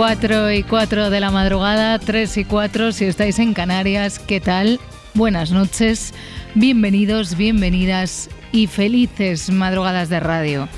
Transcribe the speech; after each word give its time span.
Cuatro 0.00 0.50
y 0.50 0.62
cuatro 0.62 1.10
de 1.10 1.20
la 1.20 1.30
madrugada, 1.30 1.98
tres 1.98 2.38
y 2.38 2.46
cuatro 2.46 2.90
si 2.90 3.04
estáis 3.04 3.38
en 3.38 3.52
Canarias, 3.52 4.18
¿qué 4.18 4.40
tal? 4.40 4.80
Buenas 5.12 5.50
noches, 5.50 6.14
bienvenidos, 6.54 7.36
bienvenidas 7.36 8.30
y 8.50 8.66
felices 8.66 9.50
madrugadas 9.50 10.08
de 10.08 10.18
radio. 10.18 10.70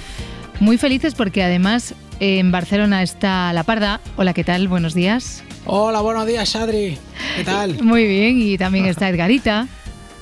Muy 0.59 0.77
felices 0.77 1.15
porque 1.15 1.45
además 1.45 1.95
en 2.19 2.51
Barcelona 2.51 3.05
está 3.05 3.53
La 3.53 3.63
Parda. 3.63 4.01
Hola, 4.17 4.35
¿qué 4.35 4.43
tal? 4.43 4.67
Buenos 4.67 4.93
días. 4.93 5.45
Hola, 5.67 6.01
buenos 6.01 6.27
días, 6.27 6.57
Adri. 6.57 6.99
¿Qué 7.37 7.45
tal? 7.45 7.81
Muy 7.81 8.09
bien, 8.09 8.43
y 8.43 8.59
también 8.59 8.87
está 8.87 9.09
Edgarita. 9.09 9.69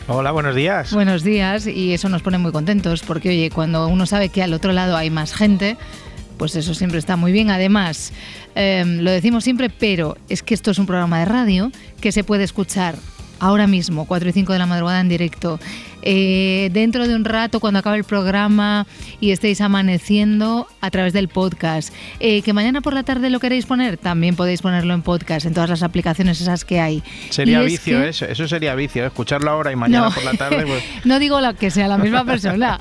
Hola, 0.08 0.30
buenos 0.32 0.54
días. 0.54 0.92
Buenos 0.92 1.22
días, 1.22 1.66
y 1.66 1.94
eso 1.94 2.08
nos 2.08 2.20
pone 2.20 2.36
muy 2.36 2.50
contentos 2.50 3.02
porque, 3.02 3.28
oye, 3.28 3.48
cuando 3.48 3.86
uno 3.86 4.06
sabe 4.06 4.28
que 4.28 4.42
al 4.42 4.52
otro 4.52 4.72
lado 4.72 4.96
hay 4.96 5.08
más 5.08 5.32
gente, 5.32 5.76
pues 6.40 6.56
eso 6.56 6.72
siempre 6.72 6.98
está 6.98 7.16
muy 7.16 7.32
bien. 7.32 7.50
Además, 7.50 8.14
eh, 8.54 8.82
lo 8.86 9.10
decimos 9.10 9.44
siempre, 9.44 9.68
pero 9.68 10.16
es 10.30 10.42
que 10.42 10.54
esto 10.54 10.70
es 10.70 10.78
un 10.78 10.86
programa 10.86 11.18
de 11.18 11.26
radio 11.26 11.70
que 12.00 12.12
se 12.12 12.24
puede 12.24 12.44
escuchar 12.44 12.94
ahora 13.40 13.66
mismo, 13.66 14.04
4 14.06 14.28
y 14.28 14.32
5 14.32 14.52
de 14.52 14.58
la 14.58 14.66
madrugada 14.66 15.00
en 15.00 15.08
directo. 15.08 15.58
Eh, 16.02 16.70
dentro 16.72 17.06
de 17.06 17.14
un 17.14 17.24
rato, 17.26 17.60
cuando 17.60 17.80
acabe 17.80 17.98
el 17.98 18.04
programa 18.04 18.86
y 19.20 19.32
estéis 19.32 19.60
amaneciendo 19.60 20.66
a 20.80 20.90
través 20.90 21.12
del 21.12 21.28
podcast. 21.28 21.92
Eh, 22.20 22.40
que 22.42 22.52
mañana 22.54 22.80
por 22.80 22.94
la 22.94 23.02
tarde 23.02 23.28
lo 23.28 23.38
queréis 23.38 23.66
poner, 23.66 23.98
también 23.98 24.34
podéis 24.34 24.62
ponerlo 24.62 24.94
en 24.94 25.02
podcast, 25.02 25.44
en 25.44 25.52
todas 25.52 25.68
las 25.68 25.82
aplicaciones 25.82 26.40
esas 26.40 26.64
que 26.64 26.80
hay. 26.80 27.02
Sería 27.28 27.60
Y 27.62 27.66
es 27.66 27.72
vicio 27.72 28.00
que- 28.00 28.08
eso, 28.08 28.24
eso 28.24 28.48
sería 28.48 28.74
vicio, 28.74 29.04
escucharlo 29.04 29.50
ahora 29.50 29.72
y 29.72 29.76
mañana 29.76 30.06
No. 30.08 30.14
por 30.14 30.24
la 30.24 30.32
tarde. 30.34 30.64
Pues, 30.66 30.82
no 31.04 31.18
digo 31.18 31.38
la 31.40 31.52
que 31.52 31.70
sea 31.70 31.86
la 31.88 31.98
misma 31.98 32.24
persona. 32.24 32.78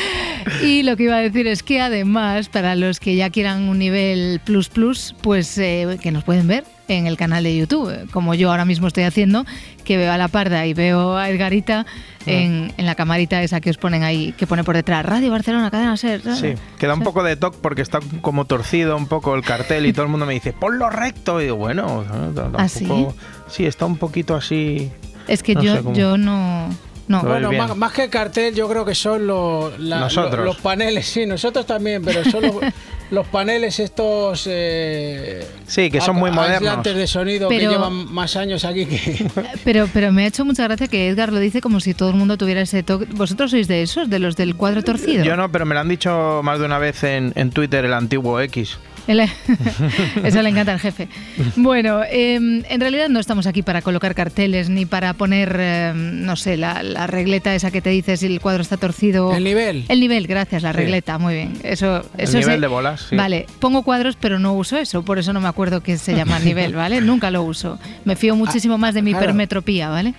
y 0.62 0.82
lo 0.82 0.96
que 0.96 1.04
iba 1.04 1.16
a 1.16 1.20
decir 1.20 1.46
es 1.46 1.62
que 1.62 1.80
además, 1.80 2.48
para 2.48 2.74
los 2.74 3.00
que 3.00 3.16
ya 3.16 3.30
quieran 3.30 3.68
un 3.68 3.78
nivel 3.78 4.40
plus 4.44 4.68
plus, 4.68 5.14
pues 5.22 5.56
eh, 5.58 5.98
que 6.02 6.10
nos 6.10 6.24
pueden 6.24 6.46
ver 6.46 6.64
en 6.96 7.06
el 7.06 7.16
canal 7.16 7.44
de 7.44 7.56
YouTube, 7.56 8.10
como 8.10 8.34
yo 8.34 8.50
ahora 8.50 8.64
mismo 8.64 8.86
estoy 8.88 9.04
haciendo, 9.04 9.44
que 9.84 9.96
veo 9.96 10.12
a 10.12 10.18
la 10.18 10.28
parda 10.28 10.66
y 10.66 10.74
veo 10.74 11.16
a 11.16 11.28
Edgarita 11.30 11.86
en, 12.26 12.72
en 12.76 12.86
la 12.86 12.94
camarita 12.94 13.42
esa 13.42 13.60
que 13.60 13.70
os 13.70 13.76
ponen 13.78 14.02
ahí, 14.02 14.32
que 14.36 14.46
pone 14.46 14.64
por 14.64 14.74
detrás, 14.76 15.04
Radio 15.06 15.30
Barcelona, 15.30 15.70
cadena 15.70 15.96
ser. 15.96 16.20
sí, 16.36 16.54
queda 16.78 16.94
un 16.94 17.00
poco 17.02 17.22
de 17.22 17.36
toque 17.36 17.58
porque 17.62 17.82
está 17.82 18.00
como 18.20 18.44
torcido 18.44 18.96
un 18.96 19.06
poco 19.06 19.34
el 19.34 19.42
cartel 19.42 19.86
y 19.86 19.92
todo 19.92 20.04
el 20.04 20.10
mundo 20.10 20.26
me 20.26 20.34
dice, 20.34 20.52
ponlo 20.52 20.90
recto. 20.90 21.40
Y 21.40 21.44
digo, 21.44 21.56
bueno, 21.56 22.04
¿no? 22.04 22.28
T- 22.34 22.56
¿Ah, 22.58 22.68
sí, 22.68 23.64
está 23.64 23.86
un 23.86 23.96
poquito 23.96 24.34
así. 24.34 24.90
Es 25.28 25.42
que 25.42 25.54
No 25.54 25.62
yo, 25.62 25.76
sé 25.76 25.82
yo 25.94 26.16
no... 26.18 26.68
No, 27.08 27.22
Bueno, 27.24 27.50
más, 27.50 27.76
más 27.76 27.92
que 27.92 28.08
cartel, 28.08 28.54
yo 28.54 28.68
creo 28.68 28.84
que 28.84 28.94
son 28.94 29.26
los, 29.26 29.76
la- 29.80 29.98
Nosotros. 29.98 30.38
lo- 30.38 30.44
los 30.44 30.58
paneles, 30.58 31.08
sí, 31.08 31.26
nosotros 31.26 31.66
también, 31.66 32.04
pero 32.04 32.24
son 32.24 32.42
los, 32.42 32.54
los 33.10 33.26
paneles 33.26 33.78
estos. 33.80 34.46
eh, 34.48 35.46
Sí, 35.66 35.90
que 35.90 36.00
son 36.00 36.16
muy 36.16 36.30
modernos. 36.30 36.82
de 36.84 37.06
sonido 37.06 37.48
Pero- 37.48 37.60
que 37.70 37.74
llevan 37.76 38.12
más 38.12 38.36
años 38.36 38.64
aquí 38.64 38.86
que. 38.86 39.26
Pero, 39.64 39.88
pero 39.92 40.12
me 40.12 40.24
ha 40.24 40.26
hecho 40.26 40.44
mucha 40.44 40.64
gracia 40.64 40.88
que 40.88 41.08
Edgar 41.08 41.32
lo 41.32 41.38
dice 41.38 41.60
como 41.60 41.80
si 41.80 41.94
todo 41.94 42.10
el 42.10 42.16
mundo 42.16 42.36
tuviera 42.38 42.60
ese 42.60 42.82
toque. 42.82 43.06
¿Vosotros 43.12 43.50
sois 43.50 43.68
de 43.68 43.82
esos, 43.82 44.08
de 44.10 44.18
los 44.18 44.36
del 44.36 44.56
cuadro 44.56 44.82
torcido? 44.82 45.24
Yo 45.24 45.36
no, 45.36 45.50
pero 45.52 45.66
me 45.66 45.74
lo 45.74 45.80
han 45.80 45.88
dicho 45.88 46.40
más 46.42 46.58
de 46.58 46.64
una 46.64 46.78
vez 46.78 47.02
en, 47.04 47.32
en 47.36 47.50
Twitter, 47.50 47.84
el 47.84 47.92
antiguo 47.94 48.40
X. 48.40 48.78
El- 49.10 49.28
Eso 50.24 50.42
le 50.42 50.48
encanta 50.50 50.72
al 50.72 50.78
jefe. 50.80 51.08
Bueno, 51.56 52.02
eh, 52.04 52.34
en 52.36 52.80
realidad 52.80 53.08
no 53.08 53.18
estamos 53.18 53.46
aquí 53.46 53.62
para 53.62 53.82
colocar 53.82 54.14
carteles 54.14 54.68
ni 54.70 54.86
para 54.86 55.14
poner, 55.14 55.56
eh, 55.58 55.92
no 55.94 56.36
sé, 56.36 56.56
la, 56.56 56.82
la 56.82 57.06
regleta 57.06 57.54
esa 57.54 57.70
que 57.70 57.80
te 57.80 57.90
dice 57.90 58.16
si 58.16 58.26
el 58.26 58.40
cuadro 58.40 58.62
está 58.62 58.76
torcido. 58.76 59.34
El 59.34 59.44
nivel. 59.44 59.84
El 59.88 60.00
nivel, 60.00 60.26
gracias, 60.26 60.62
la 60.62 60.70
Sí. 60.72 60.76
regleta, 60.78 61.18
muy 61.18 61.34
bien. 61.34 61.52
Eso, 61.62 62.02
eso 62.18 62.38
nivel 62.38 62.54
es- 62.56 62.60
de 62.60 62.66
bolas, 62.66 63.06
sí. 63.10 63.16
Vale, 63.16 63.46
pongo 63.58 63.82
cuadros, 63.82 64.16
pero 64.20 64.38
no 64.38 64.52
uso 64.54 64.76
eso, 64.76 65.02
por 65.04 65.18
eso 65.18 65.32
no 65.32 65.40
me 65.40 65.48
acuerdo 65.48 65.82
que 65.82 65.98
se 65.98 66.14
llama 66.14 66.38
nivel, 66.38 66.74
¿vale? 66.74 67.00
Nunca 67.10 67.30
lo 67.30 67.42
uso. 67.42 67.78
Me 68.04 68.16
fío 68.16 68.36
muchísimo 68.36 68.78
más 68.78 68.94
de 68.94 69.02
mi 69.02 69.10
Ah, 69.10 69.14
claro. 69.14 69.24
hipermetropía, 69.26 69.88
¿vale? 69.88 70.14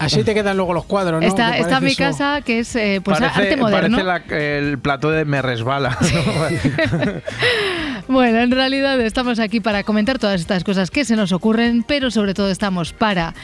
Así 0.00 0.24
te 0.24 0.34
quedan 0.34 0.56
luego 0.56 0.72
los 0.74 0.84
cuadros, 0.86 1.20
¿no? 1.20 1.26
está 1.26 1.56
está 1.58 1.78
mi 1.80 1.88
eso. 1.92 1.98
casa, 2.02 2.40
que 2.42 2.60
es 2.60 2.74
eh, 2.74 3.00
pues 3.04 3.18
parece 3.20 3.40
arte 3.42 3.56
moderno. 3.56 3.98
parece 3.98 4.30
la- 4.30 4.38
el 4.58 4.78
plató 4.78 5.10
de 5.10 5.24
Me 5.24 5.40
Resbala. 5.42 5.96
Bueno, 8.08 8.40
en 8.40 8.50
realidad 8.50 9.00
estamos 9.00 9.38
aquí 9.38 9.60
para 9.60 9.84
comentar 9.84 10.18
todas 10.18 10.40
estas 10.40 10.64
cosas 10.64 10.90
que 10.90 11.04
se 11.04 11.14
nos 11.14 11.30
ocurren, 11.30 11.84
pero 11.86 12.10
sobre 12.10 12.34
todo 12.34 12.50
estamos 12.50 12.92
para 12.92 13.34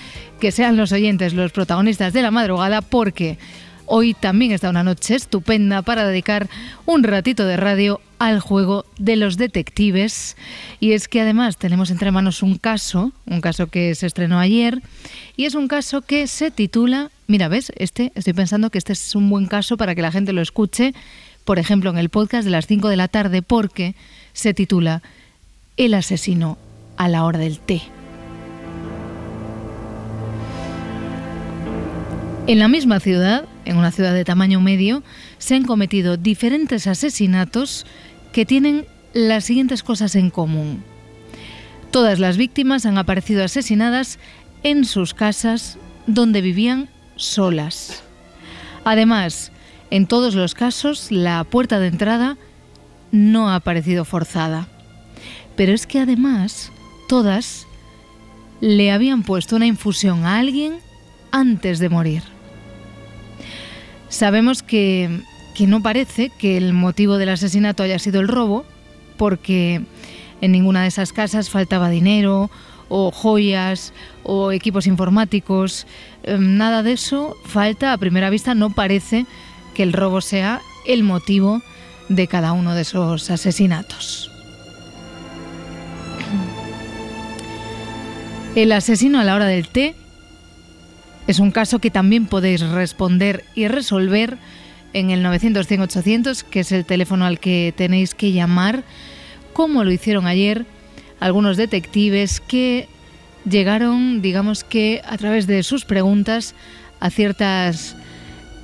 que 0.41 0.51
sean 0.51 0.77
los 0.77 0.91
oyentes 0.91 1.35
los 1.35 1.53
protagonistas 1.53 2.13
de 2.13 2.23
la 2.23 2.33
madrugada, 2.33 2.81
porque 2.83 3.39
hoy 3.87 4.15
también 4.15 4.53
está 4.53 4.71
una 4.71 4.85
noche 4.85 5.15
estupenda 5.15 5.83
para 5.83 6.07
dedicar 6.07 6.49
un 6.85 7.03
ratito 7.03 7.47
de 7.47 7.57
radio 7.57 8.01
al 8.19 8.41
juego 8.41 8.85
de 8.99 9.17
los 9.17 9.37
detectives. 9.37 10.37
Y 10.81 10.93
es 10.93 11.09
que 11.09 11.21
además 11.21 11.57
tenemos 11.57 11.91
entre 11.91 12.11
manos 12.11 12.43
un 12.43 12.59
caso, 12.59 13.13
un 13.27 13.41
caso 13.41 13.69
que 13.69 13.95
se 13.95 14.07
estrenó 14.07 14.39
ayer, 14.39 14.83
y 15.37 15.45
es 15.45 15.55
un 15.55 15.69
caso 15.69 16.03
que 16.03 16.27
se 16.27 16.51
titula, 16.51 17.11
mira, 17.27 17.49
ves, 17.49 17.73
este, 17.77 18.13
estoy 18.15 18.33
pensando 18.33 18.71
que 18.71 18.79
este 18.79 18.93
es 18.93 19.15
un 19.15 19.31
buen 19.31 19.47
caso 19.47 19.77
para 19.77 19.95
que 19.95 20.03
la 20.03 20.13
gente 20.13 20.33
lo 20.33 20.43
escuche, 20.43 20.95
por 21.45 21.59
ejemplo, 21.59 21.91
en 21.91 21.99
el 21.99 22.09
podcast 22.09 22.45
de 22.45 22.51
las 22.51 22.67
5 22.67 22.89
de 22.89 22.97
la 22.97 23.09
tarde, 23.09 23.43
porque 23.43 23.95
se 24.33 24.53
titula 24.53 25.03
El 25.77 25.95
asesino 25.95 26.59
a 26.97 27.09
la 27.09 27.25
hora 27.25 27.39
del 27.39 27.61
té. 27.61 27.83
En 32.49 32.61
la 32.61 32.69
misma 32.69 33.01
ciudad, 33.01 33.45
en 33.67 33.77
una 33.77 33.91
ciudad 33.93 34.15
de 34.15 34.25
tamaño 34.25 34.61
medio, 34.61 35.03
se 35.39 35.55
han 35.55 35.65
cometido 35.65 36.17
diferentes 36.17 36.87
asesinatos 36.87 37.85
que 38.33 38.47
tienen 38.47 38.87
las 39.13 39.45
siguientes 39.45 39.83
cosas 39.83 40.15
en 40.15 40.31
común. 40.31 40.83
Todas 41.91 42.19
las 42.19 42.37
víctimas 42.37 42.87
han 42.87 42.99
aparecido 42.99 43.45
asesinadas 43.45 44.19
en 44.63 44.85
sus 44.85 45.15
casas 45.15 45.79
donde 46.07 46.41
vivían 46.41 46.89
solas. 47.17 48.03
Además, 48.85 49.53
en 49.91 50.07
todos 50.07 50.35
los 50.35 50.55
casos, 50.55 51.11
la 51.11 51.45
puerta 51.45 51.79
de 51.79 51.89
entrada 51.89 52.37
no 53.13 53.51
ha 53.51 53.57
aparecido 53.57 54.05
forzada. 54.05 54.69
Pero 55.57 55.73
es 55.73 55.87
que 55.87 56.01
además, 56.01 56.71
todas 57.09 57.67
le 58.61 58.93
habían 58.93 59.23
puesto 59.23 59.57
una 59.57 59.67
infusión 59.67 60.25
a 60.25 60.39
alguien 60.39 60.75
antes 61.33 61.79
de 61.79 61.89
morir. 61.89 62.36
Sabemos 64.09 64.63
que, 64.63 65.21
que 65.55 65.67
no 65.67 65.83
parece 65.83 66.31
que 66.31 66.57
el 66.57 66.73
motivo 66.73 67.19
del 67.19 67.31
asesinato 67.31 67.83
haya 67.83 67.99
sido 67.99 68.21
el 68.21 68.29
robo, 68.29 68.65
porque 69.17 69.83
en 70.41 70.53
ninguna 70.53 70.83
de 70.83 70.89
esas 70.89 71.13
casas 71.13 71.51
faltaba 71.51 71.91
dinero 71.91 72.51
o 72.89 73.11
joyas 73.11 73.93
o 74.23 74.53
equipos 74.53 74.87
informáticos. 74.87 75.87
Em, 76.23 76.57
Nada 76.57 76.83
de 76.83 76.93
eso 76.93 77.37
falta 77.45 77.93
a 77.93 77.99
primera 77.99 78.31
vista. 78.31 78.55
No 78.55 78.71
parece 78.71 79.27
que 79.75 79.83
el 79.83 79.93
robo 79.93 80.21
sea 80.21 80.61
el 80.87 81.03
motivo 81.03 81.63
de 82.09 82.27
cada 82.29 82.53
uno 82.53 82.75
de 82.75 82.83
esos 82.83 83.31
asesinatos. 83.31 84.31
El 88.55 88.73
asesino 88.73 89.21
a 89.21 89.25
la 89.25 89.35
hora 89.35 89.47
del 89.47 89.69
té 89.69 89.95
es 91.27 91.39
un 91.39 91.51
caso 91.51 91.79
que 91.79 91.91
también 91.91 92.27
podéis 92.27 92.61
responder 92.61 93.45
y 93.55 93.69
resolver 93.69 94.39
en 94.93 95.11
el 95.11 95.25
900-100-800, 95.25 96.43
que 96.45 96.61
es 96.61 96.73
el 96.73 96.85
teléfono 96.85 97.27
al 97.27 97.41
que 97.41 97.75
tenéis 97.77 98.15
que 98.15 98.33
llamar, 98.33 98.85
como 99.53 99.85
lo 99.85 99.91
hicieron 99.91 100.27
ayer 100.27 100.65
algunos 101.21 101.57
detectives 101.57 102.41
que 102.41 102.89
llegaron, 103.49 104.23
digamos 104.23 104.65
que 104.65 105.03
a 105.05 105.17
través 105.17 105.47
de 105.47 105.63
sus 105.63 105.85
preguntas, 105.85 106.55
a 107.01 107.11
ciertas 107.11 107.97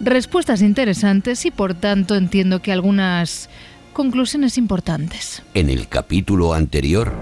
respuestas 0.01 0.63
interesantes 0.63 1.47
y 1.47 1.51
por 1.51 1.75
tanto 1.75 2.17
entiendo 2.17 2.61
que 2.61 2.73
algunas 2.73 3.49
conclusiones 3.93 4.59
importantes. 4.59 5.43
En 5.55 5.71
el 5.71 5.89
capítulo 5.89 6.55
anterior, 6.55 7.13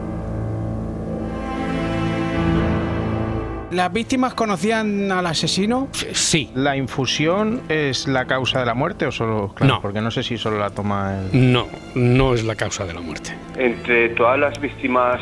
¿Las 3.70 3.92
víctimas 3.92 4.34
conocían 4.34 5.12
al 5.12 5.26
asesino? 5.26 5.88
Sí. 6.12 6.50
¿La 6.54 6.76
infusión 6.76 7.62
es 7.68 8.08
la 8.08 8.24
causa 8.26 8.60
de 8.60 8.66
la 8.66 8.74
muerte 8.74 9.06
o 9.06 9.12
solo.? 9.12 9.52
Claro, 9.54 9.74
No. 9.74 9.80
Porque 9.80 10.00
no 10.00 10.10
sé 10.10 10.22
si 10.24 10.36
solo 10.38 10.58
la 10.58 10.70
toma 10.70 11.16
el. 11.32 11.52
No, 11.52 11.68
no 11.94 12.34
es 12.34 12.42
la 12.44 12.56
causa 12.56 12.84
de 12.84 12.94
la 12.94 13.00
muerte. 13.00 13.32
Entre 13.56 14.08
todas 14.10 14.38
las 14.40 14.60
víctimas 14.60 15.20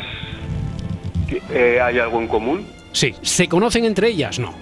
eh, 1.51 1.79
hay 1.81 1.99
algo 1.99 2.19
en 2.19 2.27
común. 2.27 2.65
Sí. 2.91 3.13
¿Se 3.21 3.47
conocen 3.47 3.85
entre 3.85 4.07
ellas? 4.09 4.39
No. 4.39 4.53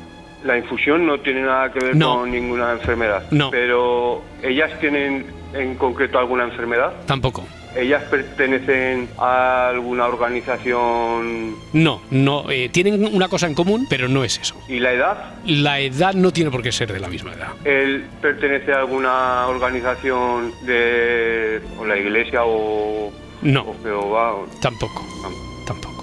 La 0.44 0.58
infusión 0.58 1.06
no 1.06 1.20
tiene 1.20 1.42
nada 1.42 1.72
que 1.72 1.80
ver 1.80 1.96
No. 1.96 2.18
con 2.20 2.32
ninguna 2.32 2.72
enfermedad. 2.74 3.24
No. 3.32 3.50
Pero 3.52 4.22
ellas 4.44 4.70
tienen 4.80 5.26
en 5.54 5.76
concreto 5.76 6.20
alguna 6.20 6.44
enfermedad. 6.44 6.92
Tampoco. 7.06 7.46
Ellas 7.76 8.04
pertenecen 8.10 9.08
a 9.20 9.70
alguna 9.70 10.08
organización 10.08 11.56
No, 11.74 12.02
no. 12.10 12.50
eh, 12.50 12.70
tienen 12.70 13.14
una 13.14 13.28
cosa 13.28 13.46
en 13.48 13.54
común, 13.54 13.86
pero 13.90 14.08
no 14.08 14.24
es 14.24 14.38
eso. 14.40 14.56
y 14.68 14.80
la 14.80 14.94
edad. 14.94 15.18
La 15.46 15.80
edad 15.80 16.14
no 16.14 16.32
tiene 16.32 16.50
por 16.52 16.62
qué 16.64 16.72
ser 16.72 16.92
de 16.92 17.00
la 17.00 17.08
misma 17.08 17.34
edad. 17.34 17.50
Él 17.66 18.06
pertenece 18.22 18.74
a 18.74 18.80
alguna 18.80 19.48
organización 19.48 20.54
de 20.66 21.62
o 21.80 21.86
la 21.86 21.98
iglesia 21.98 22.42
o, 22.46 23.12
No, 23.42 23.62
o 23.62 23.76
Jehová. 23.84 24.34
o- 24.36 24.48
tampoco. 24.62 25.06
Tampoco. 25.22 25.47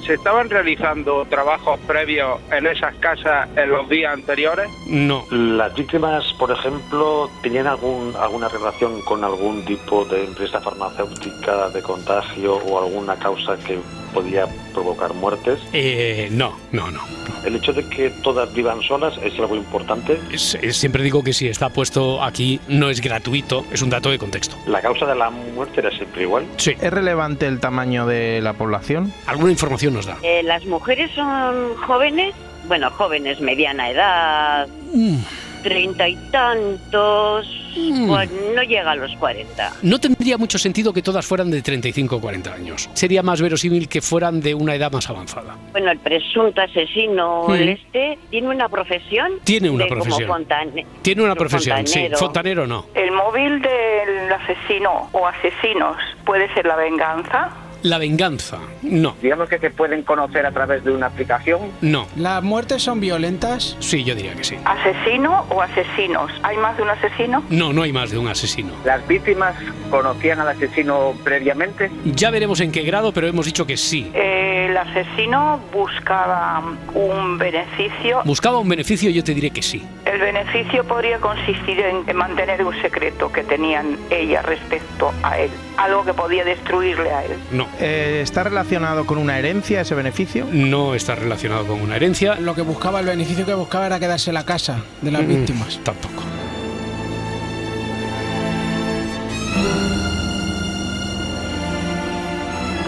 ¿Se 0.06 0.14
estaban 0.14 0.50
realizando 0.50 1.24
trabajos 1.24 1.80
previos 1.86 2.38
en 2.52 2.66
esas 2.66 2.94
casas 2.96 3.48
en 3.56 3.70
los 3.70 3.88
días 3.88 4.12
anteriores? 4.12 4.68
No. 4.86 5.24
Las 5.30 5.74
víctimas, 5.74 6.30
por 6.34 6.50
ejemplo, 6.50 7.30
tenían 7.42 7.66
algún, 7.66 8.14
alguna 8.16 8.48
relación 8.48 9.00
con 9.02 9.24
algún 9.24 9.64
tipo 9.64 10.04
de 10.04 10.24
empresa 10.24 10.60
farmacéutica 10.60 11.70
de 11.70 11.80
contagio 11.80 12.56
o 12.56 12.84
alguna 12.84 13.16
causa 13.16 13.56
que 13.56 13.78
podía 14.14 14.46
provocar 14.72 15.12
muertes. 15.12 15.58
Eh, 15.74 16.28
no, 16.30 16.56
no, 16.72 16.90
no. 16.90 17.00
El 17.44 17.56
hecho 17.56 17.72
de 17.74 17.86
que 17.90 18.08
todas 18.22 18.54
vivan 18.54 18.80
solas 18.82 19.14
es 19.22 19.38
algo 19.38 19.54
importante. 19.56 20.18
Es- 20.32 20.54
es- 20.62 20.76
siempre 20.78 21.02
digo 21.02 21.22
que 21.22 21.32
si 21.34 21.48
está 21.48 21.68
puesto 21.68 22.22
aquí 22.22 22.58
no 22.68 22.88
es 22.88 23.00
gratuito, 23.02 23.64
es 23.72 23.82
un 23.82 23.90
dato 23.90 24.10
de 24.10 24.18
contexto. 24.18 24.56
La 24.66 24.80
causa 24.80 25.04
de 25.04 25.14
la 25.16 25.28
muerte 25.30 25.80
era 25.80 25.90
siempre 25.90 26.22
igual. 26.22 26.46
Sí. 26.56 26.72
¿Es 26.80 26.90
relevante 26.92 27.46
el 27.46 27.60
tamaño 27.60 28.06
de 28.06 28.40
la 28.40 28.54
población? 28.54 29.12
Alguna 29.26 29.50
información 29.50 29.92
nos 29.92 30.06
da. 30.06 30.16
Eh, 30.22 30.42
las 30.44 30.64
mujeres 30.64 31.10
son 31.14 31.74
jóvenes, 31.86 32.34
bueno, 32.66 32.90
jóvenes, 32.92 33.40
mediana 33.40 33.90
edad, 33.90 34.68
Mm. 34.94 35.16
Treinta 35.64 36.06
y 36.08 36.14
tantos, 36.30 37.46
Mm. 37.76 38.06
pues 38.06 38.30
no 38.54 38.62
llega 38.62 38.92
a 38.92 38.94
los 38.94 39.10
cuarenta. 39.16 39.72
No 39.82 39.98
tendría 39.98 40.38
mucho 40.38 40.58
sentido 40.58 40.92
que 40.92 41.02
todas 41.02 41.26
fueran 41.26 41.50
de 41.50 41.60
35 41.60 42.16
o 42.16 42.20
40 42.20 42.54
años. 42.54 42.88
Sería 42.94 43.20
más 43.24 43.40
verosímil 43.40 43.88
que 43.88 44.00
fueran 44.00 44.40
de 44.40 44.54
una 44.54 44.76
edad 44.76 44.92
más 44.92 45.10
avanzada. 45.10 45.56
Bueno, 45.72 45.90
el 45.90 45.98
presunto 45.98 46.60
asesino, 46.60 47.46
Mm. 47.48 47.54
el 47.54 47.68
este, 47.70 48.18
tiene 48.30 48.48
una 48.48 48.68
profesión. 48.68 49.32
Tiene 49.42 49.70
una 49.70 49.84
de 49.84 49.90
como 49.90 50.04
profesión. 50.04 50.28
fontane- 50.30 50.86
Tiene 51.02 51.22
una 51.22 51.32
un 51.32 51.38
profesión, 51.38 51.78
sí. 51.86 51.94
fontanero. 51.94 52.18
Fontanero 52.18 52.66
no. 52.68 52.86
El 52.94 53.10
móvil 53.10 53.60
del 53.60 54.32
asesino 54.32 55.08
o 55.10 55.26
asesinos 55.26 55.96
puede 56.24 56.52
ser 56.54 56.66
la 56.66 56.76
venganza. 56.76 57.50
La 57.84 57.98
venganza, 57.98 58.60
no. 58.80 59.14
Digamos 59.20 59.46
que 59.50 59.58
se 59.58 59.68
pueden 59.68 60.04
conocer 60.04 60.46
a 60.46 60.52
través 60.52 60.82
de 60.84 60.90
una 60.90 61.08
aplicación. 61.08 61.60
No. 61.82 62.06
¿Las 62.16 62.42
muertes 62.42 62.82
son 62.82 62.98
violentas? 62.98 63.76
Sí, 63.78 64.02
yo 64.04 64.14
diría 64.14 64.32
que 64.34 64.42
sí. 64.42 64.56
¿Asesino 64.64 65.44
o 65.50 65.60
asesinos? 65.60 66.32
¿Hay 66.42 66.56
más 66.56 66.78
de 66.78 66.82
un 66.82 66.88
asesino? 66.88 67.44
No, 67.50 67.74
no 67.74 67.82
hay 67.82 67.92
más 67.92 68.10
de 68.10 68.16
un 68.16 68.26
asesino. 68.26 68.72
¿Las 68.86 69.06
víctimas 69.06 69.54
conocían 69.90 70.40
al 70.40 70.48
asesino 70.48 71.12
previamente? 71.22 71.90
Ya 72.06 72.30
veremos 72.30 72.60
en 72.60 72.72
qué 72.72 72.84
grado, 72.84 73.12
pero 73.12 73.26
hemos 73.26 73.44
dicho 73.44 73.66
que 73.66 73.76
sí. 73.76 74.10
El 74.14 74.74
asesino 74.78 75.60
buscaba 75.70 76.62
un 76.94 77.36
beneficio. 77.36 78.22
¿Buscaba 78.24 78.60
un 78.60 78.68
beneficio? 78.70 79.10
Yo 79.10 79.22
te 79.22 79.34
diré 79.34 79.50
que 79.50 79.60
sí. 79.60 79.86
El 80.14 80.20
beneficio 80.20 80.84
podría 80.84 81.18
consistir 81.18 81.80
en, 81.80 82.08
en 82.08 82.16
mantener 82.16 82.64
un 82.64 82.72
secreto 82.80 83.32
que 83.32 83.42
tenían 83.42 83.98
ella 84.10 84.42
respecto 84.42 85.12
a 85.24 85.38
él. 85.40 85.50
Algo 85.76 86.04
que 86.04 86.14
podía 86.14 86.44
destruirle 86.44 87.10
a 87.10 87.24
él. 87.24 87.32
No. 87.50 87.66
Eh, 87.80 88.20
¿Está 88.22 88.44
relacionado 88.44 89.06
con 89.06 89.18
una 89.18 89.36
herencia 89.40 89.80
ese 89.80 89.96
beneficio? 89.96 90.46
No 90.52 90.94
está 90.94 91.16
relacionado 91.16 91.66
con 91.66 91.80
una 91.80 91.96
herencia. 91.96 92.36
Lo 92.36 92.54
que 92.54 92.62
buscaba, 92.62 93.00
el 93.00 93.06
beneficio 93.06 93.44
que 93.44 93.54
buscaba 93.54 93.86
era 93.86 93.98
quedarse 93.98 94.32
la 94.32 94.44
casa 94.44 94.84
de 95.02 95.10
las 95.10 95.22
Mm, 95.22 95.26
víctimas. 95.28 95.80
Tampoco. 95.82 96.22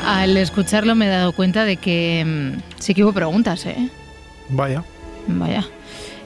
Al 0.06 0.36
escucharlo 0.36 0.94
me 0.94 1.06
he 1.06 1.08
dado 1.08 1.32
cuenta 1.32 1.64
de 1.64 1.76
que 1.76 2.24
mm, 2.24 2.80
sí 2.80 2.94
que 2.94 3.02
hubo 3.02 3.12
preguntas, 3.12 3.66
¿eh? 3.66 3.88
Vaya. 4.48 4.84
Vaya. 5.26 5.64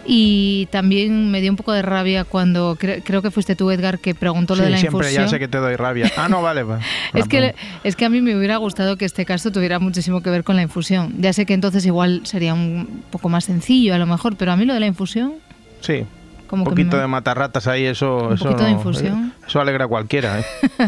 Y 0.07 0.67
también 0.73 1.31
me 1.31 1.41
dio 1.41 1.51
un 1.51 1.57
poco 1.57 1.73
de 1.73 1.83
rabia 1.83 2.25
cuando 2.25 2.77
cre- 2.77 3.03
creo 3.05 3.23
que 3.23 3.31
fuiste 3.31 3.55
tú, 3.55 3.71
Edgar, 3.71 3.99
que 3.99 4.15
preguntó 4.15 4.55
lo 4.55 4.61
Sí, 4.63 4.65
de 4.65 4.71
la 4.71 4.79
siempre 4.79 4.99
infusión. 5.07 5.25
ya 5.25 5.29
sé 5.31 5.39
que 5.39 5.47
te 5.49 5.59
doy 5.59 5.77
rabia. 5.77 6.11
Ah, 6.17 6.29
no, 6.29 6.43
vale. 6.43 6.63
va. 6.63 6.81
Es 7.15 7.29
que, 7.29 7.55
es 7.85 7.97
que 7.97 8.05
a 8.07 8.09
mí 8.09 8.21
me 8.21 8.37
hubiera 8.37 8.57
gustado 8.57 8.97
que 8.97 9.05
este 9.05 9.25
caso 9.27 9.53
tuviera 9.53 9.79
muchísimo 9.79 10.23
que 10.23 10.31
ver 10.31 10.43
con 10.45 10.57
la 10.57 10.63
infusión. 10.63 11.15
Ya 11.19 11.33
sé 11.33 11.45
que 11.47 11.55
entonces 11.55 11.85
igual 11.87 12.23
sería 12.25 12.55
un 12.55 13.03
poco 13.11 13.29
más 13.29 13.45
sencillo 13.45 13.95
a 13.95 13.99
lo 13.99 14.07
mejor, 14.07 14.37
pero 14.37 14.53
a 14.53 14.57
mí 14.57 14.65
lo 14.65 14.75
de 14.75 14.81
la 14.81 14.87
infusión, 14.87 15.35
Sí. 15.81 16.05
Como 16.51 16.65
Un 16.65 16.67
que 16.67 16.71
poquito 16.73 16.97
me- 16.97 17.03
de 17.03 17.07
matarratas 17.09 17.67
ahí, 17.69 17.87
eso. 17.87 18.27
Un 18.29 18.35
eso 18.35 18.45
poquito 18.45 18.65
de 18.65 18.71
infusión. 18.73 19.33
Eso 19.47 19.61
alegra 19.61 19.85
a 19.85 19.89
cualquiera, 19.89 20.41
¿eh? 20.41 20.45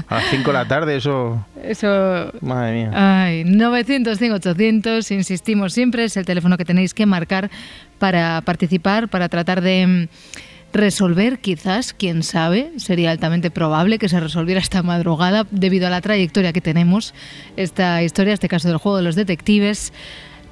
A 0.09 0.17
las 0.17 0.25
5 0.31 0.51
de 0.51 0.53
la 0.53 0.67
tarde, 0.67 0.97
eso. 0.97 1.47
Eso... 1.63 2.33
Madre 2.41 2.73
mía. 2.75 2.91
Ay, 3.25 3.45
900, 3.45 4.19
100, 4.19 4.33
800, 4.33 5.11
insistimos 5.13 5.73
siempre, 5.73 6.05
es 6.05 6.17
el 6.17 6.27
teléfono 6.27 6.57
que 6.59 6.65
tenéis 6.65 6.93
que 6.93 7.07
marcar 7.07 7.51
para 7.99 8.41
participar, 8.43 9.09
para 9.09 9.29
tratar 9.29 9.61
de 9.61 9.87
mm, 9.87 10.09
resolver, 10.77 11.39
quizás, 11.39 11.93
quién 11.93 12.23
sabe, 12.23 12.73
sería 12.77 13.11
altamente 13.11 13.51
probable 13.51 13.99
que 13.99 14.09
se 14.09 14.19
resolviera 14.21 14.61
esta 14.61 14.83
madrugada 14.83 15.47
debido 15.51 15.87
a 15.87 15.91
la 15.91 16.01
trayectoria 16.01 16.53
que 16.53 16.61
tenemos, 16.61 17.15
esta 17.57 18.03
historia, 18.03 18.35
este 18.35 18.49
caso 18.49 18.69
del 18.69 18.79
juego 18.79 18.97
de 18.97 19.05
los 19.05 19.15
detectives. 19.15 19.93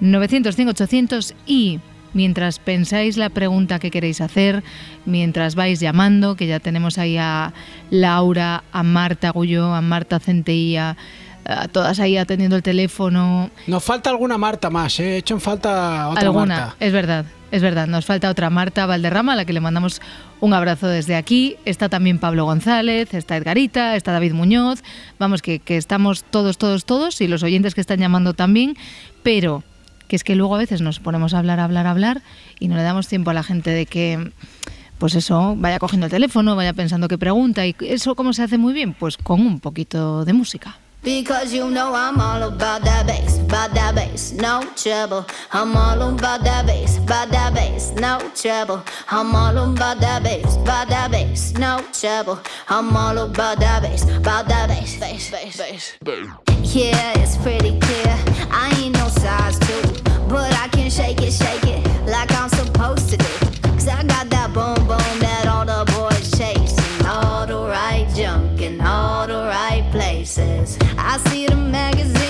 900, 0.01 0.57
100, 0.57 0.69
800 0.69 1.35
y 1.47 1.81
mientras 2.15 2.59
pensáis 2.59 3.17
la 3.17 3.29
pregunta 3.31 3.79
que 3.79 3.91
queréis 3.91 4.21
hacer, 4.21 4.63
mientras 5.05 5.55
vais 5.55 5.81
llamando, 5.81 6.37
que 6.37 6.47
ya 6.47 6.61
tenemos 6.61 6.99
ahí 6.99 7.17
a 7.19 7.53
Laura, 7.91 8.65
a 8.73 8.83
Marta 8.83 9.31
Gullo, 9.31 9.75
a 9.75 9.81
Marta 9.81 10.19
Centella, 10.19 10.97
a 11.45 11.69
todas 11.69 12.01
ahí 12.01 12.17
atendiendo 12.17 12.57
el 12.57 12.63
teléfono. 12.63 13.51
Nos 13.67 13.83
falta 13.83 14.11
alguna 14.11 14.39
Marta 14.39 14.71
más, 14.71 15.01
¿eh? 15.01 15.15
He 15.15 15.17
hecho 15.19 15.35
en 15.35 15.41
falta 15.41 16.09
otra 16.09 16.23
Alguna, 16.23 16.57
Marta. 16.57 16.77
es 16.81 16.93
verdad, 16.93 17.25
es 17.51 17.63
verdad. 17.63 17.87
Nos 17.87 18.05
falta 18.05 18.31
otra 18.31 18.51
Marta 18.51 18.87
Valderrama, 18.87 19.33
a 19.33 19.37
la 19.37 19.45
que 19.45 19.53
le 19.53 19.61
mandamos 19.61 20.01
un 20.41 20.53
abrazo 20.55 20.87
desde 20.87 21.17
aquí. 21.17 21.57
Está 21.65 21.89
también 21.89 22.19
Pablo 22.19 22.45
González, 22.45 23.15
está 23.15 23.37
Edgarita, 23.37 23.97
está 23.97 24.13
David 24.13 24.33
Muñoz. 24.35 24.83
Vamos, 25.19 25.43
que, 25.43 25.59
que 25.59 25.77
estamos 25.77 26.25
todos, 26.25 26.59
todos, 26.59 26.85
todos, 26.85 27.21
y 27.21 27.27
los 27.27 27.43
oyentes 27.43 27.75
que 27.75 27.81
están 27.81 27.99
llamando 27.99 28.35
también. 28.35 28.77
Pero 29.23 29.65
que 30.11 30.17
es 30.17 30.25
que 30.25 30.35
luego 30.35 30.57
a 30.57 30.59
veces 30.59 30.81
nos 30.81 30.99
ponemos 30.99 31.35
a 31.35 31.39
hablar, 31.39 31.61
hablar, 31.61 31.87
hablar, 31.87 32.23
y 32.59 32.67
no 32.67 32.75
le 32.75 32.83
damos 32.83 33.07
tiempo 33.07 33.31
a 33.31 33.33
la 33.33 33.45
gente 33.45 33.71
de 33.71 33.87
que 33.87 34.33
pues 34.99 35.15
eso, 35.15 35.55
vaya 35.57 35.79
cogiendo 35.79 36.07
el 36.07 36.11
teléfono, 36.11 36.57
vaya 36.57 36.73
pensando 36.73 37.07
qué 37.07 37.17
pregunta. 37.17 37.65
¿Y 37.65 37.77
eso 37.83 38.17
cómo 38.17 38.33
se 38.33 38.43
hace 38.43 38.59
muy 38.59 38.75
bien? 38.75 38.93
Pues 38.93 39.17
con 39.17 39.41
un 39.41 39.61
poquito 39.61 40.25
de 40.25 40.33
música. 40.33 40.79
Because 41.03 41.55
you 41.55 41.71
know 41.71 41.95
I'm 41.95 42.21
all 42.21 42.43
about 42.43 42.83
that 42.83 43.07
bass, 43.07 43.39
about 43.39 43.73
that 43.73 43.95
bass, 43.95 44.33
no 44.33 44.63
trouble. 44.77 45.25
I'm 45.51 45.75
all 45.75 46.03
about 46.03 46.45
that 46.45 46.67
bass, 46.67 46.99
about 46.99 47.31
that 47.31 47.55
bass, 47.55 47.93
no 47.93 48.19
trouble. 48.35 48.85
I'm 49.09 49.35
all 49.35 49.57
about 49.57 49.99
that 50.01 50.23
bass, 50.23 50.57
about 50.57 50.89
that 50.91 51.11
bass, 51.11 51.53
no 51.55 51.83
trouble. 51.99 52.39
I'm 52.69 52.95
all 52.95 53.17
about 53.17 53.61
that 53.61 53.83
bass, 53.83 54.03
about 54.15 54.47
that 54.49 54.69
bass, 54.69 55.01
bass, 55.01 55.31
bass, 55.31 55.57
bass. 55.57 55.93
Yeah, 56.77 57.19
it's 57.19 57.39
pretty 57.39 57.81
clear. 57.81 58.15
I 58.51 58.71
ain't 58.83 58.95
no 58.95 59.09
size 59.09 59.59
two, 59.59 60.03
but 60.29 60.53
I 60.53 60.69
can 60.69 60.91
shake 60.91 61.23
it, 61.23 61.33
shake 61.33 61.65
it 61.65 62.07
like 62.07 62.31
I'm 62.33 62.51
supposed 62.51 63.09
to 63.09 63.17
do. 63.17 63.61
Cause 63.63 63.89
I 63.89 64.03
got 64.05 64.29
that 64.29 64.53
boom 64.53 64.75
boom 64.87 65.19
that 65.21 65.47
all 65.47 65.65
the 65.65 65.91
boys 65.93 66.31
chase. 66.39 66.77
And 66.99 67.07
all 67.07 67.47
the 67.47 67.59
right 67.71 68.07
junk 68.15 68.61
in 68.61 68.79
all 68.83 69.27
the 69.27 69.35
right 69.49 69.89
places. 69.91 70.80
I 71.13 71.19
see 71.29 71.45
the 71.45 71.57
magazines 71.57 72.30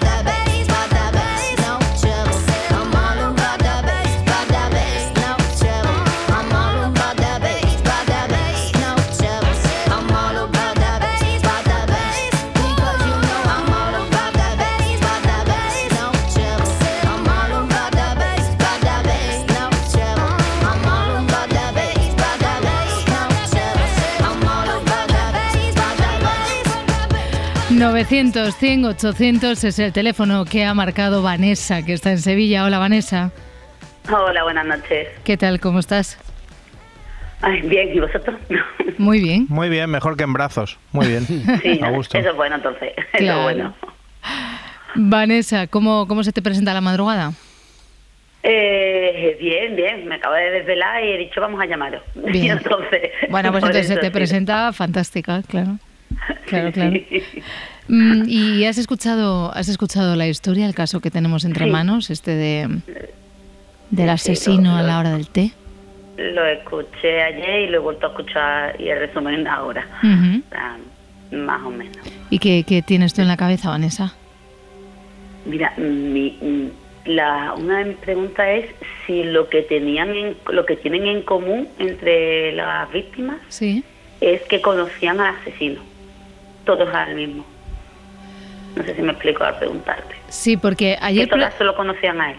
900, 27.85 28.53
100, 28.57 28.85
800 28.85 29.63
es 29.63 29.79
el 29.79 29.91
teléfono 29.91 30.45
que 30.45 30.63
ha 30.65 30.73
marcado 30.75 31.23
Vanessa, 31.23 31.83
que 31.83 31.93
está 31.93 32.11
en 32.11 32.19
Sevilla. 32.19 32.63
Hola, 32.63 32.77
Vanessa. 32.77 33.31
Hola, 34.07 34.43
buenas 34.43 34.67
noches. 34.67 35.07
¿Qué 35.23 35.35
tal? 35.35 35.59
¿Cómo 35.59 35.79
estás? 35.79 36.19
Ay, 37.41 37.61
bien, 37.63 37.89
¿y 37.91 37.99
vosotros? 37.99 38.39
Muy 38.99 39.19
bien. 39.19 39.47
Muy 39.49 39.67
bien, 39.69 39.89
mejor 39.89 40.15
que 40.15 40.21
en 40.25 40.31
brazos. 40.31 40.77
Muy 40.91 41.07
bien. 41.07 41.25
Sí, 41.25 41.79
A 41.81 41.89
gusto. 41.89 42.19
eso 42.19 42.29
es 42.29 42.35
bueno 42.35 42.57
entonces. 42.57 42.91
Eso 42.97 43.05
Claro. 43.17 43.39
es 43.39 43.43
bueno. 43.45 43.75
Vanessa, 44.93 45.65
¿cómo, 45.65 46.07
¿cómo 46.07 46.23
se 46.23 46.31
te 46.31 46.43
presenta 46.43 46.75
la 46.75 46.81
madrugada? 46.81 47.33
Eh, 48.43 49.37
bien, 49.41 49.75
bien, 49.75 50.07
me 50.07 50.15
acabo 50.15 50.35
de 50.35 50.51
desvelar 50.51 51.03
y 51.03 51.13
he 51.13 51.17
dicho 51.17 51.41
vamos 51.41 51.59
a 51.59 51.65
llamaros. 51.65 52.03
Bien. 52.13 52.45
Y 52.45 52.49
entonces, 52.51 53.09
Bueno, 53.31 53.51
pues 53.51 53.63
entonces 53.63 53.87
se 53.87 53.97
te 53.97 54.05
sí. 54.05 54.11
presenta 54.11 54.71
fantástica, 54.71 55.41
claro. 55.47 55.79
Claro, 56.45 56.71
claro. 56.73 56.91
¿Y 57.89 58.63
has 58.65 58.77
escuchado, 58.77 59.51
has 59.53 59.67
escuchado 59.69 60.15
la 60.15 60.27
historia, 60.27 60.65
el 60.65 60.73
caso 60.75 60.99
que 61.01 61.11
tenemos 61.11 61.43
entre 61.45 61.65
Sí. 61.65 61.71
manos, 61.71 62.09
este 62.09 62.35
de 62.35 62.67
del 63.89 64.09
asesino 64.09 64.77
a 64.77 64.81
la 64.83 64.99
hora 64.99 65.11
del 65.11 65.27
té? 65.27 65.51
Lo 66.17 66.45
escuché 66.45 67.21
ayer 67.23 67.61
y 67.61 67.67
lo 67.69 67.77
he 67.77 67.79
vuelto 67.79 68.05
a 68.07 68.09
escuchar 68.11 68.79
y 68.79 68.87
el 68.89 68.99
resumen 68.99 69.47
ahora. 69.47 69.85
Ujú. 70.03 70.41
O 70.47 70.49
sea, 70.49 70.77
más 71.37 71.61
o 71.63 71.69
menos. 71.71 71.97
¿Y 72.29 72.39
qué, 72.39 72.63
qué 72.65 72.81
tienes 72.81 73.13
tú 73.13 73.21
en 73.21 73.27
la 73.27 73.37
cabeza, 73.37 73.69
Vanessa? 73.69 74.13
Mira, 75.45 75.73
mi, 75.77 76.37
mm, 76.41 77.09
la, 77.09 77.53
una 77.57 77.83
pregunta 78.01 78.49
es 78.51 78.65
si 79.07 79.23
lo 79.23 79.49
que 79.49 79.63
tenían 79.63 80.09
en, 80.15 80.37
lo 80.51 80.65
que 80.65 80.75
tienen 80.75 81.07
en 81.07 81.23
común 81.23 81.67
entre 81.79 82.51
las 82.53 82.91
víctimas 82.91 83.37
Sí. 83.49 83.83
es 84.21 84.41
que 84.43 84.61
conocían 84.61 85.19
al 85.19 85.35
asesino, 85.37 85.81
todos 86.65 86.93
al 86.93 87.15
mismo. 87.15 87.45
No 88.75 88.83
sé 88.83 88.95
si 88.95 89.01
me 89.01 89.11
explico 89.11 89.43
al 89.43 89.57
preguntarte. 89.57 90.15
Sí, 90.29 90.55
porque 90.57 90.95
Que 90.99 91.05
ayer 91.05 91.29
todas 91.29 91.49
pla- 91.49 91.57
solo 91.57 91.75
conocían 91.75 92.21
a 92.21 92.31
él. 92.31 92.37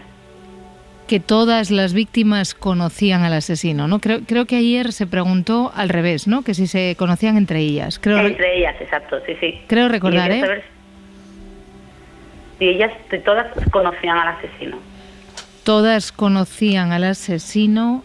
que 1.07 1.19
todas 1.19 1.69
las 1.69 1.93
víctimas 1.93 2.53
conocían 2.55 3.23
al 3.23 3.33
asesino, 3.33 3.87
¿no? 3.87 3.99
Creo, 3.99 4.21
creo 4.25 4.45
que 4.45 4.55
ayer 4.55 4.93
se 4.93 5.05
preguntó 5.05 5.71
al 5.75 5.89
revés, 5.89 6.27
¿no? 6.27 6.41
Que 6.43 6.53
si 6.53 6.65
se 6.65 6.95
conocían 6.97 7.37
entre 7.37 7.59
ellas. 7.59 7.99
Creo, 8.01 8.19
Entre 8.19 8.57
ellas, 8.57 8.75
exacto, 8.79 9.17
sí, 9.27 9.33
sí. 9.39 9.61
Creo 9.67 9.89
recordar, 9.89 10.31
Y 10.31 10.35
¿eh? 10.35 10.61
Si 12.59 12.65
ellas 12.67 12.91
todas 13.25 13.47
conocían 13.71 14.17
al 14.17 14.29
asesino. 14.29 14.77
todas 15.63 16.11
conocían 16.11 16.91
al 16.91 17.03
asesino. 17.03 18.03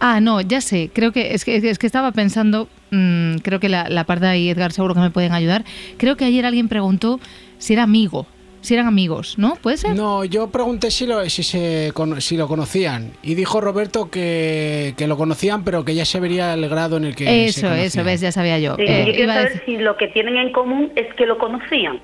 Ah, 0.00 0.20
no, 0.20 0.40
ya 0.40 0.60
sé. 0.60 0.90
Creo 0.92 1.12
que 1.12 1.34
es 1.34 1.44
que, 1.44 1.56
es 1.56 1.78
que 1.78 1.86
estaba 1.86 2.12
pensando. 2.12 2.68
Mm, 2.92 3.38
creo 3.38 3.58
que 3.58 3.68
la, 3.68 3.88
la 3.88 4.04
Parda 4.04 4.36
y 4.36 4.48
Edgar 4.48 4.70
seguro 4.72 4.94
que 4.94 5.00
me 5.00 5.10
pueden 5.10 5.32
ayudar. 5.32 5.64
Creo 5.96 6.16
que 6.16 6.24
ayer 6.24 6.46
alguien 6.46 6.68
preguntó 6.68 7.18
si 7.58 7.72
era 7.72 7.82
amigo, 7.82 8.26
si 8.60 8.74
eran 8.74 8.86
amigos, 8.86 9.34
¿no? 9.38 9.56
¿Puede 9.56 9.76
ser? 9.78 9.96
No, 9.96 10.24
yo 10.24 10.48
pregunté 10.50 10.92
si 10.92 11.04
lo, 11.06 11.28
si, 11.28 11.42
se, 11.42 11.92
si 12.18 12.36
lo 12.36 12.46
conocían 12.46 13.10
y 13.22 13.34
dijo 13.34 13.60
Roberto 13.60 14.08
que, 14.08 14.94
que 14.96 15.08
lo 15.08 15.16
conocían, 15.16 15.64
pero 15.64 15.84
que 15.84 15.96
ya 15.96 16.04
se 16.04 16.20
vería 16.20 16.54
el 16.54 16.68
grado 16.68 16.96
en 16.98 17.06
el 17.06 17.16
que 17.16 17.24
se 17.24 17.44
eso, 17.46 17.60
conocían. 17.62 17.86
eso, 17.86 18.04
ves, 18.04 18.20
ya 18.20 18.30
sabía 18.30 18.60
yo. 18.60 18.76
Sí, 18.76 18.82
Eh, 18.86 19.04
yo 19.08 19.12
quiero 19.14 19.32
saber 19.32 19.62
si 19.66 19.78
lo 19.78 19.96
que 19.96 20.06
tienen 20.08 20.36
en 20.36 20.52
común 20.52 20.92
es 20.94 21.12
que 21.16 21.26
lo 21.26 21.38
conocían. 21.38 21.98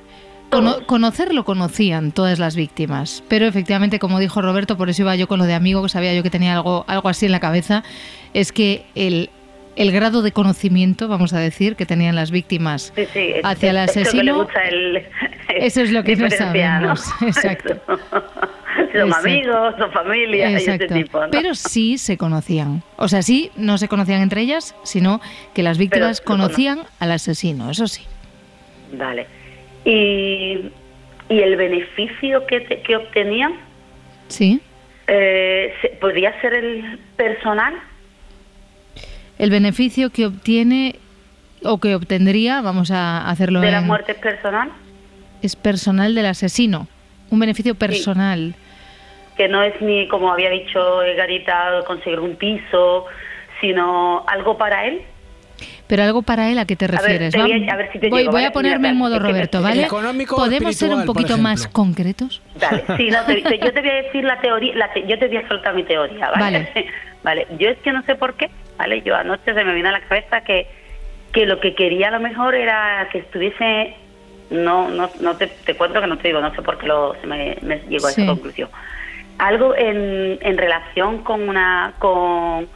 Cono- 0.50 0.86
conocer 0.86 1.34
lo 1.34 1.44
conocían 1.44 2.10
todas 2.10 2.38
las 2.38 2.56
víctimas, 2.56 3.22
pero 3.28 3.44
efectivamente, 3.46 3.98
como 3.98 4.18
dijo 4.18 4.40
Roberto, 4.40 4.78
por 4.78 4.88
eso 4.88 5.02
iba 5.02 5.14
yo 5.14 5.28
con 5.28 5.38
lo 5.38 5.44
de 5.44 5.52
amigo, 5.52 5.82
que 5.82 5.90
sabía 5.90 6.14
yo 6.14 6.22
que 6.22 6.30
tenía 6.30 6.54
algo, 6.54 6.84
algo 6.88 7.10
así 7.10 7.26
en 7.26 7.32
la 7.32 7.40
cabeza, 7.40 7.84
es 8.32 8.50
que 8.50 8.84
el, 8.94 9.28
el 9.78 9.92
grado 9.92 10.22
de 10.22 10.32
conocimiento, 10.32 11.08
vamos 11.08 11.32
a 11.32 11.38
decir, 11.40 11.76
que 11.76 11.86
tenían 11.86 12.14
las 12.16 12.30
víctimas 12.30 12.92
Sí, 12.96 13.06
sí, 13.12 13.32
es- 13.36 13.44
hacia 13.44 13.70
el 13.70 13.76
es 13.78 13.92
que 13.92 14.00
asesino, 14.00 14.48
el- 14.70 15.06
eso 15.56 15.80
es 15.82 15.92
lo 15.92 16.02
que 16.04 16.16
no 16.16 16.28
sabemos. 16.30 17.04
Exacto. 17.22 17.76
Son 18.92 19.12
amigos, 19.12 19.74
son 19.78 19.90
familia 19.92 20.50
y 20.50 20.54
Exacto. 20.54 20.84
ese 20.86 20.94
tipo. 20.94 21.20
¿no? 21.20 21.30
Pero 21.30 21.54
sí 21.54 21.98
se 21.98 22.16
conocían. 22.16 22.82
O 22.96 23.08
sea, 23.08 23.22
sí, 23.22 23.50
no 23.56 23.76
se 23.76 23.86
conocían 23.88 24.22
entre 24.22 24.40
ellas, 24.40 24.74
sino 24.82 25.20
que 25.54 25.62
las 25.62 25.78
víctimas 25.78 26.20
conocían 26.20 26.80
al 27.00 27.12
asesino, 27.12 27.70
eso 27.70 27.86
sí. 27.86 28.04
Vale. 28.92 29.26
Y, 29.84 30.70
y 31.28 31.40
el 31.40 31.56
beneficio 31.56 32.46
que, 32.46 32.60
te- 32.60 32.80
que 32.82 32.96
obtenían, 32.96 33.52
Sí. 34.28 34.60
eh, 35.06 35.72
¿podría 36.00 36.40
ser 36.40 36.54
el 36.54 36.98
personal? 37.16 37.74
El 39.38 39.50
beneficio 39.50 40.10
que 40.10 40.26
obtiene 40.26 40.96
o 41.64 41.78
que 41.78 41.94
obtendría, 41.94 42.60
vamos 42.60 42.90
a 42.90 43.28
hacerlo 43.28 43.60
¿De 43.60 43.70
la 43.70 43.78
en- 43.78 43.86
muerte 43.86 44.14
personal? 44.14 44.70
es 45.42 45.54
personal 45.56 46.14
del 46.14 46.26
asesino, 46.26 46.88
un 47.30 47.38
beneficio 47.38 47.74
personal. 47.76 48.54
Que 49.36 49.48
no 49.48 49.62
es 49.62 49.80
ni, 49.80 50.08
como 50.08 50.32
había 50.32 50.50
dicho 50.50 50.98
Garita, 51.16 51.82
conseguir 51.86 52.18
un 52.18 52.34
piso, 52.36 53.06
sino 53.60 54.24
algo 54.26 54.58
para 54.58 54.86
él. 54.86 55.02
Pero 55.86 56.02
algo 56.02 56.22
para 56.22 56.50
él, 56.50 56.58
¿a 56.58 56.64
qué 56.66 56.76
te 56.76 56.86
ver, 56.86 56.96
refieres? 57.00 57.32
te 57.32 57.40
voy 57.40 57.52
a- 57.52 57.56
Vamos- 57.56 57.72
a 57.72 57.76
ver 57.76 57.92
si 57.92 57.98
te 57.98 58.08
voy, 58.10 58.18
llego, 58.20 58.32
voy 58.32 58.40
¿vale? 58.42 58.46
a 58.48 58.52
ponerme 58.52 58.88
en 58.90 58.96
modo 58.96 59.16
es 59.16 59.22
Roberto, 59.22 59.62
¿vale? 59.62 59.84
Económico 59.84 60.36
¿Podemos 60.36 60.74
ser 60.76 60.92
un 60.92 61.04
poquito 61.04 61.38
más 61.38 61.66
concretos? 61.68 62.42
Dale, 62.56 62.84
sí, 62.96 63.08
no, 63.10 63.22
te- 63.24 63.42
te- 63.42 63.58
yo 63.58 63.72
te 63.72 63.80
voy 63.80 63.90
a 63.90 63.94
decir 63.94 64.24
la 64.24 64.40
teoría, 64.40 64.74
la 64.76 64.92
te- 64.92 65.06
yo 65.06 65.18
te 65.18 65.28
voy 65.28 65.36
a 65.38 65.48
soltar 65.48 65.74
mi 65.74 65.84
teoría, 65.84 66.30
¿vale? 66.30 66.68
Vale. 67.22 67.46
yo 67.58 67.68
es 67.70 67.78
que 67.78 67.92
no 67.92 68.02
sé 68.02 68.16
por 68.16 68.34
qué, 68.34 68.50
¿vale? 68.78 69.02
Yo 69.02 69.14
anoche 69.16 69.52
se 69.52 69.64
me 69.64 69.74
vino 69.74 69.88
a 69.90 69.92
la 69.92 70.00
cabeza 70.00 70.40
que, 70.40 70.66
que 71.32 71.44
lo 71.44 71.60
que 71.60 71.74
quería 71.74 72.08
a 72.08 72.12
lo 72.12 72.20
mejor 72.20 72.54
era 72.54 73.06
que 73.12 73.18
estuviese, 73.18 73.94
no 74.50 74.88
no, 74.88 75.10
no 75.20 75.36
te, 75.36 75.48
te 75.48 75.74
cuento 75.74 76.00
que 76.00 76.06
no 76.06 76.16
te 76.16 76.28
digo, 76.28 76.40
no 76.40 76.54
sé 76.54 76.62
por 76.62 76.78
qué 76.78 76.86
lo, 76.86 77.14
se 77.20 77.26
me, 77.26 77.58
me 77.60 77.80
llegó 77.88 78.06
a 78.06 78.10
esa 78.10 78.24
conclusión. 78.24 78.70
Algo 79.38 79.74
en, 79.76 80.38
en 80.40 80.56
relación 80.58 81.18
con 81.22 81.48
una, 81.48 81.92
con, 81.98 82.66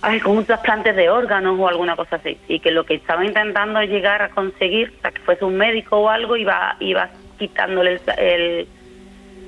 ay, 0.00 0.20
con 0.20 0.36
un 0.38 0.44
trasplante 0.44 0.92
de 0.92 1.10
órganos 1.10 1.58
o 1.58 1.68
alguna 1.68 1.96
cosa 1.96 2.16
así, 2.16 2.38
y 2.48 2.60
que 2.60 2.70
lo 2.70 2.84
que 2.86 2.94
estaba 2.94 3.24
intentando 3.24 3.82
llegar 3.82 4.22
a 4.22 4.28
conseguir, 4.30 4.92
o 4.98 5.00
sea, 5.02 5.10
que 5.10 5.20
fuese 5.20 5.44
un 5.44 5.56
médico 5.56 5.98
o 5.98 6.08
algo, 6.08 6.36
iba, 6.36 6.76
iba 6.80 7.10
quitándole 7.38 8.00
el, 8.06 8.18
el, 8.18 8.68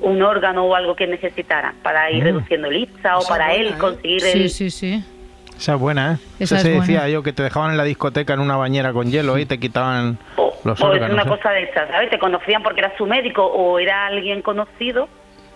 un 0.03 0.21
órgano 0.23 0.65
o 0.65 0.75
algo 0.75 0.95
que 0.97 1.07
necesitara 1.07 1.73
para 1.83 2.11
ir 2.11 2.23
Mm. 2.25 2.27
reduciendo 2.27 2.71
lista 2.71 3.17
o 3.17 3.21
Esa 3.23 3.29
para 3.31 3.55
él 3.55 3.69
¿eh? 3.69 3.79
conseguir 3.79 4.21
Sí, 4.21 4.39
el... 4.43 4.51
sí, 4.51 4.71
sí. 4.71 5.05
Esa 5.59 5.75
es 5.75 5.81
buena, 5.81 6.13
¿eh? 6.13 6.17
Esa 6.39 6.45
Eso 6.45 6.57
es 6.57 6.63
se 6.63 6.69
decía 6.71 6.99
buena. 7.01 7.09
yo, 7.09 7.23
que 7.23 7.33
te 7.33 7.43
dejaban 7.43 7.71
en 7.73 7.77
la 7.79 7.85
discoteca 7.85 8.35
en 8.35 8.41
una 8.41 8.57
bañera 8.57 8.93
con 8.93 9.11
hielo 9.11 9.39
y 9.39 9.47
te 9.47 9.59
quitaban 9.59 10.19
los 10.65 10.67
o 10.67 10.73
es 10.73 10.81
órganos. 10.83 11.15
una 11.15 11.23
¿eh? 11.23 11.29
cosa 11.37 11.51
de 11.51 11.63
estas, 11.63 11.89
¿sabes? 11.91 12.11
Te 12.11 12.19
conocían 12.19 12.63
porque 12.63 12.81
era 12.81 12.97
su 12.97 13.07
médico 13.07 13.45
o 13.47 13.79
era 13.79 14.07
alguien 14.07 14.43
conocido 14.43 15.09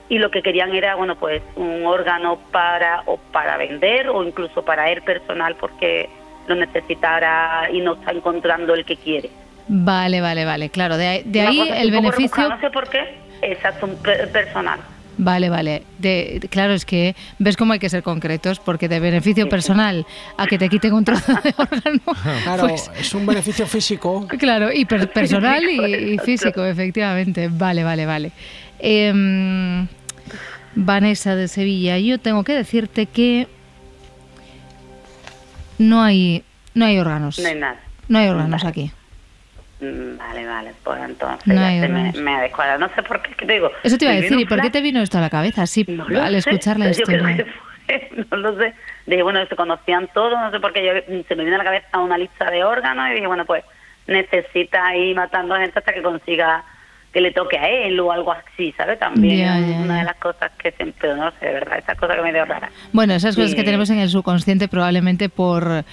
y 0.08 0.18
lo 0.18 0.30
que 0.30 0.42
querían 0.42 0.74
era, 0.74 0.94
bueno, 0.96 1.16
pues 1.16 1.42
un 1.56 1.84
órgano 1.86 2.38
para 2.50 3.02
o 3.06 3.18
para 3.32 3.56
vender 3.56 4.08
o 4.08 4.24
incluso 4.24 4.64
para 4.64 4.90
él 4.90 5.02
personal 5.02 5.54
porque 5.56 6.08
lo 6.48 6.54
necesitara 6.56 7.68
y 7.72 7.80
no 7.80 7.94
está 7.94 8.10
encontrando 8.12 8.74
el 8.74 8.84
que 8.84 8.96
quiere. 8.96 9.30
Vale, 9.68 10.20
vale, 10.20 10.44
vale. 10.44 10.70
Claro, 10.70 10.96
de 10.96 11.06
ahí, 11.06 11.22
de 11.26 11.40
ahí 11.42 11.58
cosa 11.60 11.80
el 11.80 11.90
beneficio. 11.92 12.36
rebuscada, 12.36 12.48
no 12.56 12.60
sé 12.60 12.70
por 12.70 12.88
qué, 12.88 13.18
exacto, 13.42 13.88
personal. 14.32 14.80
Vale, 15.22 15.50
vale. 15.50 15.82
De, 15.98 16.40
claro, 16.50 16.72
es 16.72 16.86
que 16.86 17.14
ves 17.38 17.58
cómo 17.58 17.74
hay 17.74 17.78
que 17.78 17.90
ser 17.90 18.02
concretos, 18.02 18.58
porque 18.58 18.88
de 18.88 19.00
beneficio 19.00 19.50
personal 19.50 20.06
a 20.38 20.46
que 20.46 20.56
te 20.56 20.70
quiten 20.70 20.94
un 20.94 21.04
trozo 21.04 21.34
de 21.44 21.54
órgano. 21.58 22.00
Claro, 22.42 22.68
pues, 22.68 22.90
es 22.98 23.12
un 23.14 23.26
beneficio 23.26 23.66
físico. 23.66 24.26
claro, 24.38 24.72
y 24.72 24.86
per- 24.86 25.12
personal 25.12 25.62
y, 25.64 26.14
y 26.14 26.18
físico, 26.18 26.64
efectivamente. 26.64 27.48
Vale, 27.52 27.84
vale, 27.84 28.06
vale. 28.06 28.32
Em, 28.78 29.86
Vanessa 30.74 31.36
de 31.36 31.48
Sevilla, 31.48 31.98
yo 31.98 32.18
tengo 32.18 32.42
que 32.42 32.54
decirte 32.54 33.04
que 33.04 33.46
no 35.78 36.02
hay, 36.02 36.44
no 36.74 36.86
hay 36.86 36.98
órganos. 36.98 37.38
No 37.38 37.48
hay 37.48 37.56
nada. 37.56 37.80
No 38.08 38.18
hay 38.18 38.28
órganos 38.28 38.64
aquí. 38.64 38.90
Mm, 39.80 40.18
Vale, 40.18 40.46
vale, 40.46 40.72
pues 40.84 41.00
entonces 41.02 41.46
No 41.46 41.54
ya 41.54 41.66
hay 41.68 41.80
se 41.80 41.88
me, 41.88 42.12
me 42.12 42.34
ha 42.36 42.40
descuadrado. 42.42 42.78
No 42.80 42.88
sé 42.94 43.02
por 43.02 43.22
qué, 43.22 43.32
¿qué 43.34 43.46
te 43.46 43.52
digo. 43.54 43.70
Eso 43.82 43.96
te 43.96 44.04
iba 44.04 44.12
a 44.12 44.16
decir, 44.16 44.38
¿y 44.38 44.44
por 44.44 44.60
qué 44.60 44.70
te 44.70 44.80
vino 44.82 45.00
esto 45.00 45.18
a 45.18 45.22
la 45.22 45.30
cabeza? 45.30 45.66
Sí, 45.66 45.84
no 45.88 46.06
lo 46.08 46.22
al 46.22 46.32
sé, 46.32 46.50
escuchar 46.50 46.78
la 46.78 46.90
yo 46.92 47.04
creo 47.04 47.18
historia. 47.28 47.36
que 47.36 47.44
fue, 48.10 48.24
no 48.30 48.36
lo 48.36 48.56
sé. 48.58 48.74
Dije, 49.06 49.22
bueno, 49.22 49.44
se 49.46 49.56
conocían 49.56 50.08
todos, 50.12 50.32
no 50.38 50.50
sé 50.50 50.60
por 50.60 50.72
qué 50.72 50.84
yo, 50.84 51.22
se 51.26 51.34
me 51.34 51.44
vino 51.44 51.56
a 51.56 51.58
la 51.58 51.64
cabeza 51.64 51.98
una 51.98 52.18
lista 52.18 52.50
de 52.50 52.62
órganos 52.62 53.08
y 53.10 53.14
dije, 53.14 53.26
bueno, 53.26 53.44
pues 53.46 53.64
necesita 54.06 54.94
ir 54.96 55.16
matando 55.16 55.56
gente 55.56 55.78
hasta 55.78 55.92
que 55.92 56.02
consiga 56.02 56.64
que 57.12 57.20
le 57.20 57.32
toque 57.32 57.58
a 57.58 57.68
él 57.68 57.98
o 57.98 58.12
algo 58.12 58.32
así, 58.32 58.72
¿sabes? 58.76 58.98
También 58.98 59.80
una 59.82 59.98
de 59.98 60.04
las 60.04 60.16
cosas 60.16 60.52
que 60.62 60.70
siempre, 60.72 60.96
pero 61.00 61.16
no 61.16 61.32
sé, 61.40 61.46
de 61.46 61.52
verdad, 61.54 61.78
esas 61.78 61.98
cosas 61.98 62.14
que 62.16 62.22
me 62.22 62.32
dio 62.32 62.44
rara. 62.44 62.70
Bueno, 62.92 63.14
esas 63.14 63.34
cosas 63.34 63.54
que 63.56 63.64
tenemos 63.64 63.90
en 63.90 63.98
el 63.98 64.08
subconsciente 64.10 64.68
probablemente 64.68 65.28
por, 65.28 65.84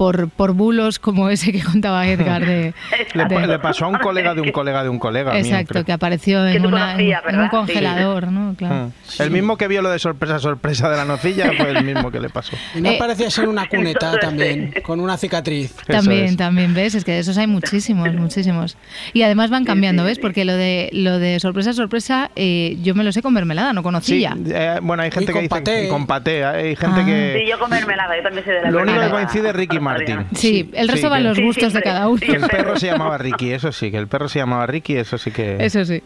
por, 0.00 0.30
por 0.30 0.54
bulos 0.54 0.98
como 0.98 1.28
ese 1.28 1.52
que 1.52 1.62
contaba 1.62 2.06
Edgar 2.06 2.46
de... 2.46 2.72
Le, 3.12 3.24
de- 3.26 3.46
le 3.46 3.58
pasó 3.58 3.84
a 3.84 3.88
un 3.88 3.98
colega 3.98 4.34
de 4.34 4.40
un 4.40 4.50
colega 4.50 4.82
de 4.82 4.88
un 4.88 4.98
colega 4.98 5.36
Exacto, 5.38 5.84
que 5.84 5.92
apareció 5.92 6.46
en, 6.46 6.62
tú 6.62 6.68
una- 6.68 6.92
conocías, 6.92 7.22
en 7.28 7.38
un 7.40 7.48
congelador, 7.48 8.28
¿no? 8.32 8.54
Claro. 8.56 8.86
Mm. 8.86 9.22
El 9.22 9.30
mismo 9.30 9.58
que 9.58 9.68
vio 9.68 9.82
lo 9.82 9.90
de 9.90 9.98
sorpresa, 9.98 10.38
sorpresa 10.38 10.88
de 10.88 10.96
la 10.96 11.04
nocilla 11.04 11.50
fue 11.54 11.68
el 11.72 11.84
mismo 11.84 12.10
que 12.10 12.18
le 12.18 12.30
pasó. 12.30 12.56
Y 12.74 12.80
no 12.80 12.88
Eh, 12.92 12.96
parecía 12.98 13.28
ser 13.28 13.46
una 13.46 13.68
cuneta 13.68 14.16
también, 14.18 14.72
con 14.82 15.00
una 15.00 15.18
cicatriz. 15.18 15.74
También, 15.86 16.24
es. 16.24 16.36
también, 16.38 16.72
¿ves? 16.72 16.94
Es 16.94 17.04
que 17.04 17.12
de 17.12 17.18
esos 17.18 17.36
hay 17.36 17.46
muchísimos, 17.46 18.10
muchísimos. 18.14 18.78
Y 19.12 19.20
además 19.20 19.50
van 19.50 19.66
cambiando, 19.66 20.02
sí, 20.04 20.06
¿ves? 20.06 20.16
sí. 20.16 20.22
Porque 20.22 20.46
lo 20.46 20.54
de 20.54 20.88
lo 20.94 21.18
de 21.18 21.38
sorpresa, 21.40 21.74
sorpresa, 21.74 22.30
eh, 22.36 22.78
yo 22.82 22.94
me 22.94 23.04
lo 23.04 23.12
sé 23.12 23.20
con 23.20 23.34
mermelada, 23.34 23.74
no 23.74 23.80
Sí, 23.80 23.84
conocía. 23.84 24.34
eh, 24.46 24.78
bueno, 24.80 25.02
hay 25.02 25.10
gente 25.10 25.24
Y 25.24 25.26
que 25.26 25.32
con 25.34 25.42
dice 25.42 25.50
paté. 25.50 25.84
y 25.84 25.88
con 25.90 26.06
paté, 26.06 26.42
hay 26.46 26.74
gente 26.74 27.00
Ah. 27.02 27.04
que... 27.04 27.40
Sí, 27.44 27.50
yo 27.50 27.58
con 27.58 27.68
mermelada, 27.68 28.16
yo 28.16 28.22
también 28.22 28.44
soy 28.46 28.54
de 28.54 28.62
la 28.62 28.70
Lo 28.70 28.80
único 28.82 28.98
que 28.98 29.10
coincide 29.10 29.48
es 29.50 29.54
Ricky 29.56 29.78
Martin. 29.98 30.26
Sí, 30.34 30.70
el 30.72 30.88
resto 30.88 31.06
Sí, 31.06 31.10
van 31.10 31.24
los 31.24 31.36
Sí, 31.36 31.42
gustos 31.44 31.72
de 31.72 31.82
cada 31.82 32.08
uno. 32.08 32.20
Que 32.20 32.32
el 32.32 32.46
perro 32.48 32.76
se 32.76 32.86
llamaba 32.86 33.18
Ricky, 33.18 33.52
eso 33.52 33.72
sí, 33.72 33.90
que 33.90 33.96
el 33.98 34.08
perro 34.08 34.28
se 34.28 34.38
llamaba 34.38 34.66
Ricky, 34.66 34.96
eso 34.96 35.18
sí 35.18 35.30
que... 35.30 35.56
Eso 35.60 35.84
sí. 35.84 36.02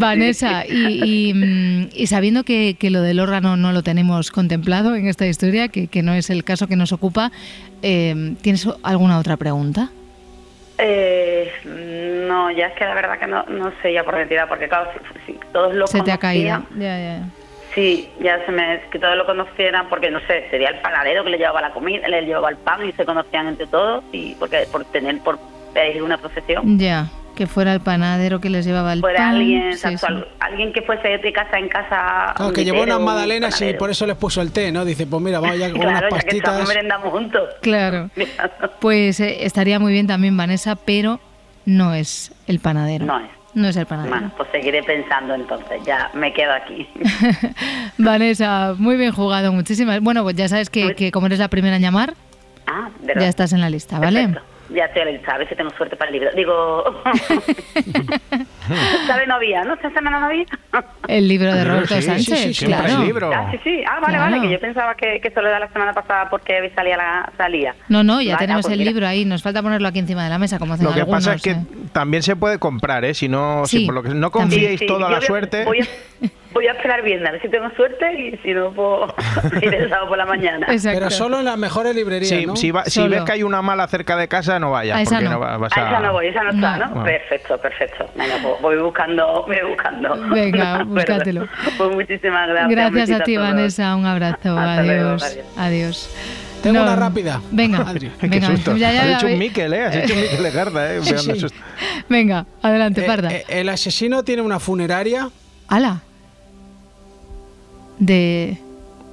Vanessa, 0.00 0.64
y, 0.66 1.28
y, 1.30 1.34
mm, 1.34 1.88
y 1.94 2.06
sabiendo 2.08 2.42
que, 2.44 2.76
que 2.78 2.90
lo 2.90 3.02
del 3.02 3.20
órgano 3.20 3.56
no 3.56 3.72
lo 3.72 3.82
tenemos 3.82 4.30
contemplado 4.30 4.96
en 4.96 5.06
esta 5.06 5.26
historia, 5.26 5.68
que, 5.68 5.86
que 5.86 6.02
no 6.02 6.12
es 6.12 6.28
el 6.30 6.42
caso 6.44 6.66
que 6.66 6.76
nos 6.76 6.92
ocupa, 6.92 7.30
eh, 7.82 8.34
¿tienes 8.42 8.68
alguna 8.82 9.18
otra 9.18 9.36
pregunta? 9.36 9.90
Eh, 10.78 11.50
no, 12.28 12.50
ya 12.50 12.66
es 12.66 12.74
que 12.76 12.84
la 12.84 12.94
verdad 12.94 13.18
que 13.18 13.26
no, 13.26 13.44
no 13.44 13.72
sé 13.80 13.92
ya 13.92 14.04
por 14.04 14.14
identidad, 14.14 14.46
porque 14.48 14.68
claro, 14.68 14.90
si, 15.26 15.32
si 15.32 15.38
todos 15.52 15.74
lo 15.74 15.86
Se 15.86 16.02
te 16.02 16.12
ha 16.12 16.18
caído. 16.18 16.56
conocían, 16.56 16.80
Ya, 16.80 16.98
ya. 17.18 17.24
Sí, 17.76 18.08
ya 18.20 18.44
se 18.44 18.50
me 18.50 18.80
que 18.90 18.98
todos 18.98 19.16
lo 19.16 19.24
conocieran, 19.26 19.88
porque 19.88 20.10
no 20.10 20.18
sé, 20.26 20.46
sería 20.50 20.70
el 20.70 20.80
panadero 20.80 21.22
que 21.22 21.30
le 21.30 21.38
llevaba 21.38 21.60
la 21.60 21.70
comida, 21.72 22.08
le 22.08 22.22
llevaba 22.22 22.48
el 22.50 22.56
pan 22.56 22.84
y 22.88 22.90
se 22.92 23.04
conocían 23.04 23.46
entre 23.46 23.66
todos, 23.68 24.02
y 24.12 24.34
porque 24.36 24.66
por 24.72 24.84
tener, 24.86 25.20
por 25.20 25.38
pedir 25.74 26.02
una 26.02 26.16
procesión, 26.18 26.78
Ya, 26.78 27.06
que 27.36 27.46
fuera 27.46 27.74
el 27.74 27.80
panadero 27.80 28.40
que 28.40 28.48
les 28.48 28.64
llevaba 28.64 28.94
el 28.94 29.00
fuera 29.00 29.18
pan. 29.18 29.34
alguien, 29.36 29.62
sí, 29.76 29.88
exacto, 29.88 29.98
sí. 30.06 30.06
al- 30.08 30.28
alguien 30.40 30.72
que 30.72 30.80
fuese 30.80 31.18
de 31.18 31.32
casa 31.34 31.58
en 31.58 31.68
casa. 31.68 32.32
Claro, 32.34 32.52
que 32.54 32.64
llevó 32.64 32.82
unas 32.82 32.96
un 32.98 33.04
magdalenas 33.04 33.60
y 33.60 33.74
por 33.74 33.90
eso 33.90 34.06
les 34.06 34.16
puso 34.16 34.40
el 34.40 34.52
té, 34.52 34.72
¿no? 34.72 34.86
Dice, 34.86 35.06
pues 35.06 35.22
mira, 35.22 35.38
vamos 35.38 35.58
ya 35.58 35.70
con 35.70 35.80
Claro, 35.82 36.08
unas 36.10 36.24
ya 36.24 36.30
que 36.30 36.36
estamos 36.38 36.60
pastitas. 36.60 36.68
merendamos 36.68 37.10
juntos. 37.12 37.48
Claro. 37.60 38.08
Pues 38.80 39.20
eh, 39.20 39.44
estaría 39.44 39.78
muy 39.78 39.92
bien 39.92 40.06
también 40.06 40.34
Vanessa, 40.34 40.76
pero 40.76 41.20
no 41.66 41.92
es 41.92 42.32
el 42.46 42.58
panadero. 42.60 43.04
No 43.04 43.18
es. 43.20 43.26
No 43.56 43.68
es 43.68 43.76
el 43.76 43.86
panadero. 43.86 44.14
Bueno, 44.14 44.32
pues 44.36 44.50
seguiré 44.52 44.82
pensando 44.82 45.34
entonces, 45.34 45.82
ya 45.86 46.10
me 46.12 46.30
quedo 46.34 46.52
aquí. 46.52 46.86
Vanessa, 47.98 48.74
muy 48.76 48.96
bien 48.96 49.12
jugado, 49.12 49.50
muchísimas. 49.50 50.00
Bueno, 50.02 50.22
pues 50.24 50.36
ya 50.36 50.46
sabes 50.46 50.68
que, 50.68 50.94
que 50.94 51.10
como 51.10 51.26
eres 51.26 51.38
la 51.38 51.48
primera 51.48 51.76
en 51.76 51.82
llamar, 51.82 52.12
Ah, 52.66 52.90
ya 53.18 53.28
estás 53.28 53.52
en 53.52 53.60
la 53.62 53.70
lista, 53.70 53.98
¿vale? 53.98 54.28
Perfecto. 54.28 54.55
Ya 54.70 54.86
estoy 54.86 55.12
lista, 55.12 55.34
a 55.34 55.38
ver 55.38 55.48
si 55.48 55.54
tengo 55.54 55.70
suerte 55.76 55.94
para 55.96 56.10
el 56.10 56.14
libro. 56.14 56.30
Digo, 56.34 57.02
¿sabe 59.06 59.26
novia? 59.26 59.62
¿No? 59.64 59.76
¿Se 59.76 59.88
llama 59.90 60.10
novia? 60.18 60.44
El 61.08 61.28
libro 61.28 61.52
de 61.54 61.62
Sí, 61.62 61.68
Roberto 61.68 61.94
sí, 61.94 62.02
sí, 62.02 62.06
Sánchez, 62.08 62.38
sí, 62.40 62.54
siempre 62.54 62.80
claro. 62.80 63.00
hay 63.00 63.06
libro. 63.06 63.30
Ah, 63.32 63.48
sí, 63.52 63.58
sí. 63.62 63.84
Ah, 63.88 64.00
vale, 64.00 64.16
Claro. 64.16 64.30
vale, 64.32 64.40
que 64.46 64.52
yo 64.52 64.60
pensaba 64.60 64.94
que, 64.94 65.20
que 65.20 65.30
solo 65.30 65.48
era 65.48 65.58
la 65.60 65.68
semana 65.72 65.92
pasada 65.92 66.28
porque 66.30 66.72
salía 66.74 66.96
la 66.96 67.32
salía. 67.36 67.74
No, 67.88 68.02
no, 68.02 68.20
ya 68.20 68.34
Vale, 68.34 68.44
tenemos 68.44 68.62
pues 68.62 68.72
el 68.72 68.78
mira. 68.80 68.90
libro 68.90 69.06
ahí, 69.06 69.24
nos 69.24 69.42
falta 69.42 69.62
ponerlo 69.62 69.86
aquí 69.88 69.98
encima 70.00 70.24
de 70.24 70.30
la 70.30 70.38
mesa, 70.38 70.58
como 70.58 70.74
hacen 70.74 70.86
Lo 70.86 70.92
que 70.92 71.00
algunos. 71.00 71.24
pasa 71.24 71.36
es 71.36 71.42
que 71.42 71.50
eh. 71.52 71.64
también 71.92 72.22
se 72.22 72.34
puede 72.34 72.58
comprar, 72.58 73.04
¿eh? 73.04 73.14
Si 73.14 73.28
no, 73.28 73.64
si 73.66 73.78
Sí, 73.80 73.86
por 73.86 73.94
lo 73.94 74.02
que 74.02 74.08
no 74.10 74.30
confiéis 74.30 74.80
Sí, 74.80 74.86
toda 74.86 75.08
yo 75.08 75.14
la 75.14 75.20
suerte. 75.20 75.64
Voy 75.64 75.80
a, 75.80 75.86
voy 76.56 76.66
a 76.66 76.72
esperar 76.72 77.02
bien, 77.02 77.26
a 77.26 77.30
ver 77.32 77.40
si 77.42 77.48
tengo 77.48 77.70
suerte 77.76 78.12
y 78.18 78.36
si 78.38 78.52
no, 78.52 78.72
pues 78.72 79.12
iré 79.62 79.78
el 79.84 79.88
sábado 79.88 80.08
por 80.08 80.18
la 80.18 80.26
mañana. 80.26 80.66
Exacto. 80.70 80.98
Pero 80.98 81.10
solo 81.10 81.38
en 81.38 81.44
las 81.44 81.56
mejores 81.58 81.94
librerías, 81.94 82.28
Sí, 82.30 82.46
¿no? 82.46 82.56
si, 82.56 82.70
va- 82.70 82.84
si 82.84 82.90
Solo. 83.00 83.10
ves 83.10 83.22
que 83.24 83.32
hay 83.32 83.42
una 83.42 83.62
mala 83.62 83.86
cerca 83.88 84.16
de 84.16 84.26
casa, 84.28 84.58
no 84.58 84.70
vayas, 84.70 84.96
A 84.98 85.02
esa 85.02 85.10
porque 85.16 85.24
no. 85.24 85.30
no 85.32 85.40
va- 85.40 85.56
vas 85.58 85.76
A 85.76 85.80
a... 85.80 85.88
esa 85.90 86.00
no 86.00 86.12
voy, 86.12 86.26
esa 86.26 86.42
no 86.42 86.50
está, 86.50 86.76
No. 86.78 87.04
Perfecto, 87.04 87.58
perfecto. 87.58 88.10
Venga, 88.16 88.34
pues 88.42 88.54
voy 88.62 88.76
buscando, 88.78 89.44
voy 89.46 89.56
buscando. 89.68 90.16
Venga, 90.30 90.78
De 90.78 90.84
búscatelo. 90.84 91.48
Pues 91.78 91.90
muchísimas 91.94 92.48
gracias. 92.48 92.70
Gracias 92.70 93.20
a 93.20 93.24
ti. 93.24 93.36
Vanessa, 93.36 93.94
un 93.96 94.06
abrazo, 94.06 94.58
Hasta 94.58 94.82
luego, 94.82 95.08
adiós. 95.10 95.22
adiós. 95.24 95.46
Adiós. 95.56 96.16
Tengo 96.62 96.78
No, 96.78 96.84
una 96.84 96.96
rápida. 96.96 97.40
Venga, 97.52 97.78
Adri. 97.86 98.10
Qué 98.18 98.26
venga, 98.28 98.46
susto. 98.48 98.76
ya, 98.76 98.90
ya, 98.90 99.02
Has 99.02 99.22
hecho 99.22 99.32
un 99.32 99.38
Miquel, 99.38 99.72
¿eh? 99.72 99.84
Has 99.84 99.96
hecho 99.96 100.14
un 100.14 100.20
Miquel 100.20 100.46
¿eh? 100.46 101.00
Sí, 101.02 101.10
Pegando 101.10 101.34
sí. 101.34 101.40
susto. 101.40 101.58
venga, 102.08 102.46
adelante, 102.62 103.02
Eh, 103.02 103.06
parda. 103.06 103.30
eh, 103.32 103.44
el 103.48 103.68
asesino 103.68 104.24
tiene 104.24 104.42
una 104.42 104.58
funeraria. 104.58 105.28
¡Hala! 105.68 106.00
De. 107.98 108.58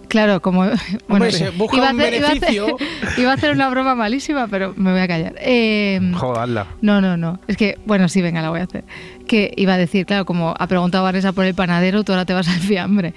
Claro, 0.10 0.42
como. 0.42 0.66
Bueno, 1.08 1.30
se 1.32 1.50
busca 1.52 1.78
iba 1.78 1.90
a 1.90 1.94
un 1.94 2.02
hacer- 2.02 2.14
iba 2.16 2.28
a 2.28 2.32
hacer-. 2.32 2.76
Iba 3.18 3.32
a 3.32 3.34
hacer 3.34 3.52
una 3.52 3.70
broma 3.70 3.94
malísima, 3.96 4.48
pero 4.48 4.74
me 4.76 4.92
voy 4.92 5.02
a 5.02 5.08
callar. 5.08 5.34
Eh, 5.40 6.00
Joderla. 6.16 6.68
no, 6.82 7.00
no, 7.02 7.16
no. 7.18 7.40
Es 7.48 7.58
que, 7.58 7.78
bueno, 7.86 8.08
sí, 8.10 8.22
venga, 8.22 8.42
la 8.42 8.50
voy 8.50 8.60
a 8.60 8.64
hacer. 8.64 8.84
Que 9.28 9.54
iba 9.56 9.74
a 9.74 9.78
decir, 9.78 10.06
claro, 10.06 10.26
como 10.26 10.54
ha 10.58 10.68
preguntado 10.68 11.04
Vanessa 11.04 11.32
por 11.32 11.46
el 11.46 11.54
panadero, 11.56 12.04
tú 12.04 12.12
ahora 12.12 12.26
te 12.26 12.34
vas 12.34 12.48
al 12.48 12.60
fiambre. 12.60 13.14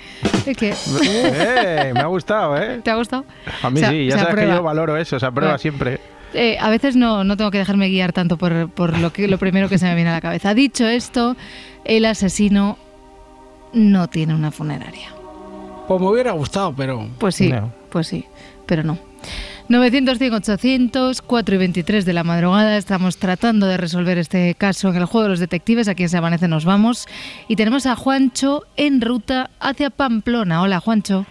Es 0.46 0.57
que. 0.57 0.74
Eh, 1.02 1.92
me 1.94 2.00
ha 2.00 2.07
gustado, 2.07 2.57
¿eh? 2.57 2.81
¿Te 2.83 2.90
ha 2.90 2.94
gustado? 2.96 3.24
A 3.62 3.70
mí 3.70 3.81
sí, 3.81 4.07
ya 4.07 4.18
sabes 4.18 4.35
que 4.35 4.46
yo 4.48 4.62
valoro 4.62 4.96
eso, 4.96 5.18
se 5.18 5.26
aprueba 5.26 5.52
Vale. 5.52 5.62
siempre. 5.62 6.00
Eh, 6.35 6.57
a 6.61 6.68
veces 6.70 6.96
no, 6.96 7.24
no 7.24 7.37
tengo 7.37 7.50
que 7.50 7.59
dejarme 7.59 7.88
guiar 7.88 8.12
tanto 8.12 8.37
por, 8.37 8.68
por 8.70 8.98
lo, 8.98 9.12
que, 9.12 9.26
lo 9.29 9.38
primero 9.38 9.68
que 9.68 9.79
se 9.79 9.87
me 9.87 9.94
viene 9.94 10.11
a 10.11 10.14
la 10.14 10.20
cabeza. 10.20 10.55
Dicho 10.55 10.87
esto, 10.87 11.37
el 11.85 12.05
asesino 12.05 12.76
no 13.72 14.09
tiene 14.09 14.35
una 14.35 14.50
funeraria. 14.50 15.11
Pues 15.88 16.01
me 16.01 16.09
hubiera 16.09 16.33
gustado, 16.33 16.75
pero. 16.77 17.07
Pues 17.18 17.37
sí, 17.37 17.51
No. 17.53 17.72
pues 17.90 18.09
sí, 18.09 18.27
pero 18.66 18.83
no. 18.83 18.99
900, 19.68 20.18
100, 20.18 20.35
800, 20.35 21.22
4 21.22 21.55
y 21.55 21.59
23 21.59 22.05
de 22.05 22.12
la 22.12 22.22
madrugada. 22.22 22.77
Estamos 22.77 23.18
tratando 23.18 23.66
de 23.66 23.77
resolver 23.77 24.16
este 24.18 24.55
caso 24.55 24.88
en 24.90 24.96
el 24.96 25.07
juego 25.07 25.25
de 25.25 25.31
los 25.31 25.40
detectives. 25.40 25.88
Aquí 25.88 26.05
en 26.05 26.09
Se 26.09 26.16
Amanece 26.18 26.46
nos 26.46 26.64
vamos. 26.64 27.09
Y 27.49 27.57
tenemos 27.57 27.87
a 27.87 27.96
Juancho 27.96 28.62
en 28.77 29.01
ruta 29.01 29.51
hacia 29.59 29.90
Pamplona. 29.90 30.62
Hola, 30.62 30.79
Juancho. 30.79 31.27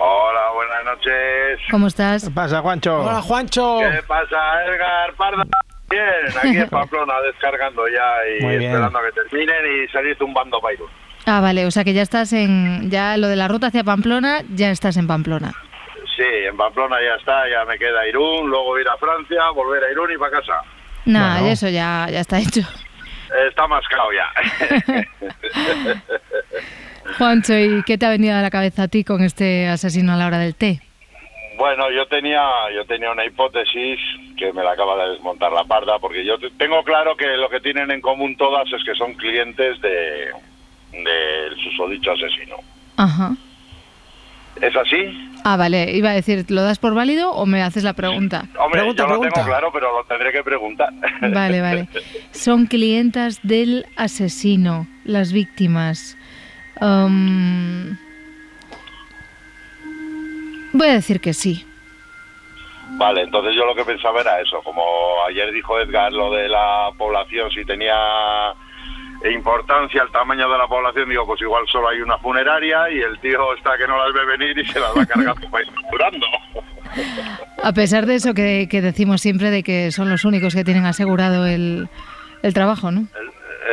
Hola, 0.00 0.40
buenas 0.54 0.84
noches. 0.96 1.60
¿Cómo 1.70 1.88
estás? 1.88 2.24
¿Qué 2.24 2.30
pasa, 2.30 2.60
Juancho? 2.62 3.02
Hola, 3.02 3.20
Juancho. 3.20 3.78
¿Qué 3.80 4.02
pasa, 4.06 4.64
Edgar 4.66 5.12
Parda? 5.16 5.44
Bien, 5.90 6.38
aquí 6.38 6.56
en 6.58 6.68
Pamplona 6.70 7.14
descargando 7.20 7.82
ya 7.88 8.46
y 8.48 8.64
esperando 8.64 8.98
a 8.98 9.02
que 9.02 9.12
terminen 9.12 9.56
y 9.84 9.88
salir 9.92 10.16
zumbando 10.16 10.58
para 10.60 10.72
Irún. 10.74 10.88
Ah, 11.30 11.40
vale, 11.40 11.66
o 11.66 11.70
sea 11.70 11.84
que 11.84 11.92
ya 11.92 12.00
estás 12.02 12.32
en. 12.32 12.90
Ya 12.90 13.16
lo 13.18 13.28
de 13.28 13.36
la 13.36 13.48
ruta 13.48 13.66
hacia 13.66 13.84
Pamplona, 13.84 14.40
ya 14.54 14.70
estás 14.70 14.96
en 14.96 15.06
Pamplona. 15.06 15.52
Sí, 16.16 16.24
en 16.48 16.56
Pamplona 16.56 16.96
ya 17.00 17.16
está, 17.16 17.48
ya 17.50 17.64
me 17.66 17.78
queda 17.78 18.06
Irún, 18.08 18.48
luego 18.48 18.78
ir 18.80 18.88
a 18.88 18.96
Francia, 18.96 19.50
volver 19.54 19.84
a 19.84 19.90
Irún 19.92 20.10
y 20.12 20.16
para 20.16 20.38
casa. 20.40 20.54
Nada, 21.04 21.34
Bueno. 21.40 21.52
eso 21.52 21.68
ya, 21.68 22.06
ya 22.10 22.20
está 22.20 22.38
hecho. 22.38 22.60
Está 23.48 23.66
mascado 23.66 24.08
ya. 24.12 25.04
Juancho, 27.18 27.58
¿y 27.58 27.82
qué 27.84 27.98
te 27.98 28.06
ha 28.06 28.10
venido 28.10 28.36
a 28.36 28.42
la 28.42 28.50
cabeza 28.50 28.84
a 28.84 28.88
ti 28.88 29.04
con 29.04 29.22
este 29.22 29.68
asesino 29.68 30.12
a 30.12 30.16
la 30.16 30.26
hora 30.26 30.38
del 30.38 30.54
té? 30.54 30.80
Bueno, 31.56 31.90
yo 31.90 32.06
tenía, 32.06 32.40
yo 32.74 32.84
tenía 32.86 33.10
una 33.10 33.24
hipótesis 33.24 33.98
que 34.36 34.52
me 34.52 34.62
la 34.62 34.72
acaba 34.72 35.02
de 35.04 35.10
desmontar 35.12 35.52
la 35.52 35.64
parda, 35.64 35.98
porque 35.98 36.24
yo 36.24 36.38
te- 36.38 36.50
tengo 36.52 36.82
claro 36.84 37.16
que 37.16 37.26
lo 37.36 37.48
que 37.48 37.60
tienen 37.60 37.90
en 37.90 38.00
común 38.00 38.36
todas 38.36 38.66
es 38.72 38.82
que 38.84 38.94
son 38.94 39.14
clientes 39.14 39.80
de 39.80 40.30
del 40.92 41.56
susodicho 41.62 42.12
asesino. 42.12 42.56
Ajá. 42.96 43.34
¿Es 44.60 44.74
así? 44.74 45.30
Ah, 45.44 45.56
vale, 45.56 45.92
iba 45.92 46.10
a 46.10 46.14
decir, 46.14 46.44
¿lo 46.48 46.62
das 46.62 46.78
por 46.80 46.92
válido 46.94 47.30
o 47.32 47.46
me 47.46 47.62
haces 47.62 47.84
la 47.84 47.92
pregunta? 47.92 48.46
Hombre, 48.58 48.80
Pregunta, 48.80 49.02
yo 49.04 49.06
lo 49.08 49.20
pregunta. 49.20 49.34
tengo 49.34 49.46
claro, 49.46 49.70
pero 49.72 49.96
lo 49.96 50.04
tendré 50.04 50.32
que 50.32 50.42
preguntar. 50.42 50.92
Vale, 51.20 51.60
vale. 51.60 51.88
Son 52.32 52.66
clientas 52.66 53.38
del 53.44 53.86
asesino, 53.96 54.88
las 55.04 55.32
víctimas. 55.32 56.16
Um, 56.80 57.96
voy 60.72 60.88
a 60.88 60.94
decir 60.94 61.20
que 61.20 61.32
sí. 61.34 61.64
Vale, 62.92 63.22
entonces 63.22 63.54
yo 63.54 63.64
lo 63.64 63.74
que 63.76 63.84
pensaba 63.84 64.20
era 64.20 64.40
eso, 64.40 64.60
como 64.62 64.82
ayer 65.28 65.52
dijo 65.52 65.78
Edgar 65.78 66.12
lo 66.12 66.32
de 66.32 66.48
la 66.48 66.90
población, 66.96 67.50
si 67.52 67.64
tenía 67.64 67.94
importancia 69.24 70.02
el 70.02 70.10
tamaño 70.12 70.48
de 70.50 70.58
la 70.58 70.66
población, 70.68 71.08
digo, 71.08 71.26
pues 71.26 71.40
igual 71.40 71.64
solo 71.66 71.88
hay 71.88 72.00
una 72.00 72.18
funeraria 72.18 72.90
y 72.90 72.98
el 73.00 73.18
tío 73.20 73.54
está 73.56 73.76
que 73.76 73.86
no 73.88 73.96
las 73.98 74.12
ve 74.14 74.24
venir 74.36 74.58
y 74.58 74.64
se 74.66 74.78
las 74.80 74.90
va 74.96 75.04
cargando 75.06 75.40
para 75.50 75.64
ir 75.64 75.72
facturando. 75.72 76.26
A 77.62 77.72
pesar 77.72 78.06
de 78.06 78.14
eso 78.14 78.32
que, 78.34 78.68
que 78.70 78.80
decimos 78.80 79.20
siempre 79.20 79.50
de 79.50 79.62
que 79.62 79.90
son 79.92 80.08
los 80.08 80.24
únicos 80.24 80.54
que 80.54 80.64
tienen 80.64 80.86
asegurado 80.86 81.46
el, 81.46 81.88
el 82.42 82.54
trabajo, 82.54 82.90
¿no? 82.90 83.06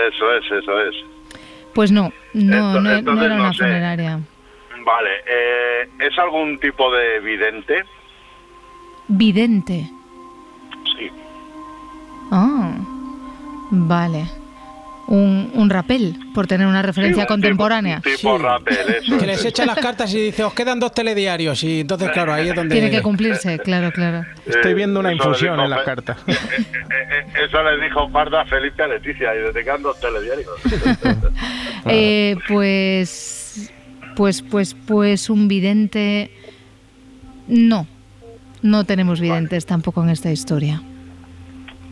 Eso 0.08 0.34
es, 0.34 0.52
eso 0.52 0.82
es. 0.82 0.96
Pues 1.74 1.92
no, 1.92 2.12
no, 2.34 2.56
Ento- 2.74 2.74
no, 2.74 2.82
no 2.82 2.92
entonces 2.92 3.26
era 3.26 3.36
no 3.36 3.42
una 3.44 3.54
sé. 3.54 3.64
funeraria. 3.64 4.20
Vale, 4.84 5.10
eh, 5.28 5.90
¿es 6.00 6.18
algún 6.20 6.60
tipo 6.60 6.92
de 6.92 7.20
vidente? 7.20 7.84
Vidente. 9.08 9.90
Sí. 10.98 11.10
Ah, 12.32 12.72
vale. 13.72 14.26
Un, 15.08 15.52
un 15.54 15.70
rapel, 15.70 16.18
por 16.34 16.48
tener 16.48 16.66
una 16.66 16.82
referencia 16.82 17.24
un 17.24 17.28
contemporánea. 17.28 18.02
Tipo 18.02 18.40
rapel, 18.40 18.96
eso. 18.98 19.18
Que 19.20 19.26
es. 19.26 19.28
les 19.28 19.46
echa 19.46 19.66
las 19.66 19.78
cartas 19.78 20.12
y 20.14 20.20
dice, 20.20 20.44
os 20.44 20.54
quedan 20.54 20.80
dos 20.80 20.94
telediarios. 20.94 21.64
Y 21.64 21.82
entonces, 21.82 22.10
claro, 22.10 22.34
ahí 22.34 22.50
es 22.50 22.56
donde... 22.56 22.74
Tiene 22.74 22.90
que 22.90 23.04
cumplirse, 23.04 23.60
claro, 23.60 23.92
claro. 23.92 24.26
Estoy 24.48 24.74
viendo 24.74 25.00
una 25.00 25.12
Eso 25.12 25.24
infusión 25.24 25.54
dijo 25.54 25.64
en 25.64 25.70
las 25.70 25.84
cartas. 25.84 26.18
Eso 26.28 27.64
le 27.64 27.84
dijo 27.84 28.10
Parda 28.10 28.42
a 28.42 28.46
Felipe 28.46 28.82
a 28.82 28.88
Leticia 28.88 29.36
y 29.36 29.40
desde 29.40 29.64
que 29.64 29.70
ando 29.70 29.94
telediarios. 29.94 30.50
Eh, 31.88 32.36
pues, 32.48 33.72
pues, 34.16 34.42
pues, 34.42 34.74
pues 34.74 35.30
un 35.30 35.48
vidente. 35.48 36.32
No, 37.48 37.86
no 38.64 38.86
tenemos 38.86 39.20
videntes 39.20 39.68
tampoco 39.68 40.02
en 40.02 40.10
esta 40.10 40.32
historia. 40.32 40.82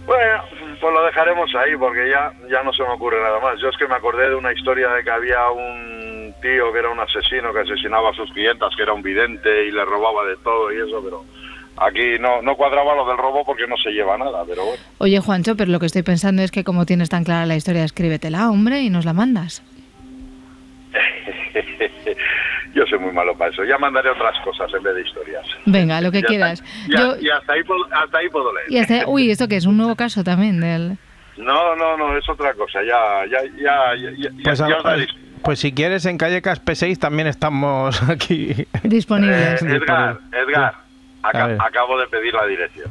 Bueno, 0.07 0.43
pues 0.83 0.93
lo 0.93 1.05
dejaremos 1.05 1.49
ahí 1.55 1.77
porque 1.77 2.09
ya, 2.09 2.33
ya 2.51 2.61
no 2.61 2.73
se 2.73 2.83
me 2.83 2.89
ocurre 2.89 3.21
nada 3.21 3.39
más. 3.39 3.57
Yo 3.61 3.69
es 3.69 3.77
que 3.77 3.87
me 3.87 3.95
acordé 3.95 4.27
de 4.27 4.35
una 4.35 4.51
historia 4.51 4.89
de 4.89 5.01
que 5.01 5.11
había 5.11 5.49
un 5.49 6.35
tío 6.41 6.73
que 6.73 6.79
era 6.79 6.89
un 6.89 6.99
asesino 6.99 7.53
que 7.53 7.61
asesinaba 7.61 8.09
a 8.09 8.13
sus 8.13 8.29
clientas, 8.33 8.75
que 8.75 8.83
era 8.83 8.91
un 8.91 9.01
vidente 9.01 9.65
y 9.65 9.71
le 9.71 9.85
robaba 9.85 10.25
de 10.25 10.35
todo 10.43 10.73
y 10.73 10.81
eso, 10.85 11.01
pero 11.01 11.23
aquí 11.77 12.19
no, 12.19 12.41
no 12.41 12.57
cuadraba 12.57 12.95
lo 12.95 13.07
del 13.07 13.17
robo 13.17 13.45
porque 13.45 13.65
no 13.65 13.77
se 13.77 13.91
lleva 13.91 14.17
nada, 14.17 14.43
pero 14.45 14.65
bueno. 14.65 14.83
Oye, 14.97 15.21
Juancho, 15.21 15.55
pero 15.55 15.71
lo 15.71 15.79
que 15.79 15.85
estoy 15.85 16.03
pensando 16.03 16.41
es 16.41 16.51
que 16.51 16.65
como 16.65 16.85
tienes 16.85 17.07
tan 17.07 17.23
clara 17.23 17.45
la 17.45 17.55
historia, 17.55 17.85
escríbetela, 17.85 18.49
hombre, 18.49 18.81
y 18.81 18.89
nos 18.89 19.05
la 19.05 19.13
mandas. 19.13 19.63
Yo 22.73 22.83
soy 22.87 22.97
muy 22.99 23.11
malo 23.11 23.37
para 23.37 23.51
eso. 23.51 23.63
Ya 23.63 23.77
mandaré 23.77 24.09
otras 24.09 24.33
cosas 24.43 24.71
en 24.73 24.81
vez 24.83 24.95
de 24.95 25.01
historias. 25.01 25.45
Venga, 25.65 26.01
lo 26.01 26.11
que 26.11 26.21
Ya 26.23 26.27
quieras. 26.27 26.61
está. 26.61 26.89
Ya- 26.89 26.99
Yo, 26.99 27.19
y 27.21 27.29
hasta 27.29 27.53
ahí, 27.53 27.63
puedo, 27.63 27.83
hasta 27.91 28.17
ahí 28.17 28.29
puedo 28.29 28.53
leer. 28.53 28.71
y 28.71 28.77
hasta- 28.79 29.07
uy, 29.07 29.29
¿esto 29.31 29.47
qué 29.47 29.57
es? 29.57 29.65
¿Un 29.65 29.77
nuevo 29.77 29.95
caso 29.95 30.23
también 30.23 30.59
del...? 30.59 30.97
No, 31.37 31.75
no, 31.75 31.97
no, 31.97 32.15
es 32.17 32.27
otra 32.29 32.53
cosa. 32.53 32.79
Ya, 32.83 33.25
ya, 33.29 33.39
ya, 33.57 33.95
ya, 33.95 34.09
ya, 34.17 34.29
Pues, 34.43 34.59
ya 34.59 34.77
os 34.77 34.83
daré- 34.83 35.07
pues 35.43 35.59
si 35.59 35.73
quieres, 35.73 36.05
en 36.05 36.17
calle 36.17 36.41
Caspe 36.41 36.73
6 36.75 36.99
también 36.99 37.27
estamos 37.27 38.01
aquí. 38.09 38.53
Disponibles. 38.83 39.61
Eh, 39.61 39.75
Edgar, 39.75 40.19
Edgar, 40.31 40.75
acabo 41.59 41.99
de 41.99 42.07
pedir 42.07 42.33
la 42.33 42.45
dirección. 42.45 42.89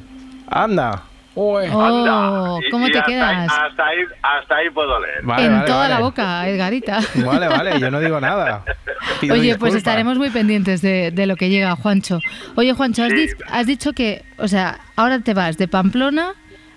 Anda. 0.48 1.02
Oh, 1.34 1.62
Y- 1.62 2.70
¿cómo 2.70 2.86
y 2.88 2.92
te 2.92 2.98
hasta 2.98 3.10
ahí- 3.10 3.14
quedas? 3.16 3.52
Hasta 3.52 3.86
ahí, 3.86 3.98
hasta 4.22 4.56
ahí 4.56 4.70
puedo 4.70 5.00
leer. 5.00 5.22
Vale, 5.22 5.44
en 5.46 5.52
vale, 5.54 5.66
toda 5.66 5.78
vale. 5.78 5.94
la 5.94 6.00
boca, 6.00 6.48
Edgarita. 6.48 7.00
Vale, 7.24 7.48
vale, 7.48 7.80
yo 7.80 7.90
no 7.90 8.00
digo 8.00 8.20
nada. 8.20 8.64
Pido 9.20 9.34
Oye, 9.34 9.42
pues 9.42 9.72
disculpas. 9.72 9.74
estaremos 9.76 10.18
muy 10.18 10.30
pendientes 10.30 10.82
de, 10.82 11.10
de 11.10 11.26
lo 11.26 11.36
que 11.36 11.48
llega, 11.48 11.74
Juancho. 11.76 12.20
Oye, 12.56 12.74
Juancho, 12.74 13.02
has, 13.04 13.10
Sí. 13.10 13.16
di- 13.16 13.32
has 13.50 13.66
dicho 13.66 13.92
que, 13.94 14.24
o 14.38 14.46
sea, 14.48 14.78
ahora 14.96 15.20
te 15.20 15.32
vas 15.32 15.56
de 15.56 15.68
Pamplona 15.68 16.34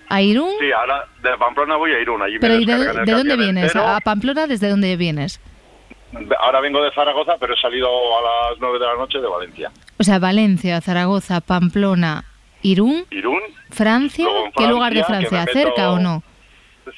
a 0.08 0.22
Irún, 0.22 0.50
Sí, 0.60 0.72
ahora 0.72 1.04
de 1.22 1.36
Pamplona 1.36 1.76
voy 1.76 1.92
a 1.92 2.00
ir 2.00 2.08
una. 2.08 2.24
Allí 2.24 2.34
me 2.34 2.40
pero 2.40 2.54
¿y 2.58 2.64
de, 2.64 2.72
el 2.72 3.04
de 3.04 3.12
dónde 3.12 3.36
vienes? 3.36 3.64
entero. 3.66 3.86
¿A 3.88 4.00
Pamplona 4.00 4.46
desde 4.46 4.70
dónde 4.70 4.96
vienes? 4.96 5.38
Ahora 6.40 6.60
vengo 6.60 6.82
de 6.82 6.92
Zaragoza, 6.92 7.32
pero 7.38 7.52
he 7.54 7.60
salido 7.60 7.88
a 7.88 8.50
las 8.50 8.58
9 8.60 8.78
de 8.78 8.86
la 8.86 8.94
noche 8.94 9.18
de 9.18 9.26
Valencia. 9.26 9.70
O 9.98 10.02
sea, 10.04 10.18
Valencia, 10.18 10.80
Zaragoza, 10.80 11.40
Pamplona, 11.42 12.24
Irún, 12.70 13.06
Irún, 13.10 13.40
Francia. 13.70 14.26
¿Qué 14.56 14.66
lugar 14.66 14.92
de 14.94 15.04
Francia, 15.04 15.46
¿Cerca 15.52 15.92
o 15.92 15.98
no? 15.98 16.22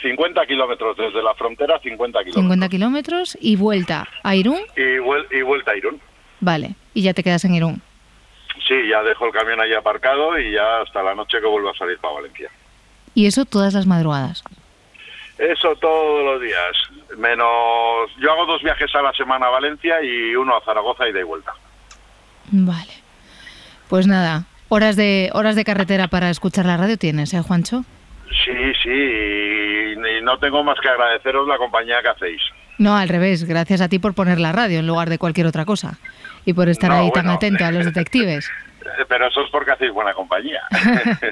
50 0.02 0.46
kilómetros 0.46 0.96
desde 0.96 1.22
la 1.22 1.34
frontera, 1.34 1.78
50 1.80 2.18
kilómetros. 2.20 2.42
50 2.42 2.68
kilómetros 2.68 3.38
y 3.40 3.56
vuelta 3.56 4.06
a 4.22 4.34
Irún. 4.34 4.60
Y, 4.76 4.98
vuel- 4.98 5.26
y 5.30 5.42
vuelta 5.42 5.72
a 5.72 5.76
Irún. 5.76 6.00
Vale, 6.40 6.74
y 6.94 7.02
ya 7.02 7.14
te 7.14 7.22
quedas 7.24 7.44
en 7.44 7.54
Irún. 7.54 7.82
Sí, 8.66 8.74
ya 8.90 9.02
dejo 9.02 9.26
el 9.26 9.32
camión 9.32 9.60
ahí 9.60 9.72
aparcado 9.74 10.38
y 10.38 10.52
ya 10.52 10.80
hasta 10.82 11.02
la 11.02 11.14
noche 11.14 11.40
que 11.40 11.46
vuelvo 11.46 11.70
a 11.70 11.74
salir 11.76 11.98
para 11.98 12.14
Valencia. 12.14 12.50
Y 13.14 13.26
eso 13.26 13.44
todas 13.44 13.72
las 13.74 13.86
madrugadas. 13.86 14.44
Eso 15.38 15.74
todos 15.76 16.24
los 16.24 16.40
días. 16.42 17.16
Menos. 17.16 18.10
Yo 18.20 18.32
hago 18.32 18.44
dos 18.46 18.62
viajes 18.62 18.94
a 18.94 19.02
la 19.02 19.12
semana 19.14 19.46
a 19.46 19.50
Valencia 19.50 20.02
y 20.02 20.34
uno 20.36 20.56
a 20.56 20.64
Zaragoza 20.64 21.08
y 21.08 21.12
de 21.12 21.24
vuelta. 21.24 21.52
Vale. 22.50 22.92
Pues 23.88 24.06
nada, 24.06 24.44
horas 24.68 24.96
de 24.96 25.30
horas 25.32 25.56
de 25.56 25.64
carretera 25.64 26.08
para 26.08 26.30
escuchar 26.30 26.66
la 26.66 26.76
radio 26.76 26.96
tienes, 26.96 27.32
¿eh, 27.34 27.40
Juancho? 27.42 27.84
Sí, 28.44 28.52
sí. 28.82 28.90
Y, 28.90 29.92
y 30.18 30.22
no 30.22 30.38
tengo 30.38 30.62
más 30.64 30.76
que 30.82 30.88
agradeceros 30.88 31.46
la 31.48 31.56
compañía 31.56 31.96
que 32.02 32.08
hacéis. 32.08 32.40
No, 32.78 32.96
al 32.96 33.08
revés, 33.08 33.44
gracias 33.44 33.80
a 33.80 33.88
ti 33.88 33.98
por 33.98 34.14
poner 34.14 34.38
la 34.38 34.52
radio 34.52 34.78
en 34.78 34.86
lugar 34.86 35.08
de 35.10 35.18
cualquier 35.18 35.46
otra 35.46 35.64
cosa 35.64 35.98
y 36.44 36.52
por 36.52 36.68
estar 36.68 36.90
No, 36.90 36.96
ahí 36.96 37.10
tan 37.12 37.24
bueno. 37.24 37.36
atento 37.36 37.64
a 37.64 37.72
los 37.72 37.84
detectives. 37.84 38.48
Pero 39.08 39.26
eso 39.28 39.42
es 39.44 39.50
porque 39.50 39.72
hacéis 39.72 39.92
buena 39.92 40.12
compañía. 40.14 40.60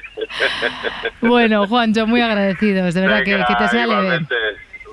Bueno, 1.21 1.67
Juancho, 1.67 2.07
muy 2.07 2.21
agradecidos, 2.21 2.95
de 2.95 3.01
verdad 3.01 3.23
que, 3.25 3.33
Venga, 3.35 3.47
que 3.47 3.55
te 3.55 3.69
sea 3.69 3.87
leve. 3.87 4.03
igualmente. 4.03 4.35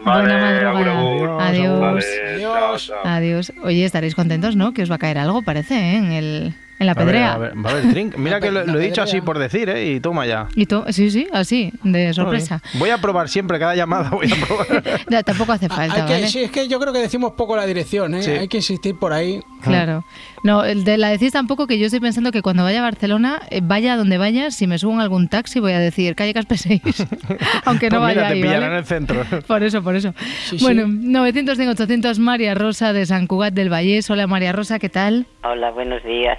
Buena 0.03 0.19
Vale, 0.21 0.33
madrugada. 0.39 1.47
Adiós. 1.47 1.79
Vale, 1.79 2.41
chao, 2.41 2.77
chao. 2.77 2.97
Adiós. 3.03 3.53
Oye, 3.63 3.85
estaréis 3.85 4.15
contentos, 4.15 4.55
¿no? 4.55 4.73
Que 4.73 4.83
os 4.83 4.91
va 4.91 4.95
a 4.95 4.99
caer 4.99 5.17
algo, 5.17 5.41
parece, 5.43 5.75
¿eh? 5.75 5.95
en, 5.97 6.11
el, 6.11 6.53
en 6.79 6.85
la 6.87 6.91
A 6.93 6.95
ver, 6.95 7.05
pedrea. 7.05 7.33
a 7.33 7.37
ver, 7.37 7.53
va 7.65 7.69
a 7.69 7.73
haber 7.73 7.89
drink. 7.91 8.15
Mira 8.17 8.39
que 8.39 8.51
lo, 8.51 8.65
lo 8.65 8.79
he 8.79 8.83
dicho 8.85 9.01
así 9.01 9.21
por 9.21 9.39
decir, 9.39 9.69
¿eh? 9.69 9.93
Y 9.93 9.99
toma 9.99 10.25
ya. 10.25 10.47
Y 10.55 10.65
tú, 10.65 10.83
sí, 10.89 11.11
sí, 11.11 11.27
así, 11.31 11.71
de 11.83 12.13
sorpresa. 12.13 12.61
Voy 12.75 12.89
a 12.89 12.97
probar 12.99 13.29
siempre, 13.29 13.59
cada 13.59 13.75
llamada 13.75 14.09
voy 14.09 14.31
a 14.31 14.45
probar. 14.45 14.83
Ya, 15.09 15.23
tampoco 15.23 15.51
hace 15.51 15.69
falta, 15.69 15.95
Hay 15.95 16.05
que, 16.07 16.13
¿vale? 16.13 16.27
Sí, 16.27 16.43
es 16.43 16.51
que 16.51 16.67
yo 16.67 16.79
creo 16.79 16.91
que 16.93 16.99
decimos 16.99 17.33
poco 17.33 17.55
la 17.55 17.65
dirección, 17.65 18.15
¿eh? 18.15 18.23
Sí. 18.23 18.31
Hay 18.31 18.47
que 18.47 18.57
insistir 18.57 18.97
por 18.97 19.13
ahí. 19.13 19.39
Claro. 19.61 20.03
No, 20.43 20.63
el 20.65 20.83
de 20.83 20.97
la 20.97 21.09
decís 21.09 21.31
tampoco 21.31 21.67
que 21.67 21.79
yo 21.79 21.85
estoy 21.85 21.99
pensando 22.01 22.31
que 22.31 22.41
cuando 22.41 22.63
vaya 22.63 22.79
a 22.79 22.83
Barcelona, 22.83 23.41
eh, 23.49 23.61
vaya 23.63 23.93
a 23.93 23.97
donde 23.97 24.17
vaya, 24.17 24.51
si 24.51 24.67
me 24.67 24.77
subo 24.77 24.93
en 24.93 24.99
algún 24.99 25.29
taxi 25.29 25.59
voy 25.61 25.71
a 25.71 25.79
decir 25.79 26.15
calle 26.15 26.33
Caspe 26.33 26.57
6, 26.57 26.81
aunque 27.65 27.89
no 27.89 27.99
Pues 27.99 28.15
mira, 28.15 28.23
vaya 28.23 28.27
te 28.27 28.33
ahí, 28.33 28.43
¿vale? 28.43 28.65
en 28.65 28.73
el 28.73 28.85
centro. 28.85 29.23
Por 29.47 29.63
eso, 29.63 29.81
por 29.83 29.95
eso. 29.95 30.13
Sí, 30.45 30.57
bueno, 30.61 30.83
sí. 30.85 30.91
900 30.91 31.57
800 31.59 32.19
María 32.19 32.55
Rosa 32.55 32.91
de 32.91 33.05
San 33.05 33.27
Cugat 33.27 33.53
del 33.53 33.69
Vallés. 33.71 34.09
Hola 34.09 34.27
María 34.27 34.51
Rosa, 34.51 34.79
¿qué 34.79 34.89
tal? 34.89 35.27
Hola, 35.43 35.71
buenos 35.71 36.03
días. 36.03 36.37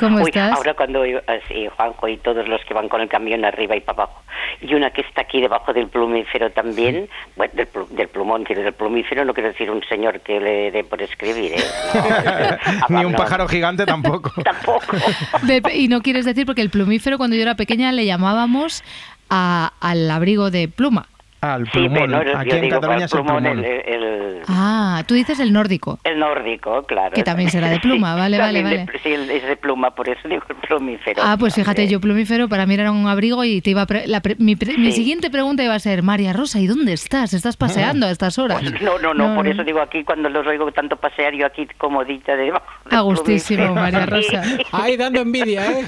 ¿Cómo 0.00 0.16
Uy, 0.18 0.24
estás? 0.26 0.52
Ahora 0.56 0.74
cuando 0.74 1.00
oigo 1.00 1.20
así, 1.26 1.68
Juanjo 1.76 2.08
y 2.08 2.16
todos 2.16 2.48
los 2.48 2.64
que 2.64 2.74
van 2.74 2.88
con 2.88 3.00
el 3.00 3.08
camión 3.08 3.44
arriba 3.44 3.76
y 3.76 3.80
para 3.80 4.02
abajo. 4.04 4.22
Y 4.62 4.74
una 4.74 4.90
que 4.90 5.02
está 5.02 5.20
aquí 5.22 5.40
debajo 5.40 5.72
del 5.72 5.86
plumífero 5.88 6.50
también, 6.50 7.08
bueno, 7.36 7.52
del, 7.54 7.70
plu- 7.72 7.88
del 7.88 8.08
plumón, 8.08 8.44
quiero 8.44 8.62
del 8.62 8.72
plumífero, 8.72 9.24
no 9.24 9.32
quiero 9.34 9.50
decir 9.50 9.70
un 9.70 9.82
señor 9.84 10.20
que 10.20 10.40
le 10.40 10.70
dé 10.70 10.82
por 10.84 11.00
escribir, 11.02 11.52
¿eh? 11.52 11.64
No, 12.88 12.98
Ni 12.98 13.04
un 13.04 13.12
no, 13.12 13.18
pájaro 13.18 13.46
gigante 13.48 13.86
tampoco. 13.86 14.32
Tampoco. 14.42 14.96
De- 15.42 15.62
y 15.74 15.88
no 15.88 16.00
quieres 16.02 16.24
decir 16.24 16.46
porque 16.46 16.62
el 16.62 16.70
plumífero 16.70 17.18
cuando 17.18 17.36
yo 17.36 17.42
era 17.42 17.54
pequeña 17.54 17.92
le 17.92 18.04
llamábamos 18.06 18.82
a- 19.28 19.72
al 19.80 20.10
abrigo 20.10 20.50
de 20.50 20.68
pluma. 20.68 21.06
Al 21.40 21.64
Sí, 21.66 21.70
plumón. 21.72 22.10
pero 22.18 22.38
Aquí 22.38 22.50
en 22.50 22.60
digo 22.62 22.80
Cataluña 22.80 23.04
es 23.06 23.12
el 23.14 23.22
plumón, 23.22 23.46
el, 23.46 23.64
el- 23.64 24.42
Ah, 24.48 25.02
tú 25.06 25.14
dices 25.14 25.38
el 25.40 25.52
nórdico, 25.52 25.98
el 26.04 26.18
nórdico, 26.18 26.82
claro. 26.84 27.14
que 27.14 27.22
también 27.22 27.50
será 27.50 27.68
de 27.68 27.78
pluma, 27.80 28.14
vale, 28.14 28.38
vale, 28.38 28.62
vale. 28.62 28.78
de- 28.86 28.98
sí, 29.02 29.12
es 29.12 29.46
de 29.46 29.56
pluma, 29.56 29.94
por 29.94 30.08
eso 30.08 30.28
digo 30.28 30.42
el 30.48 30.56
plumífero. 30.56 31.22
Ah, 31.24 31.36
pues 31.38 31.54
fíjate, 31.54 31.88
yo 31.88 32.00
plumífero 32.00 32.48
para 32.48 32.66
mí 32.66 32.74
era 32.74 32.90
un 32.92 33.06
abrigo 33.06 33.42
y 33.44 33.60
te 33.62 33.70
iba 33.70 33.82
a 33.82 33.86
pre- 33.86 34.06
la 34.06 34.20
pre- 34.20 34.36
mi, 34.38 34.56
pre- 34.56 34.76
mi 34.76 34.90
Sí. 34.90 34.98
siguiente 34.98 35.30
pregunta 35.30 35.62
iba 35.64 35.74
a 35.74 35.78
ser, 35.78 36.02
María 36.02 36.32
Rosa, 36.32 36.58
¿y 36.60 36.66
dónde 36.66 36.92
estás? 36.92 37.32
¿Estás 37.32 37.56
paseando 37.56 38.06
a 38.06 38.10
estas 38.10 38.38
horas? 38.38 38.62
No, 38.82 38.98
no, 38.98 39.14
no, 39.14 39.28
No, 39.28 39.34
por 39.34 39.44
no. 39.46 39.50
eso 39.50 39.64
digo 39.64 39.80
aquí 39.80 40.04
cuando 40.04 40.28
los 40.28 40.46
oigo 40.46 40.70
tanto 40.72 40.96
pasear 40.96 41.34
yo 41.34 41.46
aquí 41.46 41.66
comodita 41.78 42.36
debajo. 42.36 42.66
del 42.84 42.98
A 42.98 43.00
gustísimo. 43.02 43.74
María 43.74 44.04
Rosa. 44.06 44.42
Ahí 44.72 44.96
dando 44.98 45.20
envidia, 45.20 45.64
¿eh? 45.70 45.84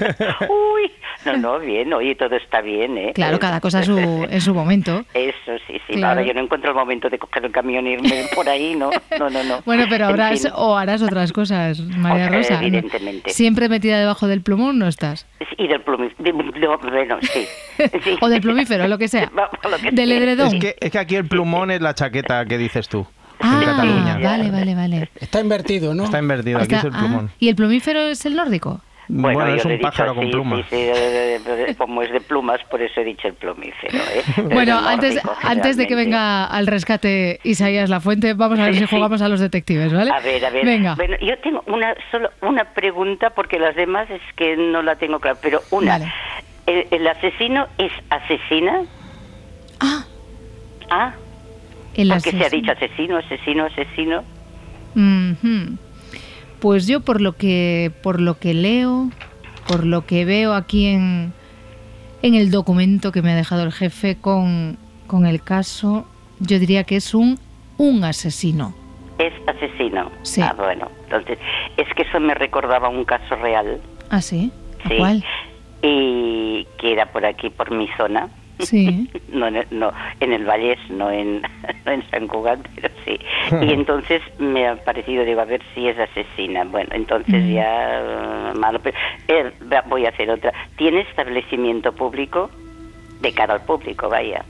Uy, 0.49 0.91
no, 1.25 1.37
no, 1.37 1.59
bien, 1.59 1.93
oye, 1.93 2.15
todo 2.15 2.35
está 2.35 2.61
bien, 2.61 2.97
¿eh? 2.97 3.11
Claro, 3.13 3.39
cada 3.39 3.59
cosa 3.61 3.79
en 3.79 3.85
su, 3.85 3.97
en 4.29 4.41
su 4.41 4.53
momento. 4.53 5.03
Eso, 5.45 5.51
sí, 5.67 5.73
sí. 5.87 5.93
Claro. 5.93 6.07
Ahora 6.19 6.23
yo 6.27 6.33
no 6.33 6.41
encuentro 6.41 6.69
el 6.71 6.75
momento 6.75 7.09
de 7.09 7.19
coger 7.19 7.45
el 7.45 7.51
camión 7.51 7.85
e 7.87 7.91
irme 7.91 8.25
por 8.35 8.47
ahí, 8.49 8.75
¿no? 8.75 8.89
No, 9.19 9.29
no, 9.29 9.43
no. 9.43 9.61
Bueno, 9.65 9.85
pero 9.89 10.05
En 10.05 10.09
habrás 10.11 10.41
fin. 10.43 10.51
o 10.55 10.77
harás 10.77 11.01
otras 11.01 11.31
cosas, 11.33 11.79
María 11.81 12.25
Otra, 12.27 12.37
Rosa. 12.37 12.53
¿no? 12.55 12.61
evidentemente. 12.61 13.29
Siempre 13.31 13.69
metida 13.69 13.99
debajo 13.99 14.27
del 14.27 14.41
plumón 14.41 14.79
no 14.79 14.87
estás. 14.87 15.25
Y 15.57 15.67
del 15.67 15.81
plumífero, 15.81 16.79
bueno, 16.79 17.17
sí. 17.21 17.45
sí. 18.03 18.17
O 18.21 18.29
del 18.29 18.41
plumífero, 18.41 18.87
lo 18.87 18.97
que 18.97 19.07
sea. 19.07 19.29
Lo 19.69 19.77
que 19.77 19.91
Del 19.91 20.11
edredón. 20.11 20.47
Es 20.55 20.61
que, 20.61 20.75
es 20.79 20.91
que 20.91 20.99
aquí 20.99 21.15
el 21.15 21.25
plumón 21.27 21.71
es 21.71 21.81
la 21.81 21.93
chaqueta 21.95 22.45
que 22.45 22.57
dices 22.57 22.87
tú. 22.89 22.99
en 22.99 23.47
Ah, 23.49 23.61
Cataluña. 23.65 24.19
vale, 24.21 24.51
vale, 24.51 24.75
vale. 24.75 25.09
Está 25.19 25.39
invertido, 25.41 25.93
¿no? 25.93 26.05
Está 26.05 26.19
invertido, 26.19 26.57
aquí 26.59 26.75
Está- 26.75 26.77
es 26.79 26.83
el 26.85 26.91
ah, 26.95 26.99
plumón. 26.99 27.31
¿Y 27.39 27.49
el 27.49 27.55
plumífero 27.55 27.99
es 28.01 28.25
el 28.25 28.35
nórdico? 28.35 28.81
Bueno, 29.07 29.47
yo 29.49 29.55
es 29.55 29.65
un 29.65 29.71
dicho 29.71 29.81
pájaro 29.83 30.15
con 30.15 30.29
plumas. 30.29 30.65
Sí, 30.69 30.87
como 31.77 32.01
es 32.01 32.11
de 32.11 32.21
plumas, 32.21 32.59
por 32.69 32.81
eso 32.81 33.01
he 33.01 33.03
dicho 33.03 33.27
el 33.27 33.33
plumífero. 33.33 33.97
¿eh? 33.97 34.23
Bueno, 34.53 34.79
antes, 34.79 35.19
antes 35.41 35.77
de 35.77 35.87
que 35.87 35.95
venga 35.95 36.45
al 36.45 36.67
rescate 36.67 37.39
Isaías 37.43 37.89
La 37.89 37.99
Fuente, 37.99 38.33
vamos 38.33 38.59
a 38.59 38.65
ver 38.65 38.75
si 38.75 38.85
jugamos 38.85 39.21
a 39.21 39.27
los 39.29 39.39
detectives, 39.39 39.93
¿vale? 39.93 40.11
A 40.11 40.19
ver, 40.19 40.45
a 40.45 40.49
ver. 40.49 40.65
Venga. 40.65 40.95
Bueno, 40.95 41.17
yo 41.21 41.37
tengo 41.39 41.63
una 41.67 41.93
solo 42.11 42.29
una 42.41 42.65
pregunta 42.65 43.31
porque 43.31 43.59
las 43.59 43.75
demás 43.75 44.09
es 44.09 44.21
que 44.35 44.55
no 44.55 44.81
la 44.81 44.95
tengo 44.95 45.19
clara, 45.19 45.37
pero 45.41 45.61
una. 45.71 45.99
Vale. 45.99 46.13
¿El, 46.65 46.87
el 46.91 47.07
asesino 47.07 47.67
es 47.77 47.91
asesina? 48.09 48.81
Ah. 49.79 50.05
Ah. 50.89 51.13
El 51.95 52.09
¿Por 52.09 52.21
qué 52.21 52.31
se 52.31 52.45
ha 52.45 52.49
dicho 52.49 52.71
asesino, 52.71 53.17
asesino, 53.17 53.65
asesino? 53.65 54.23
Ujú. 54.95 55.77
Pues 56.63 56.87
yo 56.87 57.01
por 57.01 57.19
lo 57.19 57.33
que 57.33 57.91
por 58.03 58.21
lo 58.21 58.39
que 58.39 58.53
leo, 58.53 59.09
por 59.67 59.85
lo 59.85 60.05
que 60.05 60.23
veo 60.23 60.53
aquí 60.53 60.85
en 60.85 61.33
en 62.21 62.35
el 62.35 62.51
documento 62.51 63.11
que 63.11 63.21
me 63.21 63.33
ha 63.33 63.35
dejado 63.35 63.63
el 63.63 63.73
jefe 63.73 64.15
con, 64.15 64.77
con 65.05 65.25
el 65.25 65.43
caso, 65.43 66.07
yo 66.39 66.59
diría 66.59 66.85
que 66.85 66.95
es 66.95 67.13
un 67.13 67.37
un 67.77 68.05
asesino. 68.05 68.73
Es 69.19 69.33
asesino. 69.45 70.09
Sí. 70.21 70.39
Ah, 70.39 70.53
bueno. 70.57 70.87
Entonces, 71.03 71.37
es 71.75 71.93
que 71.95 72.03
eso 72.03 72.21
me 72.21 72.33
recordaba 72.33 72.87
un 72.87 73.03
caso 73.03 73.35
real. 73.35 73.81
¿Ah, 74.09 74.21
sí? 74.21 74.49
Sí. 74.87 74.95
¿Cuál? 74.97 75.21
Y 75.81 76.65
que 76.77 76.93
era 76.93 77.11
por 77.11 77.25
aquí, 77.25 77.49
por 77.49 77.71
mi 77.71 77.89
zona. 77.97 78.29
Sí. 78.59 79.09
no, 79.29 79.47
en 79.47 79.55
el- 79.57 79.67
no, 79.71 79.91
en 80.19 80.33
el 80.33 80.45
Vallés, 80.45 80.79
no 80.89 81.09
en, 81.11 81.41
no 81.85 81.91
en 81.91 82.09
San 82.09 82.27
Cugat, 82.27 82.59
pero 82.75 82.89
sí. 83.05 83.19
Y 83.61 83.73
entonces 83.73 84.21
me 84.39 84.67
ha 84.67 84.75
parecido, 84.75 85.25
digo, 85.25 85.41
a 85.41 85.45
ver 85.45 85.61
si 85.73 85.87
es 85.87 85.97
asesina. 85.97 86.63
Bueno, 86.65 86.89
entonces 86.93 87.43
Mm. 87.43 87.53
ya 87.53 88.53
malo. 88.55 88.79
Pero, 88.81 88.97
eh, 89.27 89.51
voy 89.87 90.05
a 90.05 90.09
hacer 90.09 90.29
otra. 90.29 90.53
¿Tiene 90.77 91.01
establecimiento 91.01 91.93
público? 91.93 92.49
De 93.21 93.31
cara 93.33 93.53
al 93.55 93.61
público, 93.63 94.09
vaya. 94.09 94.43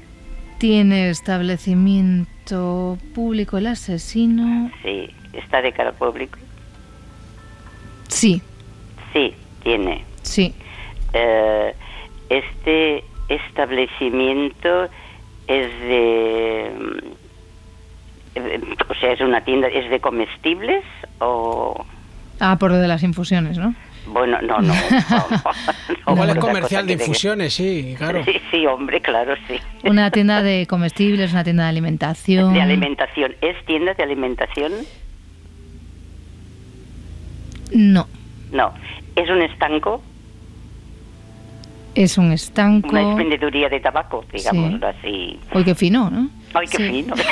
Tiene 0.57 1.09
establecimiento 1.09 2.97
público 3.13 3.57
el 3.57 3.67
asesino. 3.67 4.71
Sí, 4.83 5.09
está 5.33 5.61
de 5.61 5.71
cara 5.71 5.89
al 5.89 5.95
público. 5.95 6.37
Sí, 8.07 8.41
Sí, 9.11 9.33
tiene. 9.63 10.03
sí. 10.23 10.53
Eh, 11.13 11.73
este 12.29 13.03
establecimiento 13.33 14.85
es 15.47 15.79
de 15.81 16.65
eh, 18.35 18.61
o 18.89 18.93
sea 18.95 19.11
es 19.11 19.21
una 19.21 19.41
tienda 19.41 19.67
es 19.67 19.89
de 19.89 19.99
comestibles 19.99 20.83
o 21.19 21.85
Ah, 22.39 22.57
por 22.59 22.71
lo 22.71 22.77
de 22.77 22.87
las 22.87 23.03
infusiones, 23.03 23.57
¿no? 23.57 23.73
bueno 24.07 24.41
no 24.41 24.59
no, 24.59 24.73
no, 25.09 25.27
no, 26.05 26.11
Igual 26.13 26.29
es 26.31 26.35
comercial 26.37 26.85
de- 26.87 26.93
infusiones, 26.93 27.53
sí, 27.53 27.95
claro. 27.97 28.23
sí 28.25 28.41
sí 28.51 28.65
hombre 28.65 28.99
claro 29.01 29.33
sí 29.47 29.55
Una 29.87 30.11
tienda 30.11 30.41
de 30.41 30.65
comestibles, 30.69 31.31
una 31.31 31.43
tienda 31.43 31.63
de 31.63 31.69
alimentación. 31.69 32.53
de 32.53 32.61
alimentación 32.61 33.33
es 33.41 33.63
tienda 33.65 33.93
de 33.93 34.03
alimentación 34.03 34.71
No, 37.73 38.07
no 38.51 38.73
es 39.15 39.29
un 39.29 39.41
estanco 39.41 40.01
es 41.95 42.17
un 42.17 42.31
estanco. 42.31 42.89
una 42.89 43.01
expendeduría 43.01 43.69
de 43.69 43.79
tabaco 43.79 44.25
digámoslo 44.31 44.87
así 44.87 45.39
Uy, 45.53 45.63
qué 45.63 45.75
fino, 45.75 46.09
¿no? 46.09 46.29
Ay 46.53 46.67
qué 46.67 46.77
Sí. 46.77 46.83
fino 46.89 47.15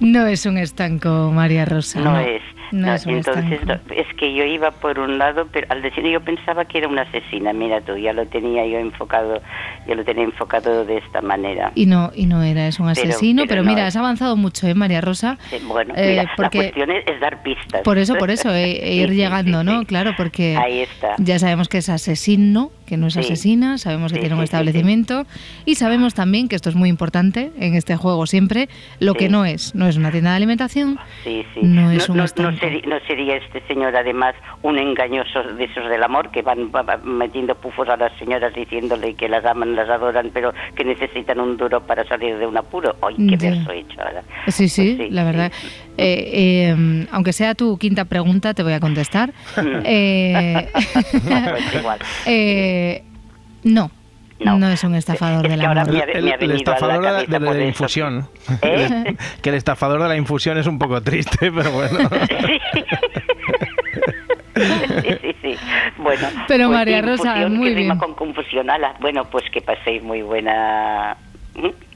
No 0.00 0.26
es 0.28 0.46
un 0.46 0.58
estanco, 0.58 1.30
María 1.34 1.64
Rosa. 1.64 2.00
No 2.00 2.18
es. 2.20 2.40
No, 2.70 2.88
No, 2.88 2.94
es 2.94 3.06
entonces, 3.06 3.64
no, 3.64 3.74
es 3.96 4.06
que 4.18 4.34
yo 4.34 4.44
iba 4.44 4.70
por 4.70 4.98
un 4.98 5.16
lado, 5.16 5.48
pero 5.50 5.66
al 5.70 5.80
decir 5.80 6.04
yo 6.04 6.20
pensaba 6.20 6.66
que 6.66 6.78
era 6.78 6.86
una 6.88 7.00
asesina. 7.02 7.54
Mira 7.54 7.80
tú, 7.80 7.96
ya 7.96 8.12
lo 8.12 8.26
tenía 8.26 8.66
yo 8.66 8.78
enfocado, 8.78 9.40
ya 9.88 9.94
lo 9.94 10.04
tenía 10.04 10.24
enfocado 10.24 10.84
de 10.84 10.98
esta 10.98 11.22
manera. 11.22 11.72
Y 11.74 11.86
no, 11.86 12.12
y 12.14 12.26
no 12.26 12.42
era, 12.42 12.66
es 12.68 12.78
un 12.78 12.92
Pero- 12.92 13.08
asesino, 13.08 13.42
pero, 13.44 13.48
pero 13.48 13.62
no 13.62 13.70
mira, 13.70 13.86
has 13.86 13.96
avanzado 13.96 14.36
mucho, 14.36 14.68
¿eh, 14.68 14.74
María 14.74 15.00
Rosa? 15.00 15.38
Eh, 15.50 15.60
Bueno, 15.66 15.94
Eh, 15.96 16.10
mira, 16.10 16.22
la 16.24 16.30
porque- 16.36 16.58
cuestión 16.58 16.90
es, 16.90 17.06
es 17.08 17.18
dar 17.20 17.42
pistas. 17.42 17.80
Por 17.82 17.96
eso, 17.96 18.14
por 18.16 18.30
eso, 18.30 18.52
e, 18.54 18.72
e 18.72 18.92
Sí, 18.92 19.00
ir 19.00 19.08
sí, 19.08 19.14
llegando, 19.16 19.60
sí, 19.60 19.66
¿no? 19.66 19.80
sí. 19.80 19.86
Claro, 19.86 20.12
porque 20.16 20.56
Ahí 20.58 20.80
está. 20.80 21.14
ya 21.18 21.38
sabemos 21.38 21.68
que 21.70 21.78
es 21.78 21.88
asesino, 21.88 22.70
que 22.88 22.96
no 22.96 23.06
es 23.08 23.14
Sí. 23.14 23.20
asesina, 23.20 23.78
sabemos 23.78 24.12
que 24.12 24.16
Sí, 24.18 24.20
tiene 24.22 24.34
un 24.34 24.40
sí, 24.40 24.44
establecimiento 24.44 25.26
y 25.64 25.74
sabemos 25.76 26.14
también 26.14 26.48
que 26.48 26.56
esto 26.56 26.68
es 26.70 26.74
muy 26.76 26.88
importante 26.88 27.50
en 27.58 27.74
este 27.74 27.96
juego 27.96 28.26
siempre, 28.26 28.68
lo 29.00 29.14
que 29.14 29.28
no 29.28 29.44
es, 29.44 29.74
no 29.74 29.86
es 29.86 29.96
una 29.96 30.10
tienda 30.10 30.30
de 30.30 30.36
alimentación. 30.36 30.98
No 31.62 31.90
es 31.90 32.08
un 32.08 32.16
no, 32.16 32.24
estanco. 32.24 32.58
seri- 32.64 32.84
no 32.86 32.96
sería 33.06 33.36
este 33.36 33.60
señor 33.68 33.94
además 33.94 34.34
un 34.62 34.78
engañoso 34.78 35.42
de 35.56 35.64
esos 35.64 35.88
del 35.88 36.02
amor 36.02 36.30
que 36.30 36.42
van 36.42 36.70
va- 36.74 36.82
va 36.82 36.96
metiendo 36.98 37.54
pufos 37.54 37.88
a 37.88 37.96
las 37.96 38.12
señoras 38.18 38.54
diciéndole 38.54 39.14
que 39.14 39.28
las 39.28 39.44
aman, 39.44 39.76
las 39.76 39.88
adoran, 39.88 40.30
pero 40.32 40.52
que 40.74 40.84
necesitan 40.84 41.40
un 41.40 41.56
duro 41.56 41.80
para 41.86 42.04
salir 42.08 42.36
de 42.38 42.46
un 42.46 42.56
apuro. 42.56 42.94
¡Ay, 43.02 43.14
qué 43.28 43.36
verso 43.36 43.70
he 43.72 43.80
hecho 43.80 44.00
ahora! 44.00 44.22
Sí, 44.48 44.68
sí, 44.68 44.94
Pues 44.96 45.08
sí, 45.08 45.14
la 45.14 45.24
verdad. 45.24 45.52
Eh, 46.00 46.30
eh, 46.76 47.06
aunque 47.10 47.32
sea 47.32 47.54
tu 47.56 47.76
quinta 47.76 48.04
pregunta, 48.04 48.54
te 48.54 48.62
voy 48.62 48.72
a 48.72 48.80
contestar. 48.80 49.32
Eh, 49.84 50.68
Pues 51.12 51.74
igual. 51.74 51.98
eh, 52.78 53.04
no, 53.64 53.90
no, 54.40 54.68
es 54.68 54.84
un 54.84 54.94
estafador 54.94 55.44
Es 55.46 55.52
amor. 55.60 55.74
me 55.90 55.98
ha- 56.00 56.04
El, 56.04 56.22
me 56.24 56.30
ha 56.30 56.34
el 56.34 56.38
venido 56.40 56.44
a 56.44 56.48
la 56.48 56.54
estafador 56.56 57.02
de 57.26 57.28
la, 57.28 57.38
de 57.38 57.58
la 57.58 57.64
infusión. 57.66 58.28
¿Eh? 58.62 59.16
que 59.42 59.48
el 59.50 59.56
estafador 59.56 60.02
de 60.02 60.08
la 60.08 60.16
infusión 60.16 60.56
es 60.58 60.66
un 60.66 60.78
poco 60.78 61.02
triste, 61.02 61.50
pero 61.52 61.70
bueno. 61.72 61.98
sí, 64.54 65.18
sí, 65.22 65.34
sí. 65.42 65.54
Bueno, 65.98 66.28
Pero 66.46 66.66
pues 66.66 66.78
María 66.78 67.02
Rosa, 67.02 67.48
muy 67.48 67.68
que 67.70 67.74
rima 67.74 67.94
bien. 67.94 67.98
con 67.98 68.14
confusión. 68.14 68.70
Ala, 68.70 68.94
Bueno, 69.00 69.24
pues 69.30 69.44
que 69.52 69.60
paséis 69.60 70.02
muy 70.02 70.22
buena. 70.22 71.16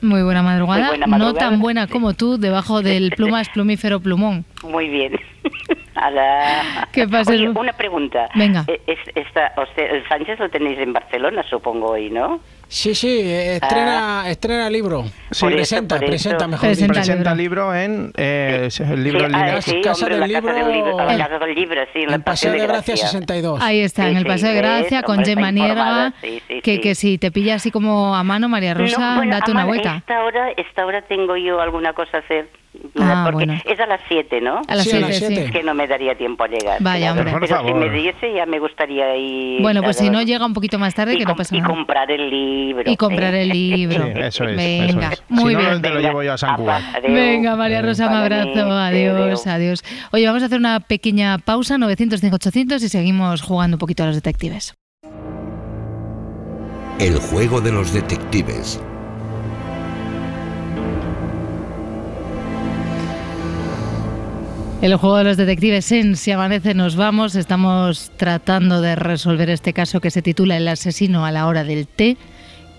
Muy 0.00 0.22
buena 0.22 0.42
madrugada, 0.42 0.80
Muy 0.80 0.88
buena 0.88 1.06
no 1.06 1.10
madrugada, 1.10 1.50
tan 1.50 1.60
buena 1.60 1.86
como 1.86 2.14
tú, 2.14 2.36
debajo 2.38 2.82
del 2.82 3.10
plumas 3.12 3.48
plumífero 3.50 4.00
plumón. 4.00 4.44
Muy 4.64 4.88
bien. 4.88 5.12
Ala. 5.94 6.88
Que 6.92 7.06
pases 7.06 7.28
Oye, 7.36 7.48
un- 7.48 7.56
una 7.58 7.72
pregunta. 7.72 8.28
Venga. 8.34 8.64
Eh, 8.66 8.80
es- 8.86 8.98
esta, 9.14 9.52
usted- 9.62 9.94
el 9.94 10.08
Sánchez 10.08 10.38
lo 10.38 10.48
tenéis 10.48 10.78
en 10.78 10.92
Barcelona, 10.92 11.42
supongo, 11.48 11.90
hoy, 11.90 12.10
¿no? 12.10 12.40
Sí, 12.68 12.94
sí, 12.94 13.20
estrena, 13.22 14.24
estrena 14.30 14.70
libro. 14.70 15.04
Sí. 15.30 15.44
Presenta, 15.46 15.98
por 15.98 16.06
presenta 16.06 16.46
mejor 16.48 16.68
Presenta 16.68 16.94
dicho. 17.00 17.06
Presenta 17.06 17.34
libro 17.34 17.74
en 17.74 18.12
eh, 18.16 18.68
el 18.80 19.04
libro 19.04 19.20
sí, 19.20 19.26
en 19.26 19.34
ah, 19.34 19.60
sí, 19.60 19.80
Casa 19.82 20.06
hombre, 20.06 20.18
del 20.18 20.32
la 20.32 20.40
Casa 20.40 20.52
del 20.54 20.66
Libro- 20.72 20.86
Libro, 20.90 21.04
la 21.04 21.18
Casa 21.28 21.38
del 21.44 21.54
Libro, 21.54 21.82
sí, 21.92 21.98
en 22.00 22.08
la 22.08 22.14
En 22.14 22.22
Paseo 22.22 22.52
de 22.52 22.66
Gracia 22.66 22.96
62. 22.96 23.60
Ahí 23.62 23.80
está, 23.80 24.04
Sí, 24.04 24.10
en 24.12 24.16
el 24.16 24.22
sí, 24.22 24.28
Paseo 24.28 24.48
de 24.52 24.56
Gracia, 24.56 25.02
con 25.02 25.16
hombre, 25.18 25.30
está 25.32 25.40
Gemma 25.42 25.52
Niega, 25.52 25.68
informada, 25.68 26.14
sí, 26.22 26.42
sí, 26.48 26.60
que, 26.62 26.74
sí. 26.76 26.80
que 26.80 26.94
si 26.94 27.18
te 27.18 27.30
pilla 27.30 27.56
así 27.56 27.70
como 27.70 28.16
a 28.16 28.22
mano, 28.24 28.48
María 28.48 28.72
Rosa, 28.72 28.98
No, 28.98 29.16
bueno, 29.16 29.34
date 29.34 29.50
una 29.50 29.66
vuelta. 29.66 29.96
Esta 29.98 30.24
hora, 30.24 30.50
esta 30.52 30.86
hora 30.86 31.02
tengo 31.02 31.36
yo 31.36 31.60
alguna 31.60 31.92
cosa 31.92 32.16
a 32.16 32.20
hacer. 32.20 32.48
Ah, 32.98 33.22
porque 33.30 33.46
bueno. 33.46 33.60
es 33.64 33.80
a 33.80 33.86
las 33.86 34.00
7, 34.08 34.40
¿no? 34.40 34.62
A 34.68 34.74
las 34.74 34.84
Sí, 34.84 34.96
a 34.96 35.00
las 35.00 35.10
siete, 35.16 35.26
sí. 35.26 35.34
siete. 35.34 35.44
Es 35.46 35.52
que 35.52 35.62
no 35.62 35.74
me 35.74 35.86
daría 35.86 36.16
tiempo 36.16 36.44
a 36.44 36.48
llegar. 36.48 36.78
Vaya, 36.80 37.12
hombre. 37.12 37.30
Por 37.30 37.40
Pero 37.40 37.66
si 37.66 37.74
me 37.74 37.90
diese 37.90 38.32
ya 38.34 38.46
me 38.46 38.58
gustaría 38.58 39.16
ir... 39.16 39.62
Bueno, 39.62 39.82
pues 39.82 39.96
si 39.96 40.10
no 40.10 40.22
llega 40.22 40.44
un 40.44 40.54
poquito 40.54 40.78
más 40.78 40.94
tarde, 40.94 41.14
y 41.14 41.18
que 41.18 41.24
no 41.24 41.36
pasa 41.36 41.56
y 41.56 41.60
nada. 41.60 41.72
comprar 41.74 42.10
el 42.10 42.30
libro. 42.30 42.90
Y 42.90 42.96
comprar 42.96 43.34
el 43.34 43.48
libro. 43.48 44.04
Sí, 44.04 44.12
eso 44.16 44.44
es. 44.44 44.56
Venga, 44.56 45.12
eso 45.12 45.22
es. 45.22 45.30
muy 45.30 45.54
si 45.54 45.62
no, 45.62 45.68
bien. 45.68 45.82
te 45.82 45.90
lo 45.90 46.00
llevo 46.00 46.22
yo 46.22 46.32
a 46.32 46.38
San 46.38 46.50
adeu. 46.60 47.12
Venga, 47.12 47.56
María 47.56 47.82
Rosa, 47.82 48.08
un 48.08 48.14
abrazo. 48.14 48.70
Adiós, 48.70 49.46
adiós. 49.46 49.84
Oye, 50.12 50.26
vamos 50.26 50.42
a 50.42 50.46
hacer 50.46 50.58
una 50.58 50.80
pequeña 50.80 51.38
pausa, 51.38 51.76
905-800, 51.76 52.82
y 52.82 52.88
seguimos 52.88 53.42
jugando 53.42 53.76
un 53.76 53.78
poquito 53.78 54.02
a 54.02 54.06
los 54.06 54.16
detectives. 54.16 54.74
El 56.98 57.18
juego 57.18 57.60
de 57.60 57.72
los 57.72 57.92
detectives. 57.92 58.80
El 64.82 64.96
juego 64.96 65.18
de 65.18 65.22
los 65.22 65.36
detectives 65.36 65.92
en 65.92 66.16
Si 66.16 66.32
amanece 66.32 66.74
nos 66.74 66.96
vamos. 66.96 67.36
Estamos 67.36 68.10
tratando 68.16 68.80
de 68.80 68.96
resolver 68.96 69.48
este 69.48 69.72
caso 69.72 70.00
que 70.00 70.10
se 70.10 70.22
titula 70.22 70.56
El 70.56 70.66
asesino 70.66 71.24
a 71.24 71.30
la 71.30 71.46
hora 71.46 71.62
del 71.62 71.86
té, 71.86 72.16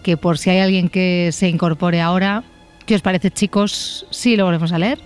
que 0.04 0.18
por 0.18 0.38
si 0.38 0.50
hay 0.50 0.60
alguien 0.60 0.89
que 0.89 1.30
se 1.32 1.48
incorpore 1.48 2.02
ahora, 2.02 2.44
¿qué 2.86 2.96
os 2.96 3.02
parece 3.02 3.32
chicos? 3.32 4.06
Sí, 4.12 4.36
lo 4.36 4.44
volvemos 4.44 4.74
a 4.74 4.80
leer. 4.80 5.00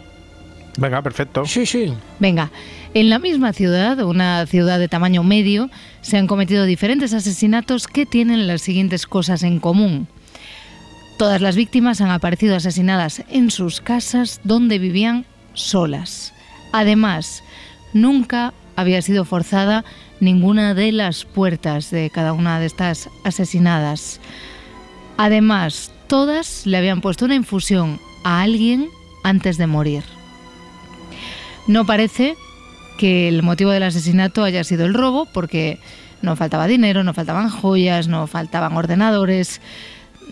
Venga, 0.80 1.04
perfecto. 1.04 1.46
Sí, 1.46 1.68
sí. 1.68 1.94
Venga, 2.18 2.50
en 2.96 3.12
la 3.12 3.20
misma 3.20 3.54
ciudad, 3.54 4.00
una 4.04 4.48
ciudad 4.48 4.80
de 4.80 4.88
tamaño 4.88 5.22
medio, 5.22 5.70
se 6.02 6.18
han 6.18 6.26
cometido 6.26 6.66
diferentes 6.66 7.14
asesinatos 7.14 7.86
que 7.86 8.08
tienen 8.08 8.48
las 8.48 8.64
siguientes 8.64 9.06
cosas 9.06 9.44
en 9.44 9.60
común. 9.60 10.08
Todas 11.20 11.42
las 11.42 11.56
víctimas 11.56 12.02
han 12.02 12.10
aparecido 12.10 12.56
asesinadas 12.56 13.22
en 13.30 13.52
sus 13.52 13.82
casas 13.82 14.42
donde 14.44 14.80
vivían 14.80 15.28
solas. 15.54 16.34
Además, 16.72 17.44
nunca 17.94 18.54
había 18.76 19.02
sido 19.02 19.26
forzada 19.26 19.84
ninguna 20.20 20.74
de 20.74 20.92
las 20.92 21.26
puertas 21.26 21.92
de 21.92 22.10
cada 22.10 22.34
una 22.34 22.60
de 22.60 22.66
estas 22.66 23.10
asesinadas. 23.24 24.20
Además, 25.18 25.92
todas 26.08 26.66
le 26.66 26.78
habían 26.78 27.02
puesto 27.02 27.26
una 27.26 27.36
infusión 27.36 28.00
a 28.24 28.42
alguien 28.42 28.88
antes 29.24 29.58
de 29.58 29.68
morir. 29.68 30.04
No 31.68 31.86
parece 31.86 32.36
que 32.98 33.28
el 33.28 33.44
motivo 33.44 33.72
del 33.72 33.84
asesinato 33.84 34.44
haya 34.44 34.64
sido 34.64 34.86
el 34.86 34.94
robo, 34.94 35.28
porque 35.34 35.80
no 36.22 36.36
faltaba 36.36 36.68
dinero, 36.68 37.04
no 37.04 37.14
faltaban 37.14 37.50
joyas, 37.50 38.08
no 38.08 38.28
faltaban 38.28 38.76
ordenadores. 38.76 39.62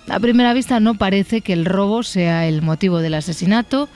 A 0.08 0.20
primera 0.20 0.54
vista 0.54 0.80
no 0.80 0.96
parece 0.96 1.42
que 1.42 1.54
el 1.54 1.66
robo 1.66 2.04
sea 2.04 2.48
el 2.48 2.62
motivo 2.62 3.00
del 3.00 3.16
asesinato. 3.16 3.90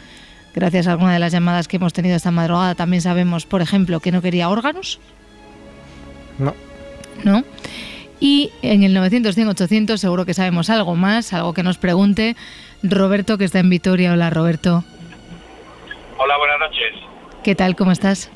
Gracias 0.56 0.88
a 0.88 0.92
alguna 0.92 1.14
de 1.14 1.20
las 1.20 1.32
llamadas 1.32 1.68
que 1.68 1.78
hemos 1.78 1.94
tenido 1.94 2.16
esta 2.16 2.32
madrugada 2.32 2.76
también 2.76 3.02
sabemos, 3.02 3.46
por 3.46 3.62
ejemplo, 3.62 4.00
que 4.00 4.12
no 4.12 4.22
quería 4.22 4.50
órganos. 4.50 5.00
No. 6.38 6.56
¿No? 7.24 7.44
Y 8.20 8.52
en 8.62 8.84
el 8.84 8.96
900-100-800 8.98 9.98
seguro 9.98 10.26
que 10.26 10.34
sabemos 10.34 10.70
algo 10.70 10.96
más, 10.96 11.32
algo 11.34 11.54
que 11.54 11.64
nos 11.64 11.78
pregunte 11.78 12.36
Roberto, 12.84 13.38
que 13.38 13.46
está 13.46 13.60
en 13.60 13.70
Vitoria. 13.70 14.12
Hola, 14.14 14.30
Roberto. 14.30 14.84
Hola, 16.18 16.38
buenas 16.38 16.60
noches. 16.60 16.94
¿Qué 17.44 17.56
tal? 17.56 17.76
¿Cómo 17.76 17.92
estás? 17.92 18.30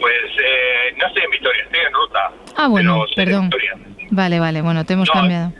Pues 0.00 0.14
eh, 0.42 0.94
no 0.98 1.06
estoy 1.06 1.22
en 1.22 1.30
Vitoria, 1.30 1.62
estoy 1.64 1.80
en 1.80 1.92
ruta. 1.94 2.30
Ah, 2.56 2.68
bueno, 2.68 3.04
perdón. 3.14 3.44
Vitoria. 3.44 3.72
Vale, 4.10 4.40
vale, 4.40 4.62
bueno, 4.62 4.84
te 4.84 4.94
hemos 4.94 5.08
No, 5.08 5.14
cambiado. 5.20 5.52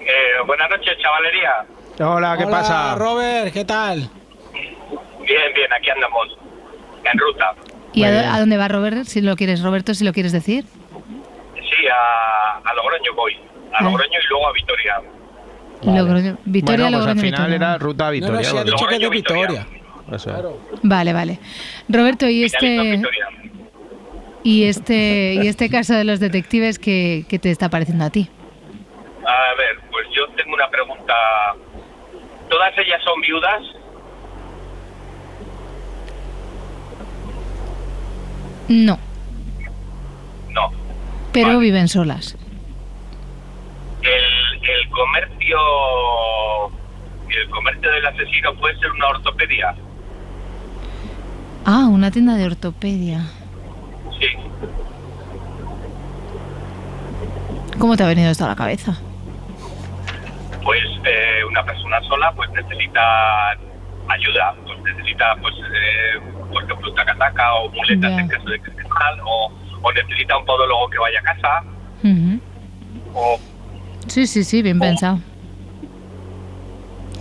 Eh, 0.00 0.42
buenas 0.46 0.70
noches, 0.70 0.96
chavalería. 1.00 1.64
Hola, 2.00 2.36
¿qué 2.36 2.44
Hola, 2.44 2.50
pasa? 2.58 2.94
Robert, 2.96 3.52
¿qué 3.52 3.64
tal? 3.64 3.98
Bien, 4.52 5.52
bien, 5.54 5.72
aquí 5.72 5.90
andamos. 5.90 6.28
En 7.04 7.18
ruta. 7.18 7.54
¿Y 7.92 8.04
a, 8.04 8.34
a 8.34 8.40
dónde 8.40 8.56
va 8.56 8.68
Robert? 8.68 9.04
Si 9.04 9.20
lo 9.20 9.36
quieres, 9.36 9.62
Roberto, 9.62 9.94
si 9.94 10.04
lo 10.04 10.12
quieres 10.12 10.32
decir. 10.32 10.64
Sí, 11.54 11.86
a, 11.88 12.58
a 12.68 12.74
Logroño 12.74 13.14
voy. 13.14 13.34
A 13.72 13.78
Ah. 13.78 13.82
Logroño 13.84 14.18
y 14.18 14.28
luego 14.28 14.48
a 14.48 14.52
Vitoria. 14.52 14.94
Logroño- 15.82 16.38
Vitoria, 16.44 16.84
bueno, 16.84 16.98
pues 16.98 17.06
al 17.08 17.16
Logroño, 17.16 17.20
final 17.20 17.40
Vitoria. 17.50 17.56
era 17.56 17.78
ruta 17.78 18.06
a 18.06 18.10
Vitoria. 18.10 18.32
No, 18.34 18.38
no, 18.38 18.44
sí, 18.44 18.50
ha 18.50 18.54
¿vale? 18.60 18.70
dicho 18.70 18.86
que 18.86 18.94
es 18.94 19.00
de 19.00 19.08
Vitoria. 19.08 19.66
Eso. 20.12 20.60
Vale, 20.82 21.12
vale. 21.12 21.38
Roberto, 21.88 22.28
y 22.28 22.44
este 22.44 23.00
y 24.42 24.64
este 24.64 25.34
y 25.42 25.48
este 25.48 25.70
caso 25.70 25.94
de 25.94 26.04
los 26.04 26.20
detectives, 26.20 26.78
¿qué, 26.78 27.24
qué 27.28 27.38
te 27.38 27.50
está 27.50 27.68
pareciendo 27.70 28.04
a 28.04 28.10
ti? 28.10 28.28
A 29.26 29.54
ver, 29.58 29.78
pues 29.90 30.06
yo 30.14 30.26
tengo 30.36 30.54
una 30.54 30.68
pregunta. 30.68 31.14
¿Todas 32.54 32.72
ellas 32.78 33.02
son 33.02 33.20
viudas? 33.20 33.62
No, 38.68 38.96
No. 40.52 40.70
pero 41.32 41.58
viven 41.58 41.88
solas. 41.88 42.36
El, 44.02 44.68
el 44.70 44.88
comercio 44.90 45.58
el 47.28 47.50
comercio 47.50 47.90
del 47.90 48.06
asesino 48.06 48.54
puede 48.54 48.78
ser 48.78 48.92
una 48.92 49.08
ortopedia. 49.08 49.74
Ah, 51.66 51.88
una 51.90 52.12
tienda 52.12 52.36
de 52.36 52.46
ortopedia. 52.46 53.22
Sí. 54.20 54.28
¿Cómo 57.80 57.96
te 57.96 58.04
ha 58.04 58.06
venido 58.06 58.30
esto 58.30 58.44
a 58.44 58.48
la 58.48 58.54
cabeza? 58.56 58.96
Pues 60.64 60.82
eh, 61.04 61.44
una 61.48 61.62
persona 61.64 62.00
sola 62.02 62.32
pues 62.32 62.50
necesita 62.50 63.50
ayuda, 64.08 64.54
pues 64.66 64.78
necesita 64.82 65.36
pues 65.40 65.54
eh, 65.74 66.20
por 66.52 66.64
ejemplo 66.64 66.88
un 66.90 66.94
tacataca 66.96 67.54
o 67.54 67.68
muletas 67.70 68.12
en 68.18 68.28
caso 68.28 68.48
de 68.48 68.60
que 68.60 68.70
esté 68.70 68.84
mal 68.88 69.20
o, 69.24 69.52
o 69.82 69.92
necesita 69.92 70.36
un 70.38 70.44
podólogo 70.46 70.88
que 70.90 70.98
vaya 70.98 71.20
a 71.20 71.22
casa 71.22 71.64
o 73.14 73.38
Sí, 74.06 74.26
sí, 74.26 74.44
sí, 74.44 74.62
bien 74.62 74.78
pensado. 74.78 75.18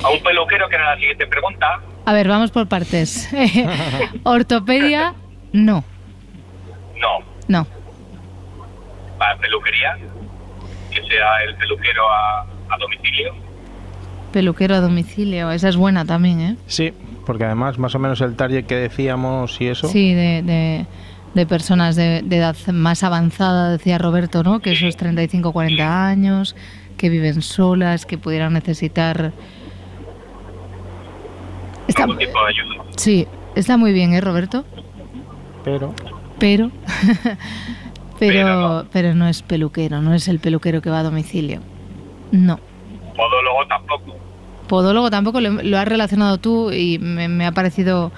a 0.03 0.10
un 0.10 0.21
peluquero 0.21 0.67
que 0.67 0.75
era 0.75 0.91
la 0.91 0.95
siguiente 0.97 1.25
pregunta. 1.27 1.79
A 2.06 2.12
ver, 2.13 2.27
vamos 2.27 2.51
por 2.51 2.67
partes. 2.67 3.29
Ortopedia, 4.23 5.13
no, 5.53 5.84
No, 6.99 7.19
no. 7.47 7.67
para 9.17 9.38
peluquería, 9.38 9.97
que 10.91 11.01
sea 11.08 11.38
el 11.45 11.56
peluquero 11.56 12.03
a, 12.12 12.45
a 12.73 12.77
domicilio. 12.77 13.33
Peluquero 14.31 14.75
a 14.75 14.79
domicilio, 14.79 15.51
esa 15.51 15.69
es 15.69 15.77
buena 15.77 16.05
también, 16.05 16.41
¿eh? 16.41 16.57
Sí, 16.67 16.91
porque 17.25 17.45
además 17.45 17.77
más 17.77 17.93
o 17.95 17.99
menos 17.99 18.19
el 18.21 18.36
target 18.36 18.65
que 18.65 18.75
decíamos 18.75 19.62
y 19.62 19.67
eso. 19.67 19.88
Sí, 19.88 20.13
de, 20.13 20.41
de, 20.41 20.86
de 21.33 21.45
personas 21.45 21.95
de, 21.95 22.21
de 22.23 22.38
edad 22.38 22.55
más 22.71 23.03
avanzada, 23.03 23.69
decía 23.71 23.97
Roberto, 23.97 24.43
¿no? 24.43 24.59
Que 24.59 24.71
esos 24.71 24.97
35 24.97 25.51
40 25.51 26.07
años, 26.07 26.55
que 26.97 27.09
viven 27.09 27.41
solas, 27.41 28.05
que 28.05 28.17
pudieran 28.17 28.53
necesitar... 28.53 29.33
Está, 31.88 32.03
algún 32.03 32.17
tipo 32.17 32.39
de 32.39 32.47
ayuda. 32.47 32.83
sí, 32.95 33.27
está 33.55 33.77
muy 33.77 33.91
bien, 33.93 34.13
¿eh, 34.13 34.21
Roberto? 34.21 34.65
Pero. 35.63 35.93
Pero... 36.39 36.71
pero, 38.19 38.86
pero 38.91 39.13
no 39.13 39.27
es 39.27 39.41
peluquero, 39.41 40.01
no 40.01 40.13
es 40.13 40.27
el 40.27 40.39
peluquero 40.39 40.81
que 40.81 40.89
va 40.89 40.99
a 40.99 41.03
domicilio. 41.03 41.59
No. 42.33 42.59
Podólogo 43.15 43.67
tampoco. 43.67 44.17
Podólogo 44.67 45.09
tampoco 45.11 45.39
lo, 45.39 45.51
lo 45.61 45.77
has 45.77 45.87
relacionado 45.87 46.39
tú 46.39 46.71
y 46.71 46.97
me, 46.97 47.27
me 47.27 47.45
ha 47.45 47.51
parecido 47.51 48.11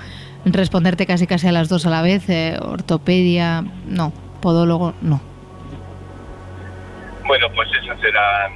responderte 0.46 1.06
casi 1.06 1.28
casi 1.28 1.48
a 1.48 1.52
las 1.52 1.68
dos 1.68 1.86
a 1.86 1.90
la 1.90 2.02
vez. 2.02 2.30
eh, 2.30 2.58
ortopedia, 2.62 3.64
no. 3.88 4.14
Podólogo, 4.42 4.94
no. 5.02 5.20
Bueno, 7.28 7.48
pues 7.56 7.68
esas 7.84 7.98
eran 8.04 8.54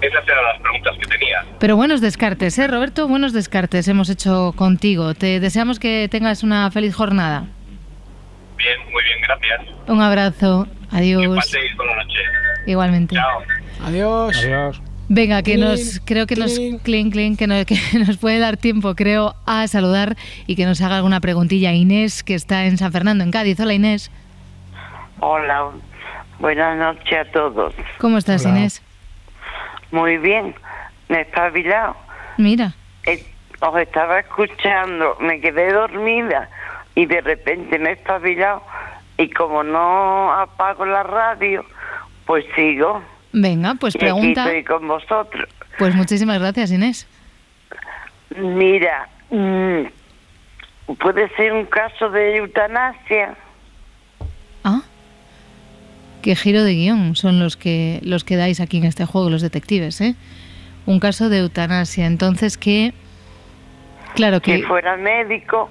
esas 0.00 0.28
eran 0.28 0.44
las 0.44 0.60
preguntas 0.60 0.94
que 1.00 1.06
tenía. 1.08 1.44
Pero 1.58 1.74
buenos 1.74 2.00
descartes, 2.00 2.56
¿eh, 2.58 2.68
Roberto? 2.68 3.08
Buenos 3.08 3.32
descartes 3.32 3.88
hemos 3.88 4.08
hecho 4.10 4.52
contigo. 4.54 5.14
Te 5.14 5.40
deseamos 5.40 5.80
que 5.80 6.06
tengas 6.08 6.44
una 6.44 6.70
feliz 6.70 6.94
jornada. 6.94 7.46
Bien, 8.56 8.78
muy 8.92 9.02
bien, 9.02 9.18
gracias. 9.26 9.74
Un 9.88 10.00
abrazo. 10.00 10.68
Adiós. 10.92 11.34
Paséis 11.34 11.74
buena 11.76 11.96
noche. 11.96 12.18
Igualmente. 12.66 13.16
Chao. 13.16 13.57
Adiós. 13.84 14.36
Adiós. 14.38 14.82
Venga, 15.10 15.42
que 15.42 15.54
Clean, 15.54 15.70
nos 15.70 16.00
creo 16.04 16.26
que 16.26 16.36
nos 16.36 16.54
clean. 16.54 16.78
clean, 16.80 17.10
clean, 17.10 17.36
que 17.36 17.46
nos, 17.46 17.64
que 17.66 17.76
nos 18.06 18.18
puede 18.18 18.38
dar 18.38 18.56
tiempo, 18.58 18.94
creo, 18.94 19.34
a 19.46 19.66
saludar 19.66 20.16
y 20.46 20.54
que 20.56 20.66
nos 20.66 20.80
haga 20.82 20.96
alguna 20.96 21.20
preguntilla 21.20 21.72
Inés, 21.72 22.22
que 22.22 22.34
está 22.34 22.66
en 22.66 22.76
San 22.76 22.92
Fernando, 22.92 23.24
en 23.24 23.30
Cádiz. 23.30 23.58
Hola 23.58 23.72
Inés. 23.74 24.10
Hola, 25.20 25.70
buenas 26.38 26.76
noches 26.76 27.26
a 27.26 27.30
todos. 27.32 27.74
¿Cómo 27.98 28.18
estás, 28.18 28.44
Hola. 28.44 28.58
Inés? 28.58 28.82
Muy 29.90 30.18
bien, 30.18 30.54
me 31.08 31.18
he 31.18 31.20
espabilado. 31.22 31.96
Mira. 32.36 32.74
Eh, 33.06 33.24
Os 33.60 33.76
estaba 33.80 34.20
escuchando, 34.20 35.16
me 35.20 35.40
quedé 35.40 35.72
dormida 35.72 36.50
y 36.94 37.06
de 37.06 37.20
repente 37.22 37.78
me 37.78 37.90
he 37.90 37.92
espabilado 37.94 38.62
y 39.16 39.30
como 39.30 39.64
no 39.64 40.32
apago 40.34 40.84
la 40.84 41.02
radio, 41.02 41.64
pues 42.26 42.44
sigo. 42.54 43.02
Venga, 43.32 43.74
pues 43.74 43.94
Y 43.94 43.98
aquí 43.98 44.06
pregunta. 44.06 44.44
estoy 44.44 44.64
con 44.64 44.88
vosotros. 44.88 45.48
Pues 45.78 45.94
muchísimas 45.94 46.38
gracias, 46.40 46.72
Inés. 46.72 47.06
Mira, 48.36 49.08
mm, 49.30 50.94
puede 50.94 51.28
ser 51.36 51.52
un 51.52 51.66
caso 51.66 52.10
de 52.10 52.36
eutanasia. 52.36 53.36
Ah. 54.64 54.82
Qué 56.22 56.34
giro 56.34 56.64
de 56.64 56.74
guion 56.74 57.14
son 57.16 57.38
los 57.38 57.56
que 57.56 58.00
los 58.02 58.24
que 58.24 58.36
dais 58.36 58.60
aquí 58.60 58.78
en 58.78 58.84
este 58.84 59.04
juego, 59.04 59.30
los 59.30 59.42
detectives, 59.42 60.00
¿eh? 60.00 60.14
Un 60.86 61.00
caso 61.00 61.28
de 61.28 61.38
eutanasia. 61.38 62.06
Entonces, 62.06 62.58
que. 62.58 62.92
Claro 64.14 64.40
que. 64.40 64.60
que 64.60 64.66
fuera 64.66 64.96
médico 64.96 65.70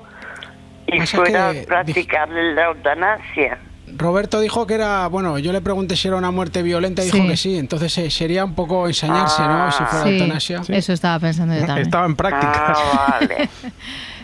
y 0.87 1.01
fuera 1.01 1.49
a 1.49 1.53
practicarle 1.65 2.53
la 2.53 2.67
eutanasia. 2.67 3.57
Roberto 3.95 4.39
dijo 4.41 4.67
que 4.67 4.73
era, 4.75 5.07
bueno, 5.07 5.39
yo 5.39 5.51
le 5.53 5.61
pregunté 5.61 5.95
si 5.95 6.07
era 6.07 6.17
una 6.17 6.29
muerte 6.31 6.61
violenta 6.61 7.01
y 7.03 7.05
dijo 7.11 7.25
que 7.25 7.37
sí, 7.37 7.57
entonces 7.57 7.97
eh, 7.97 8.09
sería 8.11 8.43
un 8.43 8.53
poco 8.53 8.87
ensañarse, 8.87 9.41
¿no? 9.43 9.71
Si 9.71 9.83
fuera 9.85 10.03
Sí, 10.03 10.09
eutanasia. 10.11 10.61
eso 10.67 10.93
estaba 10.93 11.19
pensando 11.19 11.53
yo 11.55 11.65
también. 11.65 11.87
Estaba 11.87 12.05
en 12.05 12.15
prácticas. 12.15 12.77
Ah, 12.77 13.17
vale. 13.21 13.49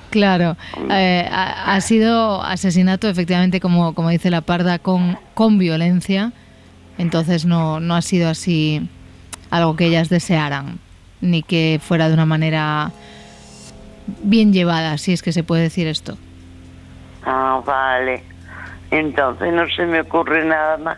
Claro, 0.10 0.56
eh, 0.92 1.28
ha, 1.32 1.74
ha 1.74 1.82
sido 1.82 2.44
asesinato 2.44 3.10
efectivamente, 3.10 3.60
como, 3.60 3.96
como 3.96 4.10
dice 4.10 4.30
la 4.30 4.42
parda, 4.42 4.78
con, 4.78 5.18
con 5.34 5.58
violencia. 5.58 6.34
Entonces 7.00 7.46
no, 7.46 7.80
no 7.80 7.96
ha 7.96 8.04
sido 8.04 8.30
así 8.30 8.88
algo 9.50 9.76
que 9.76 9.86
ellas 9.88 10.10
desearan, 10.10 10.78
ni 11.20 11.42
que 11.42 11.80
fuera 11.84 12.10
de 12.10 12.14
una 12.14 12.28
manera 12.28 12.92
bien 14.22 14.54
llevada, 14.54 15.00
si 15.00 15.14
es 15.14 15.24
que 15.24 15.32
se 15.34 15.44
puede 15.44 15.64
decir 15.64 15.88
esto. 15.88 16.16
Ah, 17.26 17.60
vale. 17.66 18.24
Entonces 18.94 19.52
no 19.52 19.68
se 19.76 19.86
me 19.86 20.02
ocurre 20.02 20.46
nada 20.46 20.78
más. 20.78 20.98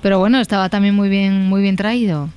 Pero 0.00 0.18
bueno, 0.18 0.38
estaba 0.40 0.68
también 0.68 0.94
muy 0.94 1.08
bien, 1.08 1.48
muy 1.48 1.60
bien 1.62 1.76
traído. 1.76 2.28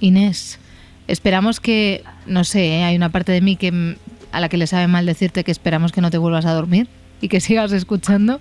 Inés, 0.00 0.58
esperamos 1.06 1.60
que, 1.60 2.02
no 2.26 2.44
sé, 2.44 2.78
¿eh? 2.78 2.84
hay 2.84 2.96
una 2.96 3.10
parte 3.10 3.32
de 3.32 3.40
mí 3.40 3.56
que 3.56 3.72
mm, 3.72 3.96
a 4.32 4.40
la 4.40 4.48
que 4.48 4.56
le 4.56 4.66
sabe 4.66 4.86
mal 4.86 5.04
decirte 5.06 5.44
que 5.44 5.50
esperamos 5.50 5.92
que 5.92 6.00
no 6.00 6.10
te 6.10 6.18
vuelvas 6.18 6.46
a 6.46 6.52
dormir 6.52 6.88
y 7.20 7.28
que 7.28 7.40
sigas 7.42 7.72
escuchando, 7.72 8.40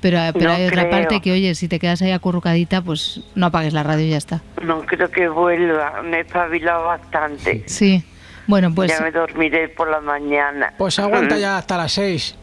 pero, 0.00 0.18
pero 0.34 0.46
No 0.50 0.52
hay 0.56 0.66
otra 0.66 0.82
creo. 0.82 0.90
parte 0.90 1.20
que, 1.20 1.32
oye, 1.32 1.54
si 1.54 1.68
te 1.68 1.78
quedas 1.78 2.02
ahí 2.02 2.10
acurrucadita, 2.10 2.82
pues 2.82 3.20
no 3.34 3.46
apagues 3.46 3.72
la 3.72 3.82
radio 3.82 4.04
y 4.06 4.10
ya 4.10 4.18
está. 4.18 4.42
No 4.62 4.80
creo 4.84 5.10
que 5.10 5.28
vuelva. 5.28 6.02
Me 6.02 6.18
he 6.18 6.20
espabilado 6.20 6.84
bastante. 6.84 7.64
Sí. 7.66 8.04
Bueno, 8.46 8.72
pues 8.74 8.90
Ya 8.96 9.02
me 9.02 9.10
dormiré 9.10 9.68
por 9.70 9.90
la 9.90 10.00
mañana. 10.00 10.72
Pues 10.78 10.98
aguanta 10.98 11.38
ya 11.38 11.58
hasta 11.58 11.76
las 11.76 11.92
6. 11.92 12.36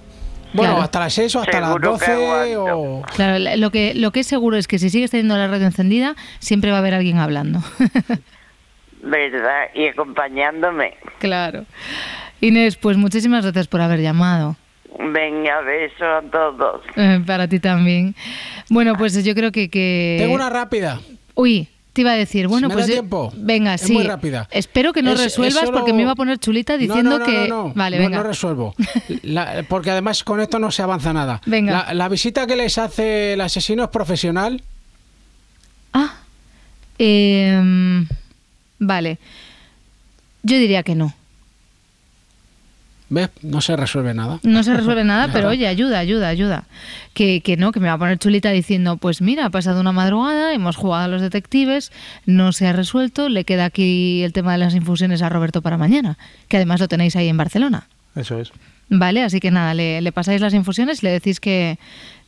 Bueno, 0.54 0.74
Claro. 0.74 0.84
hasta 0.84 1.00
las 1.00 1.14
6 1.14 1.36
o 1.36 1.40
hasta 1.42 1.60
las 1.60 1.70
Seguro 1.70 1.98
que 2.00 2.12
12 2.12 2.58
o... 2.58 3.02
Claro, 3.16 3.58
lo 3.58 3.72
que, 3.72 3.94
lo 3.96 4.12
que 4.12 4.20
es 4.22 4.28
seguro 4.28 4.56
es 4.58 4.68
que 4.68 4.78
si 4.80 4.90
sigues 4.90 5.12
teniendo 5.12 5.36
la 5.36 5.48
radio 5.48 5.66
encendida, 5.66 6.16
siempre 6.40 6.70
va 6.72 6.78
a 6.78 6.80
haber 6.80 6.94
alguien 6.94 7.18
hablando. 7.18 7.60
¿Verdad? 9.04 9.66
Y 9.76 9.88
acompañándome. 9.88 10.96
claro. 11.20 11.66
Inés, 12.42 12.76
pues 12.76 12.98
muchísimas 12.98 13.44
gracias 13.46 13.68
por 13.68 13.80
haber 13.80 14.02
llamado. 14.02 14.58
Venga, 15.00 15.62
beso 15.62 16.06
a 16.06 16.22
todos. 16.22 16.82
Eh, 16.98 17.22
para 17.26 17.48
ti 17.48 17.60
también. 17.60 18.16
Bueno, 18.70 18.96
pues 18.98 19.24
yo 19.24 19.34
creo 19.34 19.52
que... 19.54 19.70
que... 19.70 20.18
Tengo 20.20 20.36
una 20.36 20.50
rápida. 20.50 21.00
Uy, 21.36 21.70
te 21.94 22.02
iba 22.02 22.12
a 22.12 22.16
decir, 22.16 22.48
bueno, 22.48 22.68
me 22.68 22.74
pues... 22.74 22.88
da 22.88 22.90
yo- 22.90 23.00
tiempo. 23.02 23.32
Venga, 23.38 23.76
Es 23.76 23.82
sí. 23.82 23.94
muy 23.94 24.04
rápida. 24.04 24.48
Espero 24.52 24.92
que 24.94 25.02
no 25.04 25.12
Es- 25.12 25.20
es 25.20 25.26
resuelvas 25.26 25.66
solo- 25.66 25.78
porque 25.78 25.94
me 25.94 26.02
iba 26.02 26.12
a 26.12 26.16
poner 26.16 26.40
chulita 26.40 26.74
No, 26.74 26.80
diciendo 26.80 27.12
no, 27.12 27.20
no, 27.20 27.26
que... 27.26 27.48
no, 27.48 27.68
no. 27.68 27.74
Vale, 27.76 27.98
No, 27.98 28.04
venga. 28.04 28.18
no 28.18 28.24
resuelvo. 28.24 28.76
La- 29.22 29.64
porque 29.70 29.92
además 29.92 30.24
con 30.24 30.40
esto 30.42 30.58
no 30.60 30.72
se 30.72 30.82
avanza 30.82 31.14
nada. 31.14 31.40
Venga. 31.46 31.86
La, 31.88 31.94
la 31.94 32.10
visita 32.10 32.48
que 32.48 32.56
les 32.56 32.78
hace 32.78 33.34
el 33.34 33.42
asesino 33.42 33.84
es 33.84 33.90
profesional. 33.90 34.62
Em, 37.00 38.08
vale. 38.80 39.18
Yo 40.44 40.58
diría 40.58 40.84
que 40.84 40.96
no. 40.96 41.14
¿Ves? 43.10 43.30
No 43.42 43.62
se 43.62 43.76
resuelve 43.76 44.14
nada. 44.14 44.40
No 44.44 44.64
se 44.64 44.74
resuelve 44.74 45.04
nada, 45.04 45.30
pero 45.34 45.50
oye, 45.50 45.68
ayuda, 45.68 46.00
ayuda, 46.00 46.30
ayuda. 46.30 46.64
Que, 47.14 47.42
que 47.42 47.58
no, 47.58 47.72
que 47.72 47.80
me 47.80 47.88
va 47.88 47.94
a 47.94 47.98
poner 47.98 48.18
chulita 48.18 48.50
diciendo, 48.52 48.98
pues 48.98 49.22
mira, 49.22 49.46
ha 49.46 49.50
pasado 49.50 49.82
una 49.82 49.92
madrugada, 49.92 50.54
hemos 50.54 50.76
jugado 50.76 51.06
a 51.06 51.08
los 51.08 51.22
detectives, 51.22 51.92
no 52.26 52.52
se 52.54 52.68
ha 52.68 52.74
resuelto, 52.74 53.30
le 53.30 53.44
queda 53.44 53.66
aquí 53.66 54.24
el 54.24 54.34
tema 54.34 54.54
de 54.54 54.58
las 54.58 54.74
infusiones 54.74 55.22
a 55.22 55.30
Roberto 55.30 55.62
para 55.62 55.78
mañana, 55.78 56.18
que 56.48 56.58
además 56.58 56.80
lo 56.80 56.88
tenéis 56.88 57.16
ahí 57.16 57.30
en 57.30 57.38
Barcelona. 57.38 57.88
Eso 58.16 58.40
es. 58.40 58.52
Vale, 58.90 59.24
así 59.24 59.40
que 59.40 59.52
nada, 59.52 59.74
le, 59.74 60.02
le 60.02 60.12
pasáis 60.12 60.42
las 60.42 60.54
infusiones, 60.54 61.04
le 61.04 61.10
decís 61.10 61.40
que, 61.40 61.80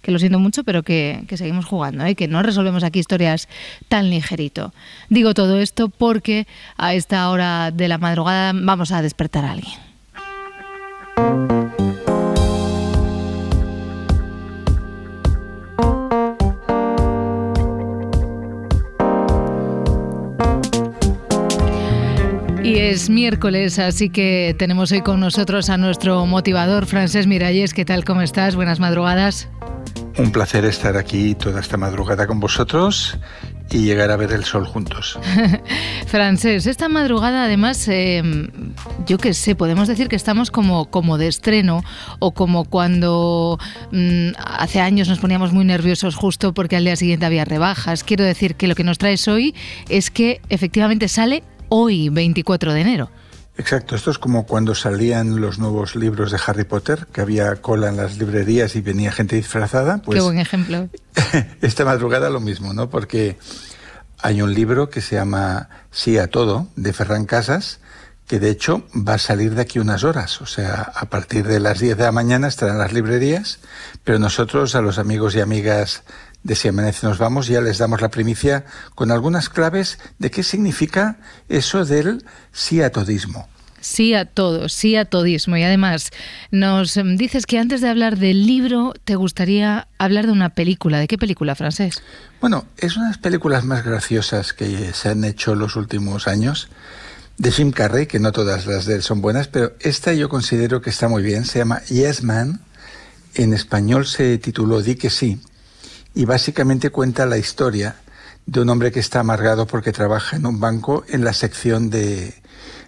que 0.01 0.11
lo 0.11 0.19
siento 0.19 0.39
mucho, 0.39 0.63
pero 0.63 0.83
que, 0.83 1.23
que 1.27 1.37
seguimos 1.37 1.65
jugando, 1.65 2.05
¿eh? 2.05 2.15
que 2.15 2.27
no 2.27 2.41
resolvemos 2.43 2.83
aquí 2.83 2.99
historias 2.99 3.47
tan 3.87 4.09
ligerito. 4.09 4.73
Digo 5.09 5.33
todo 5.33 5.59
esto 5.59 5.89
porque 5.89 6.47
a 6.77 6.93
esta 6.93 7.29
hora 7.29 7.71
de 7.71 7.87
la 7.87 7.97
madrugada 7.97 8.51
vamos 8.55 8.91
a 8.91 9.01
despertar 9.01 9.45
a 9.45 9.51
alguien. 9.51 9.73
Es 22.95 23.09
miércoles, 23.09 23.77
así 23.77 24.09
que 24.09 24.55
tenemos 24.57 24.89
hoy 24.93 25.01
con 25.01 25.19
nosotros 25.19 25.69
a 25.69 25.75
nuestro 25.75 26.25
motivador, 26.25 26.85
Francés 26.85 27.27
Miralles. 27.27 27.73
¿Qué 27.73 27.83
tal? 27.83 28.05
¿Cómo 28.05 28.21
estás? 28.21 28.55
Buenas 28.55 28.79
madrugadas. 28.79 29.49
Un 30.17 30.31
placer 30.31 30.63
estar 30.63 30.95
aquí 30.95 31.35
toda 31.35 31.59
esta 31.59 31.75
madrugada 31.75 32.25
con 32.25 32.39
vosotros 32.39 33.19
y 33.71 33.79
llegar 33.79 34.11
a 34.11 34.15
ver 34.15 34.31
el 34.31 34.43
sol 34.43 34.65
juntos. 34.65 35.19
Francés, 36.07 36.67
esta 36.67 36.87
madrugada 36.87 37.45
además, 37.45 37.87
eh, 37.87 38.21
yo 39.05 39.17
qué 39.17 39.33
sé, 39.33 39.55
podemos 39.55 39.87
decir 39.87 40.07
que 40.07 40.15
estamos 40.15 40.51
como, 40.51 40.85
como 40.89 41.17
de 41.17 41.27
estreno 41.27 41.83
o 42.19 42.31
como 42.31 42.65
cuando 42.65 43.59
mm, 43.91 44.29
hace 44.37 44.79
años 44.79 45.09
nos 45.09 45.19
poníamos 45.19 45.51
muy 45.51 45.65
nerviosos 45.65 46.15
justo 46.15 46.53
porque 46.53 46.75
al 46.75 46.85
día 46.85 46.95
siguiente 46.95 47.25
había 47.25 47.45
rebajas. 47.45 48.03
Quiero 48.03 48.23
decir 48.23 48.55
que 48.55 48.67
lo 48.67 48.75
que 48.75 48.83
nos 48.83 48.97
traes 48.97 49.27
hoy 49.27 49.55
es 49.89 50.11
que 50.11 50.41
efectivamente 50.49 51.07
sale 51.07 51.43
hoy, 51.69 52.09
24 52.09 52.73
de 52.73 52.81
enero. 52.81 53.09
Exacto, 53.57 53.95
esto 53.95 54.11
es 54.11 54.17
como 54.17 54.45
cuando 54.45 54.75
salían 54.75 55.39
los 55.39 55.59
nuevos 55.59 55.95
libros 55.95 56.31
de 56.31 56.39
Harry 56.45 56.65
Potter, 56.65 57.07
que 57.13 57.21
había 57.21 57.55
cola 57.57 57.87
en 57.87 57.97
las 57.97 58.17
librerías 58.17 58.75
y 58.75 58.81
venía 58.81 59.11
gente 59.11 59.37
disfrazada. 59.37 59.99
Pues 59.99 60.17
Qué 60.17 60.21
buen 60.21 60.39
ejemplo. 60.39 60.89
esta 61.61 61.85
madrugada 61.85 62.29
lo 62.29 62.41
mismo, 62.41 62.73
¿no? 62.73 62.89
Porque 62.89 63.37
hay 64.21 64.41
un 64.41 64.53
libro 64.53 64.89
que 64.89 65.01
se 65.01 65.15
llama 65.15 65.69
Sí 65.89 66.17
a 66.17 66.27
todo, 66.27 66.67
de 66.75 66.91
Ferran 66.91 67.25
Casas, 67.25 67.79
que 68.27 68.39
de 68.39 68.49
hecho 68.49 68.83
va 68.95 69.13
a 69.13 69.19
salir 69.19 69.55
de 69.55 69.61
aquí 69.61 69.79
unas 69.79 70.03
horas. 70.03 70.41
O 70.41 70.45
sea, 70.45 70.91
a 70.93 71.05
partir 71.05 71.47
de 71.47 71.59
las 71.59 71.79
10 71.79 71.97
de 71.97 72.03
la 72.03 72.11
mañana 72.11 72.47
estarán 72.47 72.77
las 72.77 72.91
librerías, 72.91 73.59
pero 74.03 74.19
nosotros 74.19 74.75
a 74.75 74.81
los 74.81 74.97
amigos 74.97 75.35
y 75.35 75.41
amigas 75.41 76.03
de 76.45 76.55
Si 76.55 76.67
Amanece 76.67 77.07
Nos 77.07 77.17
Vamos 77.17 77.47
ya 77.47 77.59
les 77.59 77.79
damos 77.79 78.01
la 78.01 78.09
primicia 78.09 78.65
con 78.93 79.11
algunas 79.11 79.49
claves 79.49 79.97
de 80.19 80.29
qué 80.29 80.43
significa 80.43 81.17
eso 81.49 81.85
del 81.85 82.23
sí 82.53 82.83
a 82.83 82.91
todismo. 82.91 83.49
Sí 83.81 84.13
a 84.13 84.25
todo, 84.25 84.69
sí 84.69 84.95
a 84.95 85.05
todismo. 85.05 85.57
Y 85.57 85.63
además, 85.63 86.11
nos 86.51 86.99
dices 87.17 87.45
que 87.45 87.57
antes 87.57 87.81
de 87.81 87.89
hablar 87.89 88.17
del 88.17 88.45
libro, 88.45 88.93
te 89.03 89.15
gustaría 89.15 89.87
hablar 89.97 90.27
de 90.27 90.31
una 90.31 90.49
película. 90.49 90.99
¿De 90.99 91.07
qué 91.07 91.17
película, 91.17 91.55
francés? 91.55 92.01
Bueno, 92.41 92.65
es 92.77 92.95
una 92.95 93.05
de 93.05 93.11
las 93.11 93.19
películas 93.19 93.63
más 93.63 93.83
graciosas 93.83 94.53
que 94.53 94.93
se 94.93 95.09
han 95.09 95.23
hecho 95.23 95.53
en 95.53 95.59
los 95.59 95.75
últimos 95.75 96.27
años. 96.27 96.69
De 97.37 97.51
Jim 97.51 97.71
Carrey, 97.71 98.05
que 98.05 98.19
no 98.19 98.31
todas 98.31 98.65
las 98.65 98.85
de 98.85 98.95
él 98.95 99.03
son 99.03 99.21
buenas, 99.21 99.47
pero 99.47 99.73
esta 99.79 100.13
yo 100.13 100.29
considero 100.29 100.81
que 100.81 100.91
está 100.91 101.07
muy 101.07 101.21
bien. 101.21 101.43
Se 101.45 101.59
llama 101.59 101.81
Yes 101.85 102.23
Man. 102.23 102.61
En 103.33 103.53
español 103.53 104.05
se 104.05 104.37
tituló 104.37 104.81
Di 104.81 104.95
que 104.95 105.09
sí. 105.09 105.39
Y 106.15 106.25
básicamente 106.25 106.89
cuenta 106.89 107.25
la 107.25 107.37
historia 107.37 107.97
de 108.45 108.61
un 108.61 108.69
hombre 108.69 108.91
que 108.91 108.99
está 108.99 109.19
amargado 109.19 109.67
porque 109.67 109.91
trabaja 109.91 110.37
en 110.37 110.45
un 110.45 110.59
banco 110.59 111.03
en 111.09 111.23
la 111.23 111.33
sección 111.33 111.89
de, 111.89 112.33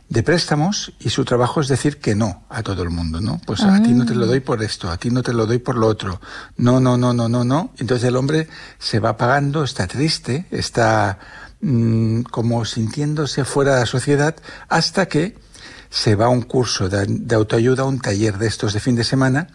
de 0.09 0.23
préstamos 0.23 0.93
y 0.99 1.09
su 1.09 1.25
trabajo 1.25 1.59
es 1.59 1.67
decir 1.67 1.97
que 1.97 2.15
no 2.15 2.45
a 2.49 2.63
todo 2.63 2.84
el 2.84 2.89
mundo, 2.89 3.19
¿no? 3.19 3.41
Pues 3.45 3.61
a 3.63 3.82
ti 3.82 3.91
no 3.91 4.05
te 4.05 4.15
lo 4.15 4.25
doy 4.25 4.39
por 4.39 4.63
esto, 4.63 4.89
a 4.89 4.97
ti 4.97 5.09
no 5.09 5.21
te 5.21 5.34
lo 5.34 5.45
doy 5.45 5.57
por 5.57 5.75
lo 5.75 5.88
otro. 5.88 6.21
No, 6.55 6.80
no, 6.80 6.97
no, 6.97 7.13
no, 7.13 7.28
no, 7.28 7.43
no. 7.43 7.71
Entonces 7.78 8.07
el 8.07 8.15
hombre 8.15 8.47
se 8.80 8.99
va 8.99 9.17
pagando, 9.17 9.63
está 9.63 9.88
triste, 9.88 10.45
está 10.51 11.19
mm, 11.61 12.21
como 12.21 12.63
sintiéndose 12.63 13.43
fuera 13.43 13.73
de 13.73 13.80
la 13.82 13.86
sociedad 13.86 14.36
hasta 14.69 15.07
que 15.07 15.36
se 15.89 16.15
va 16.15 16.25
a 16.25 16.29
un 16.29 16.41
curso 16.41 16.89
de, 16.89 17.05
de 17.07 17.35
autoayuda, 17.35 17.85
un 17.85 17.99
taller 17.99 18.38
de 18.38 18.47
estos 18.47 18.73
de 18.73 18.79
fin 18.79 18.95
de 18.95 19.03
semana, 19.03 19.47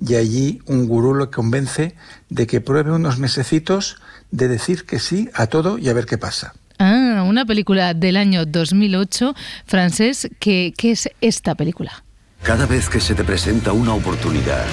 y 0.00 0.14
allí 0.14 0.60
un 0.66 0.86
gurú 0.86 1.14
lo 1.14 1.30
convence 1.30 1.94
de 2.28 2.46
que 2.46 2.60
pruebe 2.60 2.92
unos 2.92 3.18
mesecitos 3.18 3.96
de 4.30 4.48
decir 4.48 4.86
que 4.86 4.98
sí 4.98 5.28
a 5.34 5.46
todo 5.46 5.78
y 5.78 5.88
a 5.88 5.92
ver 5.92 6.06
qué 6.06 6.18
pasa. 6.18 6.54
Ah, 6.78 7.24
una 7.26 7.44
película 7.44 7.92
del 7.92 8.16
año 8.16 8.46
2008, 8.46 9.34
francés. 9.66 10.28
¿Qué, 10.38 10.72
qué 10.76 10.92
es 10.92 11.10
esta 11.20 11.54
película? 11.54 12.04
Cada 12.42 12.64
vez 12.64 12.88
que 12.88 13.00
se 13.00 13.14
te 13.14 13.22
presenta 13.22 13.72
una 13.72 13.92
oportunidad, 13.92 14.64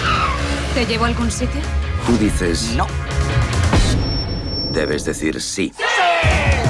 ¿Te 0.74 0.86
llevo 0.86 1.03
a 1.03 1.07
algún 1.09 1.30
sitio? 1.30 1.59
tú 2.05 2.18
dices 2.18 2.74
no. 2.78 2.88
Debes 4.72 5.03
decir 5.05 5.41
sí. 5.41 5.74
Ah, 5.82 6.66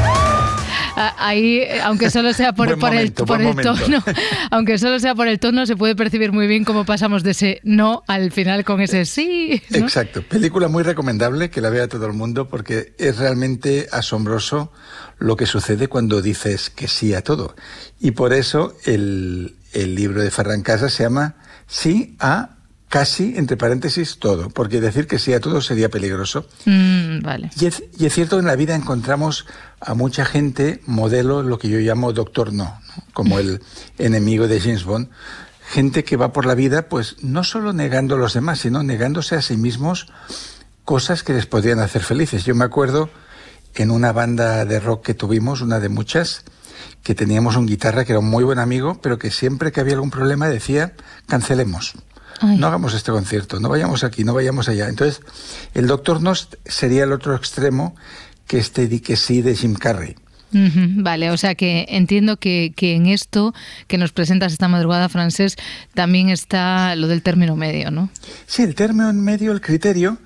Ahí, 0.98 1.60
eh, 1.60 1.80
aunque 1.84 2.10
solo 2.10 2.34
sea 2.34 2.54
por, 2.54 2.68
Buen 2.68 2.80
por 2.80 2.90
momento, 2.90 3.36
el, 3.36 3.54
por 3.54 3.62
tono, 3.62 4.04
aunque 4.52 4.80
solo 4.80 5.00
sea 5.00 5.14
por 5.14 5.28
el 5.28 5.40
tono, 5.40 5.66
se 5.68 5.76
puede 5.76 5.96
percibir 5.96 6.32
muy 6.32 6.48
bien 6.48 6.64
cómo 6.64 6.86
pasamos 6.86 7.22
de 7.22 7.32
ese 7.32 7.62
no 7.64 8.04
al 8.08 8.32
final 8.32 8.66
con 8.66 8.82
ese 8.82 9.06
sí. 9.06 9.62
¿no? 9.70 9.78
Exacto. 9.78 10.24
Película 10.24 10.68
muy 10.70 10.82
recomendable 10.82 11.52
que 11.52 11.62
la 11.62 11.70
vea 11.70 11.88
todo 11.88 12.08
el 12.08 12.14
mundo 12.14 12.48
porque 12.48 12.94
es 12.98 13.18
realmente 13.18 13.88
asombroso 13.92 14.72
lo 15.20 15.36
que 15.36 15.46
sucede 15.46 15.88
cuando 15.88 16.22
dices 16.22 16.72
que 16.72 16.88
sí 16.88 17.14
a 17.14 17.22
todo. 17.22 17.56
Y 18.00 18.12
por 18.12 18.34
eso 18.34 18.76
el, 18.86 19.56
el 19.74 19.94
libro 19.94 20.22
de 20.22 20.32
Ferran 20.32 20.64
Casas 20.64 20.94
se 20.94 21.04
llama 21.04 21.36
Sí 21.68 22.16
a 22.20 22.58
casi, 22.90 23.34
entre 23.36 23.58
paréntesis, 23.58 24.18
todo. 24.20 24.50
Porque 24.50 24.82
decir 24.82 25.08
que 25.08 25.20
sí 25.20 25.34
a 25.34 25.40
todo 25.40 25.62
sería 25.62 25.90
peligroso. 25.90 26.48
Mm, 26.66 27.20
vale. 27.22 27.52
Y 27.60 27.66
es, 27.66 27.84
y 27.98 28.06
es 28.06 28.14
cierto 28.14 28.40
en 28.40 28.46
la 28.46 28.56
vida 28.56 28.76
encontramos 28.76 29.46
a 29.80 29.94
mucha 29.94 30.26
gente 30.26 30.82
modelo, 30.86 31.44
lo 31.44 31.60
que 31.60 31.70
yo 31.70 31.80
llamo 31.80 32.14
doctor 32.14 32.54
no, 32.54 32.66
¿no? 32.66 33.04
como 33.14 33.40
el 33.40 33.62
enemigo 33.98 34.48
de 34.48 34.60
James 34.60 34.84
Bond. 34.84 35.10
gente 35.70 36.04
que 36.04 36.18
va 36.18 36.34
por 36.34 36.46
la 36.46 36.56
vida, 36.56 36.90
pues 36.90 37.18
no 37.22 37.44
solo 37.44 37.74
negando 37.74 38.16
a 38.16 38.18
los 38.18 38.34
demás, 38.34 38.60
sino 38.60 38.84
negándose 38.84 39.36
a 39.36 39.42
sí 39.42 39.58
mismos 39.58 40.08
cosas 40.86 41.24
que 41.24 41.34
les 41.34 41.46
podrían 41.46 41.80
hacer 41.80 42.02
felices. 42.02 42.46
Yo 42.46 42.56
me 42.56 42.66
acuerdo 42.66 43.10
en 43.76 43.92
una 43.92 44.14
banda 44.14 44.66
de 44.66 44.80
rock 44.80 45.06
que 45.06 45.14
tuvimos, 45.14 45.62
una 45.62 45.80
de 45.80 45.90
muchas, 45.90 46.44
que 47.04 47.16
teníamos 47.16 47.56
un 47.56 47.66
guitarra 47.66 48.06
que 48.06 48.14
era 48.14 48.20
un 48.20 48.30
muy 48.30 48.44
buen 48.44 48.60
amigo, 48.60 49.00
pero 49.02 49.20
que 49.20 49.32
siempre 49.32 49.72
que 49.72 49.82
había 49.82 49.94
algún 49.94 50.12
problema 50.12 50.48
decía, 50.48 50.94
cancelemos. 51.28 51.94
No 52.42 52.68
hagamos 52.68 52.94
este 52.94 53.12
concierto, 53.12 53.60
no 53.60 53.68
vayamos 53.68 54.04
aquí, 54.04 54.24
no 54.24 54.34
vayamos 54.34 54.70
allá. 54.70 54.90
Entonces, 54.90 55.22
el 55.74 55.88
Doctor 55.88 56.22
Nos 56.22 56.50
sería 56.66 57.04
el 57.04 57.12
otro 57.12 57.36
extremo 57.36 57.96
que 58.48 58.58
este 58.58 58.88
di 58.88 59.00
que 59.00 59.16
sí 59.16 59.42
de 59.42 59.56
Jim 59.56 59.74
Carrey. 59.74 60.16
vale, 60.52 61.30
o 61.30 61.38
sea 61.38 61.56
que 61.56 61.86
entiendo 61.90 62.38
que, 62.38 62.74
que, 62.76 62.96
en 62.96 63.06
esto 63.08 63.54
que 63.88 63.98
nos 63.98 64.12
presentas 64.14 64.54
esta 64.54 64.68
madrugada, 64.68 65.10
francés, 65.10 65.58
también 65.94 66.30
está 66.30 66.96
lo 66.96 67.08
del 67.08 67.22
término 67.22 67.56
medio, 67.56 67.92
¿no? 67.92 68.10
Sí, 68.46 68.64
el 68.64 68.74
término 68.74 69.12
medio, 69.14 69.52
el 69.52 69.62
criterio, 69.62 70.18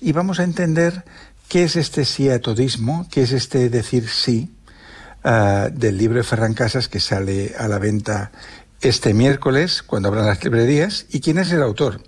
y 0.00 0.12
vamos 0.12 0.40
a 0.40 0.44
entender 0.44 1.04
qué 1.48 1.64
es 1.64 1.76
este 1.76 2.04
sí 2.04 2.28
a 2.28 2.40
todismo, 2.40 3.06
qué 3.10 3.22
es 3.22 3.32
este 3.32 3.68
decir 3.68 4.08
sí, 4.08 4.50
uh, 5.24 5.70
del 5.72 5.98
libro 5.98 6.18
de 6.18 6.24
Ferran 6.24 6.54
Casas 6.54 6.88
que 6.88 7.00
sale 7.00 7.54
a 7.58 7.68
la 7.68 7.78
venta 7.78 8.32
este 8.80 9.14
miércoles, 9.14 9.82
cuando 9.82 10.08
abran 10.08 10.26
las 10.26 10.42
librerías, 10.42 11.06
y 11.10 11.20
quién 11.20 11.38
es 11.38 11.52
el 11.52 11.62
autor. 11.62 12.02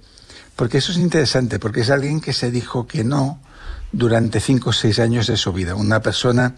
Porque 0.56 0.78
eso 0.78 0.92
es 0.92 0.98
interesante, 0.98 1.58
porque 1.58 1.80
es 1.82 1.90
alguien 1.90 2.20
que 2.20 2.32
se 2.32 2.50
dijo 2.50 2.86
que 2.86 3.04
no 3.04 3.40
durante 3.92 4.40
cinco 4.40 4.70
o 4.70 4.72
seis 4.72 4.98
años 4.98 5.26
de 5.26 5.36
su 5.36 5.52
vida. 5.52 5.74
Una 5.74 6.00
persona 6.00 6.54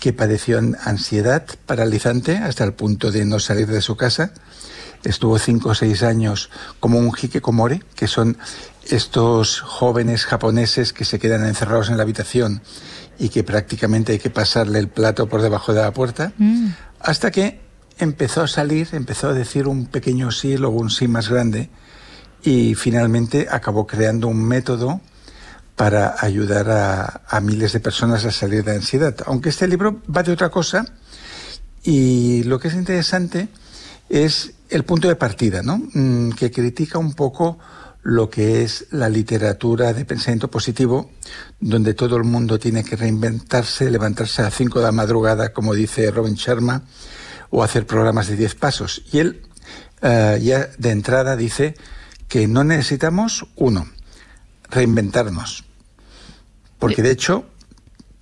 que 0.00 0.12
padeció 0.12 0.58
ansiedad 0.58 1.46
paralizante 1.66 2.36
hasta 2.36 2.64
el 2.64 2.74
punto 2.74 3.10
de 3.10 3.24
no 3.24 3.38
salir 3.38 3.66
de 3.66 3.80
su 3.80 3.96
casa. 3.96 4.32
Estuvo 5.04 5.38
cinco 5.38 5.70
o 5.70 5.74
seis 5.74 6.02
años 6.02 6.50
como 6.80 6.98
un 6.98 7.12
hikikomori, 7.16 7.82
que 7.94 8.08
son 8.08 8.36
estos 8.84 9.60
jóvenes 9.60 10.24
japoneses 10.24 10.92
que 10.92 11.04
se 11.04 11.18
quedan 11.18 11.46
encerrados 11.46 11.88
en 11.88 11.96
la 11.96 12.02
habitación 12.02 12.62
y 13.18 13.30
que 13.30 13.44
prácticamente 13.44 14.12
hay 14.12 14.18
que 14.18 14.30
pasarle 14.30 14.78
el 14.78 14.88
plato 14.88 15.28
por 15.28 15.42
debajo 15.42 15.72
de 15.72 15.80
la 15.80 15.92
puerta, 15.92 16.32
mm. 16.36 16.68
hasta 17.00 17.30
que 17.30 17.60
empezó 17.98 18.42
a 18.42 18.48
salir, 18.48 18.88
empezó 18.92 19.28
a 19.28 19.32
decir 19.32 19.68
un 19.68 19.86
pequeño 19.86 20.30
sí, 20.30 20.56
luego 20.56 20.76
un 20.76 20.90
sí 20.90 21.08
más 21.08 21.30
grande, 21.30 21.70
y 22.42 22.74
finalmente 22.74 23.48
acabó 23.50 23.86
creando 23.86 24.28
un 24.28 24.42
método 24.44 25.00
para 25.76 26.16
ayudar 26.18 26.70
a, 27.28 27.40
miles 27.40 27.72
de 27.74 27.80
personas 27.80 28.24
a 28.24 28.32
salir 28.32 28.64
de 28.64 28.72
ansiedad. 28.72 29.14
Aunque 29.26 29.50
este 29.50 29.68
libro 29.68 30.02
va 30.14 30.22
de 30.22 30.32
otra 30.32 30.48
cosa, 30.48 30.86
y 31.84 32.42
lo 32.44 32.58
que 32.58 32.68
es 32.68 32.74
interesante 32.74 33.48
es 34.08 34.54
el 34.70 34.84
punto 34.84 35.06
de 35.06 35.16
partida, 35.16 35.62
¿no? 35.62 35.82
Mm, 35.92 36.30
que 36.30 36.50
critica 36.50 36.98
un 36.98 37.12
poco 37.12 37.58
lo 38.02 38.30
que 38.30 38.62
es 38.62 38.86
la 38.90 39.08
literatura 39.08 39.92
de 39.92 40.04
pensamiento 40.04 40.48
positivo, 40.48 41.10
donde 41.60 41.92
todo 41.92 42.16
el 42.16 42.24
mundo 42.24 42.58
tiene 42.58 42.82
que 42.82 42.96
reinventarse, 42.96 43.90
levantarse 43.90 44.42
a 44.42 44.46
las 44.46 44.54
5 44.54 44.78
de 44.78 44.84
la 44.84 44.92
madrugada, 44.92 45.52
como 45.52 45.74
dice 45.74 46.10
Robin 46.10 46.34
Sharma, 46.34 46.82
o 47.50 47.62
hacer 47.62 47.84
programas 47.84 48.28
de 48.28 48.36
10 48.36 48.54
pasos. 48.54 49.02
Y 49.12 49.18
él 49.18 49.42
uh, 50.02 50.36
ya 50.38 50.68
de 50.78 50.90
entrada 50.90 51.36
dice 51.36 51.74
que 52.28 52.46
no 52.46 52.64
necesitamos, 52.64 53.46
uno, 53.56 53.88
reinventarnos, 54.70 55.65
porque 56.78 57.02
de 57.02 57.10
hecho 57.10 57.46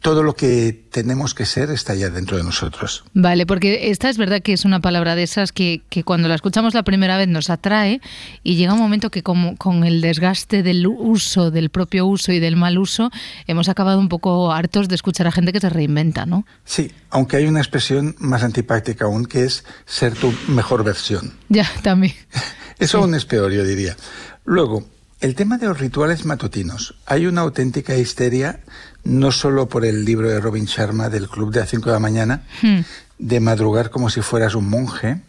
todo 0.04 0.22
lo 0.22 0.34
que 0.34 0.84
tenemos 0.90 1.32
que 1.32 1.46
ser 1.46 1.70
está 1.70 1.94
ya 1.94 2.10
dentro 2.10 2.36
de 2.36 2.44
nosotros. 2.44 3.04
Vale, 3.14 3.46
porque 3.46 3.88
esta 3.88 4.10
es 4.10 4.18
verdad 4.18 4.42
que 4.42 4.52
es 4.52 4.66
una 4.66 4.80
palabra 4.80 5.14
de 5.14 5.22
esas 5.22 5.50
que, 5.50 5.80
que 5.88 6.04
cuando 6.04 6.28
la 6.28 6.34
escuchamos 6.34 6.74
la 6.74 6.82
primera 6.82 7.16
vez 7.16 7.26
nos 7.26 7.48
atrae 7.48 8.02
y 8.42 8.56
llega 8.56 8.74
un 8.74 8.80
momento 8.80 9.10
que 9.10 9.22
como, 9.22 9.56
con 9.56 9.82
el 9.82 10.02
desgaste 10.02 10.62
del 10.62 10.86
uso, 10.86 11.50
del 11.50 11.70
propio 11.70 12.04
uso 12.04 12.32
y 12.32 12.38
del 12.38 12.54
mal 12.54 12.76
uso, 12.76 13.10
hemos 13.46 13.70
acabado 13.70 13.98
un 13.98 14.10
poco 14.10 14.52
hartos 14.52 14.88
de 14.88 14.94
escuchar 14.94 15.26
a 15.26 15.32
gente 15.32 15.54
que 15.54 15.60
se 15.60 15.70
reinventa, 15.70 16.26
¿no? 16.26 16.44
Sí, 16.66 16.92
aunque 17.08 17.38
hay 17.38 17.46
una 17.46 17.60
expresión 17.60 18.14
más 18.18 18.42
antipática 18.42 19.06
aún 19.06 19.24
que 19.24 19.44
es 19.44 19.64
ser 19.86 20.12
tu 20.12 20.34
mejor 20.48 20.84
versión. 20.84 21.32
Ya, 21.48 21.66
también. 21.82 22.12
Eso 22.78 22.98
sí. 22.98 23.02
aún 23.02 23.14
es 23.14 23.24
peor, 23.24 23.52
yo 23.52 23.64
diría. 23.64 23.96
Luego, 24.44 24.84
el 25.24 25.34
tema 25.34 25.56
de 25.56 25.66
los 25.66 25.80
rituales 25.80 26.26
matutinos. 26.26 26.96
Hay 27.06 27.24
una 27.24 27.40
auténtica 27.40 27.96
histeria, 27.96 28.60
no 29.04 29.32
solo 29.32 29.70
por 29.70 29.86
el 29.86 30.04
libro 30.04 30.28
de 30.28 30.38
Robin 30.38 30.66
Sharma 30.66 31.08
del 31.08 31.30
Club 31.30 31.50
de 31.50 31.60
las 31.60 31.70
5 31.70 31.86
de 31.86 31.92
la 31.94 31.98
mañana, 31.98 32.42
hmm. 32.60 32.80
de 33.18 33.40
madrugar 33.40 33.88
como 33.88 34.10
si 34.10 34.20
fueras 34.20 34.54
un 34.54 34.68
monje 34.68 35.22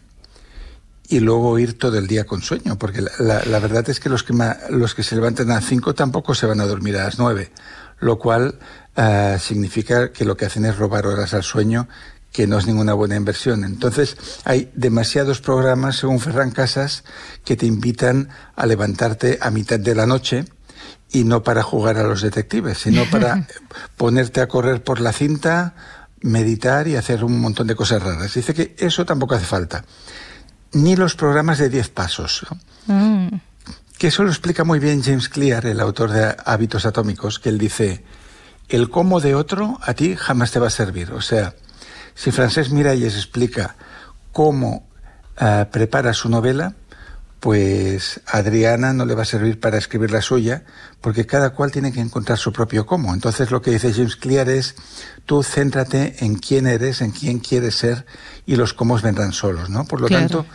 y 1.08 1.20
luego 1.20 1.58
ir 1.58 1.78
todo 1.78 1.96
el 1.96 2.08
día 2.08 2.26
con 2.26 2.42
sueño, 2.42 2.76
porque 2.76 3.00
la, 3.00 3.10
la, 3.20 3.42
la 3.46 3.58
verdad 3.58 3.88
es 3.88 3.98
que 3.98 4.10
los 4.10 4.22
que, 4.22 4.34
los 4.68 4.94
que 4.94 5.02
se 5.02 5.14
levantan 5.14 5.50
a 5.50 5.54
las 5.54 5.64
5 5.64 5.94
tampoco 5.94 6.34
se 6.34 6.44
van 6.44 6.60
a 6.60 6.66
dormir 6.66 6.98
a 6.98 7.04
las 7.04 7.18
9, 7.18 7.50
lo 8.00 8.18
cual 8.18 8.58
uh, 8.98 9.38
significa 9.38 10.12
que 10.12 10.26
lo 10.26 10.36
que 10.36 10.44
hacen 10.44 10.66
es 10.66 10.76
robar 10.76 11.06
horas 11.06 11.32
al 11.32 11.42
sueño 11.42 11.88
que 12.36 12.46
no 12.46 12.58
es 12.58 12.66
ninguna 12.66 12.92
buena 12.92 13.16
inversión. 13.16 13.64
Entonces, 13.64 14.18
hay 14.44 14.70
demasiados 14.74 15.40
programas, 15.40 15.96
según 15.96 16.20
Ferran 16.20 16.50
Casas, 16.50 17.02
que 17.46 17.56
te 17.56 17.64
invitan 17.64 18.28
a 18.54 18.66
levantarte 18.66 19.38
a 19.40 19.50
mitad 19.50 19.80
de 19.80 19.94
la 19.94 20.04
noche 20.04 20.44
y 21.10 21.24
no 21.24 21.42
para 21.42 21.62
jugar 21.62 21.96
a 21.96 22.02
los 22.02 22.20
detectives, 22.20 22.76
sino 22.76 23.08
para 23.10 23.46
ponerte 23.96 24.42
a 24.42 24.48
correr 24.48 24.84
por 24.84 25.00
la 25.00 25.14
cinta, 25.14 25.76
meditar 26.20 26.88
y 26.88 26.96
hacer 26.96 27.24
un 27.24 27.40
montón 27.40 27.68
de 27.68 27.74
cosas 27.74 28.02
raras. 28.02 28.34
Dice 28.34 28.52
que 28.52 28.76
eso 28.78 29.06
tampoco 29.06 29.34
hace 29.34 29.46
falta. 29.46 29.86
Ni 30.74 30.94
los 30.94 31.14
programas 31.14 31.56
de 31.56 31.70
10 31.70 31.88
pasos. 31.88 32.46
¿no? 32.50 32.94
Mm. 32.94 33.40
Que 33.96 34.08
eso 34.08 34.24
lo 34.24 34.28
explica 34.28 34.62
muy 34.62 34.78
bien 34.78 35.02
James 35.02 35.30
Clear, 35.30 35.64
el 35.64 35.80
autor 35.80 36.10
de 36.10 36.36
Hábitos 36.44 36.84
Atómicos, 36.84 37.38
que 37.38 37.48
él 37.48 37.56
dice, 37.56 38.04
el 38.68 38.90
cómo 38.90 39.22
de 39.22 39.34
otro 39.34 39.78
a 39.80 39.94
ti 39.94 40.16
jamás 40.16 40.50
te 40.50 40.58
va 40.58 40.66
a 40.66 40.70
servir. 40.70 41.12
O 41.12 41.22
sea, 41.22 41.54
si 42.16 42.32
Francesc 42.32 42.72
Miralles 42.72 43.14
explica 43.14 43.76
cómo 44.32 44.88
uh, 45.40 45.70
prepara 45.70 46.12
su 46.14 46.28
novela, 46.28 46.74
pues 47.40 48.20
a 48.26 48.38
Adriana 48.38 48.92
no 48.94 49.04
le 49.04 49.14
va 49.14 49.22
a 49.22 49.26
servir 49.26 49.60
para 49.60 49.78
escribir 49.78 50.10
la 50.10 50.22
suya, 50.22 50.64
porque 51.00 51.26
cada 51.26 51.50
cual 51.50 51.70
tiene 51.70 51.92
que 51.92 52.00
encontrar 52.00 52.38
su 52.38 52.52
propio 52.52 52.86
cómo. 52.86 53.14
Entonces 53.14 53.50
lo 53.50 53.60
que 53.60 53.70
dice 53.70 53.92
James 53.92 54.16
Clear 54.16 54.48
es, 54.48 54.74
tú 55.26 55.42
céntrate 55.42 56.24
en 56.24 56.36
quién 56.36 56.66
eres, 56.66 57.02
en 57.02 57.12
quién 57.12 57.38
quieres 57.38 57.76
ser, 57.76 58.06
y 58.46 58.56
los 58.56 58.72
cómo 58.72 58.98
vendrán 58.98 59.32
solos, 59.32 59.68
¿no? 59.68 59.84
Por 59.84 60.00
lo 60.00 60.08
claro. 60.08 60.22
tanto, 60.22 60.46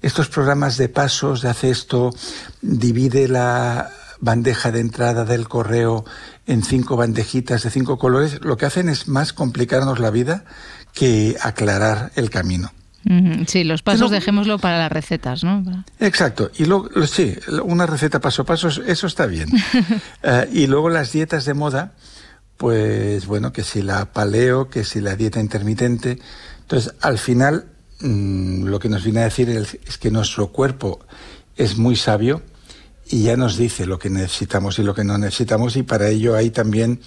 estos 0.00 0.28
programas 0.28 0.76
de 0.76 0.88
pasos, 0.88 1.42
de 1.42 1.48
hace 1.48 1.70
esto, 1.70 2.14
divide 2.62 3.26
la 3.26 3.90
bandeja 4.20 4.70
de 4.70 4.80
entrada 4.80 5.24
del 5.24 5.48
correo 5.48 6.04
en 6.46 6.62
cinco 6.62 6.96
bandejitas 6.96 7.62
de 7.62 7.70
cinco 7.70 7.98
colores, 7.98 8.40
lo 8.42 8.56
que 8.56 8.66
hacen 8.66 8.88
es 8.88 9.06
más 9.06 9.32
complicarnos 9.32 9.98
la 9.98 10.10
vida 10.10 10.44
que 10.94 11.36
aclarar 11.40 12.12
el 12.16 12.30
camino. 12.30 12.72
Sí, 13.46 13.64
los 13.64 13.82
pasos 13.82 14.10
dejémoslo 14.10 14.58
para 14.58 14.78
las 14.78 14.92
recetas, 14.92 15.42
¿no? 15.42 15.64
Exacto. 15.98 16.50
Y 16.58 16.66
luego, 16.66 16.90
sí, 17.06 17.34
una 17.62 17.86
receta 17.86 18.20
paso 18.20 18.42
a 18.42 18.44
paso, 18.44 18.68
eso 18.68 19.06
está 19.06 19.24
bien. 19.26 19.48
uh, 19.50 20.28
y 20.52 20.66
luego 20.66 20.90
las 20.90 21.12
dietas 21.12 21.46
de 21.46 21.54
moda, 21.54 21.92
pues 22.58 23.24
bueno, 23.26 23.52
que 23.52 23.62
si 23.62 23.82
la 23.82 24.12
paleo, 24.12 24.68
que 24.68 24.84
si 24.84 25.00
la 25.00 25.16
dieta 25.16 25.40
intermitente. 25.40 26.18
Entonces, 26.60 26.92
al 27.00 27.18
final, 27.18 27.66
mmm, 28.00 28.64
lo 28.64 28.78
que 28.78 28.90
nos 28.90 29.04
viene 29.04 29.20
a 29.20 29.24
decir 29.24 29.48
es, 29.48 29.78
es 29.86 29.96
que 29.96 30.10
nuestro 30.10 30.48
cuerpo 30.48 31.00
es 31.56 31.78
muy 31.78 31.96
sabio 31.96 32.42
y 33.06 33.22
ya 33.22 33.36
nos 33.36 33.56
dice 33.56 33.86
lo 33.86 33.98
que 33.98 34.10
necesitamos 34.10 34.78
y 34.78 34.82
lo 34.82 34.94
que 34.94 35.04
no 35.04 35.16
necesitamos 35.16 35.76
y 35.76 35.82
para 35.82 36.08
ello 36.08 36.36
hay 36.36 36.50
también 36.50 37.00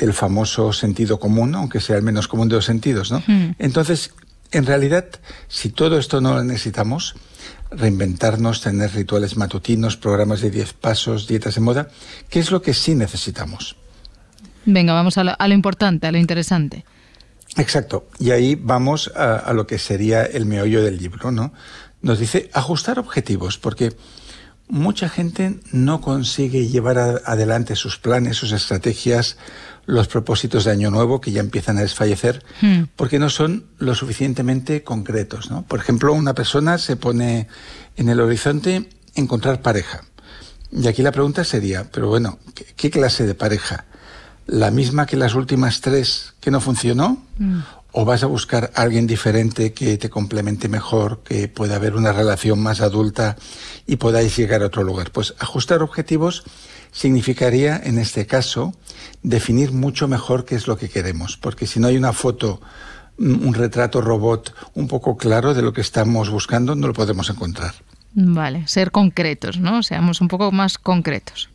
el 0.00 0.12
famoso 0.12 0.72
sentido 0.72 1.20
común, 1.20 1.54
aunque 1.54 1.80
sea 1.80 1.96
el 1.96 2.02
menos 2.02 2.28
común 2.28 2.48
de 2.48 2.56
los 2.56 2.64
sentidos, 2.64 3.10
¿no? 3.10 3.22
Mm. 3.26 3.54
Entonces, 3.58 4.12
en 4.52 4.66
realidad, 4.66 5.06
si 5.48 5.70
todo 5.70 5.98
esto 5.98 6.20
no 6.20 6.34
lo 6.34 6.42
necesitamos, 6.42 7.14
reinventarnos, 7.70 8.60
tener 8.60 8.92
rituales 8.92 9.36
matutinos, 9.36 9.96
programas 9.96 10.40
de 10.40 10.50
10 10.50 10.72
pasos, 10.74 11.26
dietas 11.28 11.54
de 11.54 11.60
moda, 11.60 11.88
¿qué 12.28 12.40
es 12.40 12.50
lo 12.50 12.62
que 12.62 12.74
sí 12.74 12.94
necesitamos? 12.94 13.76
Venga, 14.66 14.92
vamos 14.92 15.18
a 15.18 15.24
lo, 15.24 15.32
a 15.38 15.48
lo 15.48 15.54
importante, 15.54 16.06
a 16.06 16.12
lo 16.12 16.18
interesante. 16.18 16.84
Exacto. 17.56 18.08
Y 18.18 18.30
ahí 18.30 18.54
vamos 18.54 19.10
a, 19.14 19.36
a, 19.36 19.52
lo 19.52 19.66
que 19.66 19.78
sería 19.78 20.24
el 20.24 20.46
meollo 20.46 20.82
del 20.82 20.98
libro, 20.98 21.30
¿no? 21.30 21.52
Nos 22.02 22.18
dice 22.18 22.50
ajustar 22.52 22.98
objetivos, 22.98 23.58
porque 23.58 23.92
mucha 24.70 25.08
gente 25.08 25.58
no 25.72 26.00
consigue 26.00 26.68
llevar 26.68 26.98
a, 26.98 27.20
adelante 27.24 27.76
sus 27.76 27.98
planes, 27.98 28.36
sus 28.36 28.52
estrategias, 28.52 29.36
los 29.86 30.08
propósitos 30.08 30.64
de 30.64 30.70
Año 30.70 30.90
Nuevo 30.90 31.20
que 31.20 31.32
ya 31.32 31.40
empiezan 31.40 31.78
a 31.78 31.82
desfallecer 31.82 32.44
hmm. 32.60 32.82
porque 32.96 33.18
no 33.18 33.30
son 33.30 33.66
lo 33.78 33.94
suficientemente 33.94 34.82
concretos. 34.82 35.50
¿no? 35.50 35.62
Por 35.62 35.80
ejemplo, 35.80 36.12
una 36.12 36.34
persona 36.34 36.78
se 36.78 36.96
pone 36.96 37.48
en 37.96 38.08
el 38.08 38.20
horizonte 38.20 38.88
encontrar 39.14 39.62
pareja. 39.62 40.02
Y 40.72 40.86
aquí 40.86 41.02
la 41.02 41.12
pregunta 41.12 41.44
sería, 41.44 41.90
pero 41.90 42.08
bueno, 42.08 42.38
¿qué, 42.54 42.64
qué 42.76 42.90
clase 42.90 43.26
de 43.26 43.34
pareja? 43.34 43.86
¿La 44.46 44.70
misma 44.70 45.06
que 45.06 45.16
las 45.16 45.34
últimas 45.34 45.80
tres 45.80 46.34
que 46.40 46.50
no 46.50 46.60
funcionó? 46.60 47.24
Mm. 47.38 47.60
o 47.92 48.04
vas 48.04 48.22
a 48.22 48.26
buscar 48.26 48.70
a 48.74 48.82
alguien 48.82 49.06
diferente 49.06 49.72
que 49.72 49.96
te 49.96 50.10
complemente 50.10 50.68
mejor, 50.68 51.22
que 51.24 51.48
pueda 51.48 51.76
haber 51.76 51.96
una 51.96 52.12
relación 52.12 52.60
más 52.60 52.80
adulta 52.80 53.36
y 53.86 53.96
podáis 53.96 54.36
llegar 54.36 54.62
a 54.62 54.66
otro 54.66 54.84
lugar. 54.84 55.10
Pues 55.10 55.34
ajustar 55.38 55.82
objetivos 55.82 56.44
significaría, 56.92 57.80
en 57.82 57.98
este 57.98 58.26
caso, 58.26 58.74
definir 59.22 59.72
mucho 59.72 60.08
mejor 60.08 60.44
qué 60.44 60.54
es 60.54 60.66
lo 60.66 60.76
que 60.76 60.88
queremos, 60.88 61.36
porque 61.36 61.66
si 61.66 61.80
no 61.80 61.88
hay 61.88 61.96
una 61.96 62.12
foto, 62.12 62.60
un 63.18 63.54
retrato 63.54 64.00
robot 64.00 64.54
un 64.74 64.88
poco 64.88 65.16
claro 65.16 65.54
de 65.54 65.62
lo 65.62 65.72
que 65.72 65.80
estamos 65.80 66.30
buscando, 66.30 66.74
no 66.74 66.86
lo 66.86 66.92
podemos 66.92 67.28
encontrar. 67.30 67.74
Vale, 68.12 68.66
ser 68.66 68.90
concretos, 68.90 69.58
¿no? 69.58 69.82
Seamos 69.82 70.20
un 70.20 70.28
poco 70.28 70.50
más 70.50 70.78
concretos. 70.78 71.48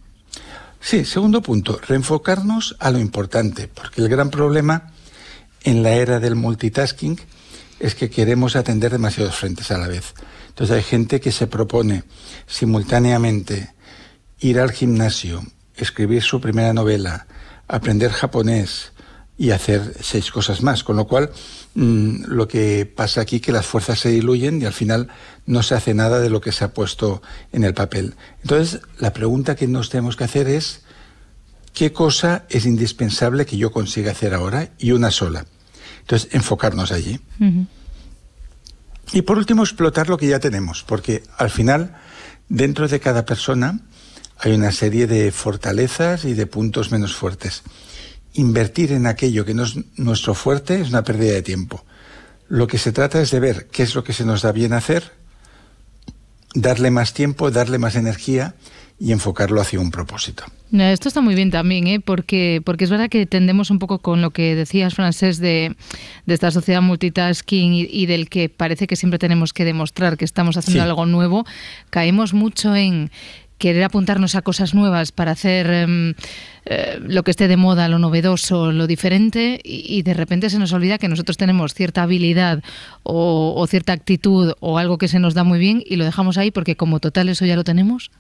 Sí, 0.80 1.04
segundo 1.04 1.42
punto, 1.42 1.80
reenfocarnos 1.86 2.76
a 2.80 2.92
lo 2.92 3.00
importante, 3.00 3.68
porque 3.68 4.02
el 4.02 4.10
gran 4.10 4.30
problema 4.30 4.92
en 5.64 5.82
la 5.82 5.94
era 5.94 6.20
del 6.20 6.36
multitasking 6.36 7.20
es 7.80 7.96
que 7.96 8.10
queremos 8.10 8.56
atender 8.56 8.92
demasiados 8.92 9.36
frentes 9.36 9.72
a 9.72 9.78
la 9.78 9.88
vez. 9.88 10.14
Entonces 10.50 10.78
hay 10.78 10.84
gente 10.84 11.20
que 11.20 11.32
se 11.32 11.48
propone 11.48 12.04
simultáneamente 12.48 13.74
ir 14.40 14.60
al 14.60 14.72
gimnasio, 14.72 15.44
escribir 15.76 16.24
su 16.24 16.42
primera 16.42 16.74
novela, 16.74 17.28
aprender 17.68 18.12
japonés 18.12 18.92
y 19.38 19.52
hacer 19.52 19.96
seis 20.00 20.32
cosas 20.32 20.62
más, 20.62 20.84
con 20.84 20.96
lo 20.96 21.08
cual 21.08 21.32
mm, 21.74 22.26
lo 22.28 22.48
que 22.48 22.86
pasa 22.86 23.22
aquí 23.22 23.38
es 23.38 23.42
que 23.42 23.52
las 23.52 23.66
fuerzas 23.66 24.00
se 24.00 24.10
diluyen 24.10 24.62
y 24.62 24.66
al 24.66 24.74
final 24.74 25.10
no 25.46 25.62
se 25.62 25.76
hace 25.76 25.94
nada 25.94 26.20
de 26.20 26.30
lo 26.30 26.40
que 26.42 26.52
se 26.52 26.64
ha 26.64 26.74
puesto 26.74 27.22
en 27.52 27.64
el 27.64 27.74
papel. 27.74 28.16
Entonces 28.42 28.82
la 29.00 29.12
pregunta 29.14 29.56
que 29.56 29.68
nos 29.68 29.90
tenemos 29.90 30.16
que 30.16 30.24
hacer 30.24 30.48
es 30.48 30.84
¿qué 31.74 31.92
cosa 31.92 32.46
es 32.50 32.66
indispensable 32.66 33.46
que 33.46 33.58
yo 33.58 33.72
consiga 33.72 34.12
hacer 34.12 34.34
ahora? 34.34 34.70
Y 34.80 34.94
una 34.94 35.12
sola. 35.12 35.46
Entonces, 36.00 36.30
enfocarnos 36.34 36.92
allí. 36.92 37.20
Y 39.12 39.22
por 39.24 39.38
último, 39.38 39.64
explotar 39.64 40.08
lo 40.08 40.18
que 40.18 40.28
ya 40.28 40.40
tenemos, 40.40 40.84
porque 40.84 41.24
al 41.38 41.50
final, 41.50 41.96
dentro 42.48 42.88
de 42.88 43.00
cada 43.00 43.26
persona, 43.26 43.82
hay 44.38 44.54
una 44.54 44.72
serie 44.72 45.08
de 45.08 45.32
fortalezas 45.32 46.26
y 46.26 46.34
de 46.34 46.48
puntos 46.48 46.92
menos 46.92 47.16
fuertes. 47.16 47.64
Invertir 48.34 48.92
en 48.92 49.08
aquello 49.08 49.46
que 49.46 49.54
no 49.54 49.64
es 49.64 49.76
nuestro 49.98 50.34
fuerte 50.34 50.82
es 50.82 50.90
una 50.90 51.04
pérdida 51.04 51.34
de 51.34 51.42
tiempo. 51.42 51.86
Lo 52.48 52.68
que 52.68 52.78
se 52.78 52.92
trata 52.92 53.22
es 53.22 53.32
de 53.32 53.40
ver 53.40 53.68
qué 53.72 53.84
es 53.84 53.96
lo 53.96 54.04
que 54.04 54.14
se 54.14 54.26
nos 54.26 54.42
da 54.42 54.52
bien 54.52 54.74
hacer, 54.74 55.14
darle 56.54 56.92
más 56.92 57.14
tiempo, 57.14 57.50
darle 57.50 57.78
más 57.78 57.96
energía 57.96 58.56
y 59.00 59.12
enfocarlo 59.12 59.60
hacia 59.62 59.80
un 59.80 59.92
propósito. 59.92 60.46
Esto 60.72 61.08
está 61.08 61.22
muy 61.22 61.36
bien 61.36 61.52
también, 61.52 61.88
¿eh? 61.88 62.00
porque, 62.00 62.62
porque 62.66 62.86
es 62.86 62.90
verdad 62.90 63.10
que 63.10 63.26
tendemos 63.26 63.70
un 63.70 63.80
poco 63.80 64.00
con 64.00 64.22
lo 64.22 64.32
que 64.32 64.56
decías, 64.56 64.96
Francés, 64.96 65.38
de, 65.38 65.76
de 66.26 66.34
esta 66.34 66.52
sociedad 66.52 66.82
multitasking 66.82 67.74
y, 67.74 68.06
del 68.08 68.30
que 68.30 68.50
parece 68.50 68.88
que 68.88 68.96
siempre 68.96 69.20
tenemos 69.20 69.54
que 69.54 69.64
demostrar 69.64 70.18
que 70.18 70.26
estamos 70.26 70.58
haciendo 70.58 70.84
algo 70.84 71.06
nuevo. 71.06 71.46
Caemos 71.90 72.34
mucho 72.34 72.76
en 72.76 73.12
querer 73.58 73.84
apuntarnos 73.84 74.36
a 74.36 74.42
cosas 74.42 74.74
nuevas 74.74 75.12
para 75.12 75.32
hacer 75.32 75.70
em, 75.70 76.14
eh, 76.66 77.00
lo 77.02 77.24
que 77.24 77.32
esté 77.32 77.48
de 77.48 77.58
moda, 77.58 77.88
lo 77.88 78.00
novedoso, 78.00 78.72
lo 78.72 78.88
diferente, 78.88 79.60
y, 79.64 80.02
de 80.02 80.14
repente 80.14 80.50
se 80.50 80.60
nos 80.60 80.74
olvida 80.74 80.98
que 80.98 81.08
nosotros 81.08 81.38
tenemos 81.38 81.74
cierta 81.74 82.04
habilidad 82.04 82.64
o, 83.04 83.54
o 83.56 83.68
cierta 83.68 83.94
actitud 83.94 84.54
o 84.60 84.78
algo 84.78 84.98
que 84.98 85.08
se 85.08 85.20
nos 85.20 85.34
da 85.34 85.44
muy 85.44 85.60
bien 85.60 85.84
y 85.86 85.96
lo 85.96 86.06
dejamos 86.06 86.38
ahí 86.38 86.52
porque 86.52 86.76
como 86.76 87.00
total 87.00 87.30
eso 87.30 87.46
ya 87.46 87.56
lo 87.56 87.64
tenemos. 87.64 88.12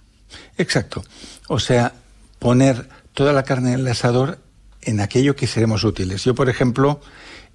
Exacto. 0.58 1.04
O 1.48 1.60
sea, 1.60 1.94
poner 2.40 2.88
toda 3.14 3.34
la 3.34 3.44
carne 3.44 3.74
en 3.74 3.80
el 3.82 3.88
asador 3.88 4.40
en 4.82 5.00
aquello 5.02 5.36
que 5.36 5.48
seremos 5.48 5.84
útiles. 5.84 6.24
Yo, 6.24 6.36
por 6.36 6.50
ejemplo, 6.50 7.02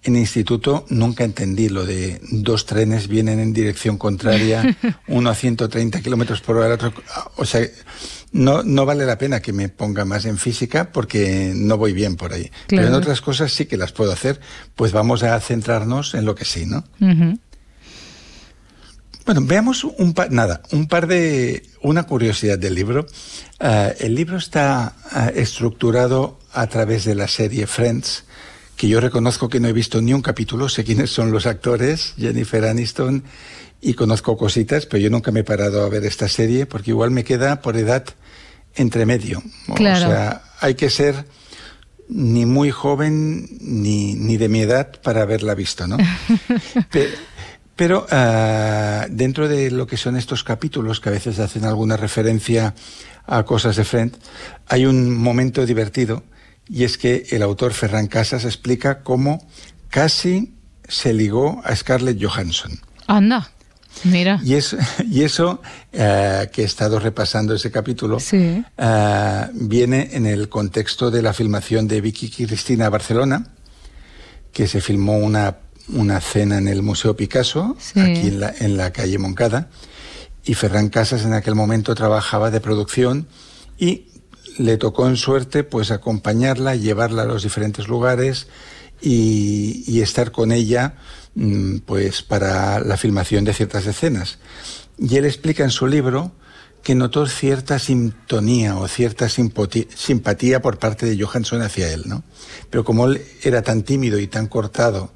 en 0.02 0.16
instituto 0.16 0.86
nunca 0.88 1.24
entendí 1.24 1.68
lo 1.68 1.84
de 1.84 2.20
dos 2.30 2.66
trenes 2.66 3.08
vienen 3.08 3.38
en 3.38 3.52
dirección 3.52 3.98
contraria, 3.98 4.76
uno 5.08 5.30
a 5.30 5.34
130 5.34 6.00
kilómetros 6.00 6.40
por 6.40 6.56
hora, 6.56 6.74
otro. 6.74 6.92
O 7.36 7.44
sea, 7.44 7.66
no, 8.32 8.62
no 8.62 8.86
vale 8.86 9.04
la 9.04 9.18
pena 9.18 9.40
que 9.40 9.52
me 9.52 9.68
ponga 9.68 10.04
más 10.04 10.24
en 10.24 10.38
física 10.38 10.92
porque 10.92 11.52
no 11.54 11.76
voy 11.76 11.92
bien 11.92 12.16
por 12.16 12.32
ahí. 12.32 12.50
Pero 12.68 12.86
en 12.86 12.94
otras 12.94 13.20
cosas 13.20 13.52
sí 13.52 13.66
que 13.66 13.76
las 13.76 13.92
puedo 13.92 14.12
hacer. 14.12 14.40
Pues 14.74 14.92
vamos 14.92 15.22
a 15.22 15.38
centrarnos 15.40 16.14
en 16.14 16.24
lo 16.24 16.34
que 16.34 16.44
sí, 16.44 16.64
¿no? 16.66 16.84
Bueno, 19.26 19.42
veamos 19.44 19.84
un 19.84 20.14
par, 20.14 20.32
nada, 20.32 20.62
un 20.72 20.88
par 20.88 21.06
de, 21.06 21.62
una 21.82 22.04
curiosidad 22.04 22.58
del 22.58 22.74
libro. 22.74 23.06
Ah, 23.58 23.92
el 23.98 24.14
libro 24.14 24.38
está 24.38 24.94
ah, 25.12 25.30
estructurado 25.34 26.38
a 26.52 26.66
través 26.66 27.04
de 27.04 27.14
la 27.14 27.28
serie 27.28 27.66
Friends, 27.66 28.24
que 28.80 28.88
yo 28.88 28.98
reconozco 28.98 29.50
que 29.50 29.60
no 29.60 29.68
he 29.68 29.74
visto 29.74 30.00
ni 30.00 30.14
un 30.14 30.22
capítulo, 30.22 30.70
sé 30.70 30.84
quiénes 30.84 31.10
son 31.10 31.32
los 31.32 31.44
actores, 31.44 32.14
Jennifer 32.16 32.64
Aniston, 32.64 33.24
y 33.82 33.92
conozco 33.92 34.38
cositas, 34.38 34.86
pero 34.86 35.02
yo 35.02 35.10
nunca 35.10 35.30
me 35.32 35.40
he 35.40 35.44
parado 35.44 35.84
a 35.84 35.88
ver 35.90 36.06
esta 36.06 36.28
serie 36.28 36.64
porque 36.64 36.92
igual 36.92 37.10
me 37.10 37.22
queda 37.22 37.60
por 37.60 37.76
edad 37.76 38.04
entre 38.74 39.04
medio. 39.04 39.42
Claro. 39.74 40.06
O 40.06 40.10
sea, 40.10 40.42
hay 40.60 40.76
que 40.76 40.88
ser 40.88 41.26
ni 42.08 42.46
muy 42.46 42.70
joven 42.70 43.50
ni, 43.60 44.14
ni 44.14 44.38
de 44.38 44.48
mi 44.48 44.60
edad 44.60 44.98
para 45.02 45.20
haberla 45.20 45.54
visto, 45.54 45.86
¿no? 45.86 45.98
Pero 47.76 48.06
uh, 48.10 49.04
dentro 49.10 49.46
de 49.46 49.70
lo 49.70 49.86
que 49.86 49.98
son 49.98 50.16
estos 50.16 50.42
capítulos, 50.42 51.00
que 51.00 51.10
a 51.10 51.12
veces 51.12 51.38
hacen 51.38 51.66
alguna 51.66 51.98
referencia 51.98 52.74
a 53.26 53.42
cosas 53.42 53.76
de 53.76 53.84
Friend, 53.84 54.16
hay 54.68 54.86
un 54.86 55.18
momento 55.18 55.66
divertido 55.66 56.22
y 56.70 56.84
es 56.84 56.98
que 56.98 57.26
el 57.30 57.42
autor 57.42 57.72
Ferran 57.72 58.06
Casas 58.06 58.44
explica 58.44 59.02
cómo 59.02 59.46
casi 59.88 60.54
se 60.88 61.12
ligó 61.12 61.60
a 61.64 61.74
Scarlett 61.74 62.22
Johansson. 62.22 62.78
Anda. 63.06 63.50
Mira. 64.04 64.40
Y, 64.44 64.54
es, 64.54 64.76
y 65.10 65.22
eso, 65.22 65.60
uh, 65.92 66.50
que 66.52 66.62
he 66.62 66.64
estado 66.64 67.00
repasando 67.00 67.54
ese 67.54 67.70
capítulo, 67.70 68.20
sí. 68.20 68.64
uh, 68.78 69.50
viene 69.52 70.10
en 70.12 70.26
el 70.26 70.48
contexto 70.48 71.10
de 71.10 71.22
la 71.22 71.32
filmación 71.32 71.88
de 71.88 72.00
Vicky 72.00 72.30
Cristina 72.30 72.88
Barcelona, 72.88 73.48
que 74.52 74.66
se 74.66 74.80
filmó 74.80 75.18
una 75.18 75.56
una 75.92 76.20
cena 76.20 76.58
en 76.58 76.68
el 76.68 76.82
Museo 76.82 77.16
Picasso, 77.16 77.76
aquí 77.96 78.28
en 78.28 78.40
la, 78.40 78.54
en 78.58 78.76
la 78.76 78.92
calle 78.92 79.18
Moncada, 79.18 79.68
y 80.44 80.54
Ferran 80.54 80.88
Casas 80.88 81.24
en 81.24 81.32
aquel 81.32 81.54
momento 81.54 81.94
trabajaba 81.94 82.50
de 82.50 82.60
producción 82.60 83.26
y 83.78 84.06
le 84.58 84.76
tocó 84.76 85.08
en 85.08 85.16
suerte 85.16 85.64
pues 85.64 85.90
acompañarla, 85.90 86.76
llevarla 86.76 87.22
a 87.22 87.26
los 87.26 87.42
diferentes 87.42 87.88
lugares 87.88 88.46
y, 89.00 90.00
estar 90.00 90.30
con 90.32 90.52
ella 90.52 90.94
mm, 91.34 91.78
pues 91.78 92.22
para 92.22 92.80
la 92.80 92.96
filmación 92.96 93.44
de 93.44 93.54
ciertas 93.54 93.86
escenas. 93.86 94.38
Y 94.98 95.16
él 95.16 95.24
explica 95.24 95.64
en 95.64 95.70
su 95.70 95.86
libro 95.86 96.32
que 96.82 96.94
notó 96.94 97.26
cierta 97.26 97.78
sintonía 97.78 98.76
o 98.76 98.88
cierta 98.88 99.28
simpatía 99.28 100.62
por 100.62 100.78
parte 100.78 101.06
de 101.06 101.22
Johansson 101.22 101.62
hacia 101.62 101.92
él, 101.92 102.04
¿no? 102.06 102.22
Pero 102.70 102.84
como 102.84 103.06
él 103.06 103.22
era 103.42 103.62
tan 103.62 103.82
tímido 103.82 104.18
y 104.18 104.26
tan 104.26 104.46
cortado 104.46 105.12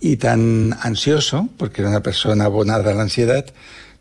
y 0.00 0.16
tan 0.16 0.76
ansioso, 0.80 1.48
porque 1.58 1.82
era 1.82 1.90
una 1.90 2.02
persona 2.02 2.44
abonada 2.44 2.90
a 2.90 2.94
la 2.94 3.02
ansiedad, 3.02 3.46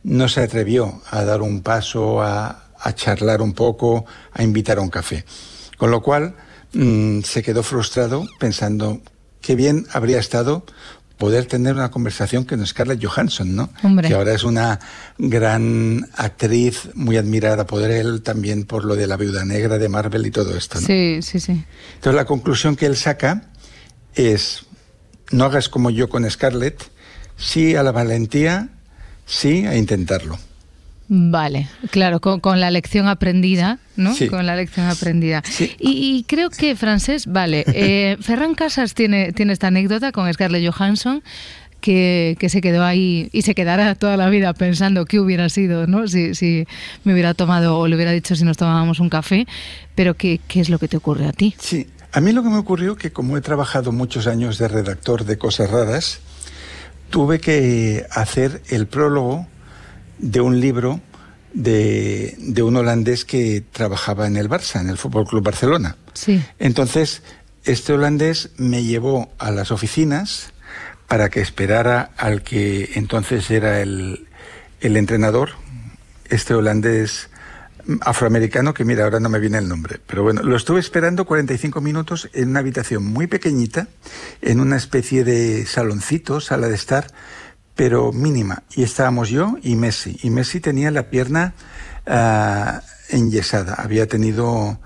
no 0.04 0.30
se 0.30 0.42
atrevió 0.42 1.02
a 1.10 1.24
dar 1.24 1.42
un 1.42 1.62
paso, 1.62 2.22
a, 2.22 2.65
a 2.86 2.94
charlar 2.94 3.42
un 3.42 3.54
poco, 3.54 4.06
a 4.32 4.44
invitar 4.44 4.78
a 4.78 4.82
un 4.82 4.90
café. 4.90 5.26
Con 5.78 5.90
lo 5.90 6.02
cual 6.02 6.36
mmm, 6.74 7.22
se 7.22 7.42
quedó 7.42 7.64
frustrado 7.64 8.28
pensando 8.40 9.02
qué 9.42 9.56
bien 9.56 9.88
habría 9.92 10.20
estado 10.20 10.64
poder 11.18 11.46
tener 11.46 11.74
una 11.74 11.90
conversación 11.90 12.44
con 12.44 12.66
Scarlett 12.66 13.04
Johansson, 13.04 13.56
¿no? 13.56 13.70
Hombre. 13.84 14.08
Que 14.08 14.14
ahora 14.14 14.34
es 14.34 14.44
una 14.44 14.80
gran 15.18 16.08
actriz, 16.16 16.90
muy 16.94 17.18
admirada 17.18 17.66
por 17.66 17.82
él, 17.90 18.22
también 18.22 18.66
por 18.66 18.86
lo 18.86 18.96
de 18.96 19.08
la 19.08 19.18
viuda 19.18 19.46
negra 19.46 19.78
de 19.80 19.90
Marvel 19.90 20.26
y 20.28 20.32
todo 20.32 20.56
esto, 20.56 20.80
¿no? 20.80 20.86
Sí, 20.86 21.22
sí, 21.22 21.40
sí. 21.40 21.64
Entonces 21.96 22.16
la 22.16 22.26
conclusión 22.26 22.76
que 22.76 22.86
él 22.86 22.98
saca 22.98 23.50
es 24.14 24.66
no 25.32 25.46
hagas 25.46 25.70
como 25.70 25.90
yo 25.90 26.08
con 26.08 26.30
Scarlett, 26.30 26.84
sí 27.36 27.76
a 27.76 27.82
la 27.82 27.92
valentía, 27.92 28.70
sí 29.26 29.66
a 29.66 29.76
intentarlo. 29.76 30.38
Vale, 31.08 31.68
claro, 31.92 32.20
con, 32.20 32.40
con, 32.40 32.60
la 32.60 32.72
lección 32.72 33.08
aprendida, 33.08 33.78
¿no? 33.96 34.16
Sí. 34.16 34.28
Con 34.28 34.46
la 34.46 34.56
lección 34.56 34.88
aprendida. 34.88 35.44
Sí. 35.46 35.72
Y, 35.80 36.18
y, 36.18 36.24
creo 36.24 36.50
que, 36.50 36.76
Francés, 36.76 37.28
vale, 37.28 37.64
eh, 37.68 38.18
Ferran 38.22 38.56
Casas 38.56 38.96
tiene, 38.96 39.32
tiene 39.32 39.54
esta 39.54 39.68
anécdota 39.68 40.12
con 40.12 40.32
Scarlett 40.34 40.72
Johansson. 40.72 41.24
Que, 41.82 42.36
que, 42.40 42.50
se 42.50 42.62
quedó 42.62 42.84
ahí 42.84 43.30
y 43.32 43.44
se 43.44 43.54
quedará 43.54 43.94
toda 43.94 44.18
la 44.18 44.28
vida 44.28 44.54
pensando 44.54 45.06
qué 45.06 45.20
hubiera 45.20 45.50
sido, 45.50 45.86
¿no? 45.86 46.08
Si, 46.08 46.34
si 46.34 46.66
me 47.04 47.14
hubiera 47.14 47.36
tomado 47.36 47.78
o 47.78 47.88
le 47.88 47.96
hubiera 47.96 48.12
dicho 48.12 48.36
si 48.36 48.44
nos 48.44 48.58
tomábamos 48.58 49.00
un 49.00 49.10
café, 49.10 49.46
pero 49.94 50.16
¿qué, 50.16 50.40
qué 50.48 50.62
es 50.62 50.70
lo 50.70 50.80
que 50.80 50.88
te 50.88 50.98
ocurre 50.98 51.28
a 51.28 51.32
ti? 51.32 51.54
Sí, 51.60 51.86
a 52.12 52.22
mí 52.22 52.32
lo 52.32 52.42
que 52.42 52.50
me 52.50 52.58
ocurrió 52.58 52.96
que 52.96 53.12
como 53.12 53.38
he 53.38 53.42
trabajado 53.42 53.92
muchos 53.92 54.26
años 54.26 54.58
de 54.58 54.68
redactor 54.68 55.26
de 55.26 55.38
cosas 55.38 55.70
raras, 55.70 56.22
tuve 57.12 57.40
que 57.40 58.08
hacer 58.10 58.64
el 58.70 58.88
prólogo 58.88 59.46
de 60.18 60.42
un 60.42 60.60
libro 60.60 61.02
de, 61.54 62.36
de, 62.38 62.64
un 62.64 62.76
holandés 62.76 63.26
que 63.26 63.64
trabajaba 63.72 64.28
en 64.28 64.38
el 64.38 64.50
Barça, 64.50 64.82
en 64.82 64.90
el 64.90 64.98
Fútbol 64.98 65.26
Club 65.26 65.44
Barcelona. 65.44 65.96
Sí. 66.14 66.44
Entonces, 66.60 67.22
este 67.64 67.94
holandés 67.94 68.52
me 68.58 68.84
llevó 68.84 69.32
a 69.40 69.52
las 69.52 69.72
oficinas 69.72 70.54
para 71.08 71.30
que 71.30 71.42
esperara 71.42 72.12
al 72.18 72.42
que 72.42 72.92
entonces 72.96 73.50
era 73.52 73.82
el, 73.82 74.28
el 74.82 74.98
entrenador, 74.98 75.52
este 76.30 76.54
holandés 76.54 77.30
afroamericano 78.02 78.74
que 78.74 78.84
mira, 78.84 79.04
ahora 79.04 79.20
no 79.20 79.30
me 79.30 79.40
viene 79.40 79.60
el 79.60 79.68
nombre, 79.68 80.00
pero 80.08 80.24
bueno, 80.24 80.42
lo 80.42 80.56
estuve 80.56 80.80
esperando 80.80 81.26
45 81.26 81.82
minutos 81.82 82.30
en 82.34 82.50
una 82.50 82.60
habitación 82.60 83.04
muy 83.04 83.28
pequeñita, 83.28 83.88
en 84.42 84.60
una 84.60 84.76
especie 84.76 85.24
de 85.24 85.66
saloncito, 85.66 86.42
sala 86.42 86.68
de 86.68 86.76
estar, 86.76 87.08
pero 87.76 88.12
mínima. 88.12 88.64
Y 88.76 88.84
estábamos 88.84 89.30
yo 89.30 89.58
y 89.62 89.76
Messi. 89.76 90.18
Y 90.24 90.30
Messi 90.30 90.60
tenía 90.60 90.92
la 90.92 91.10
pierna 91.10 91.54
uh, 92.08 92.80
enyesada, 93.10 93.76
había 93.76 94.08
tenido 94.08 94.80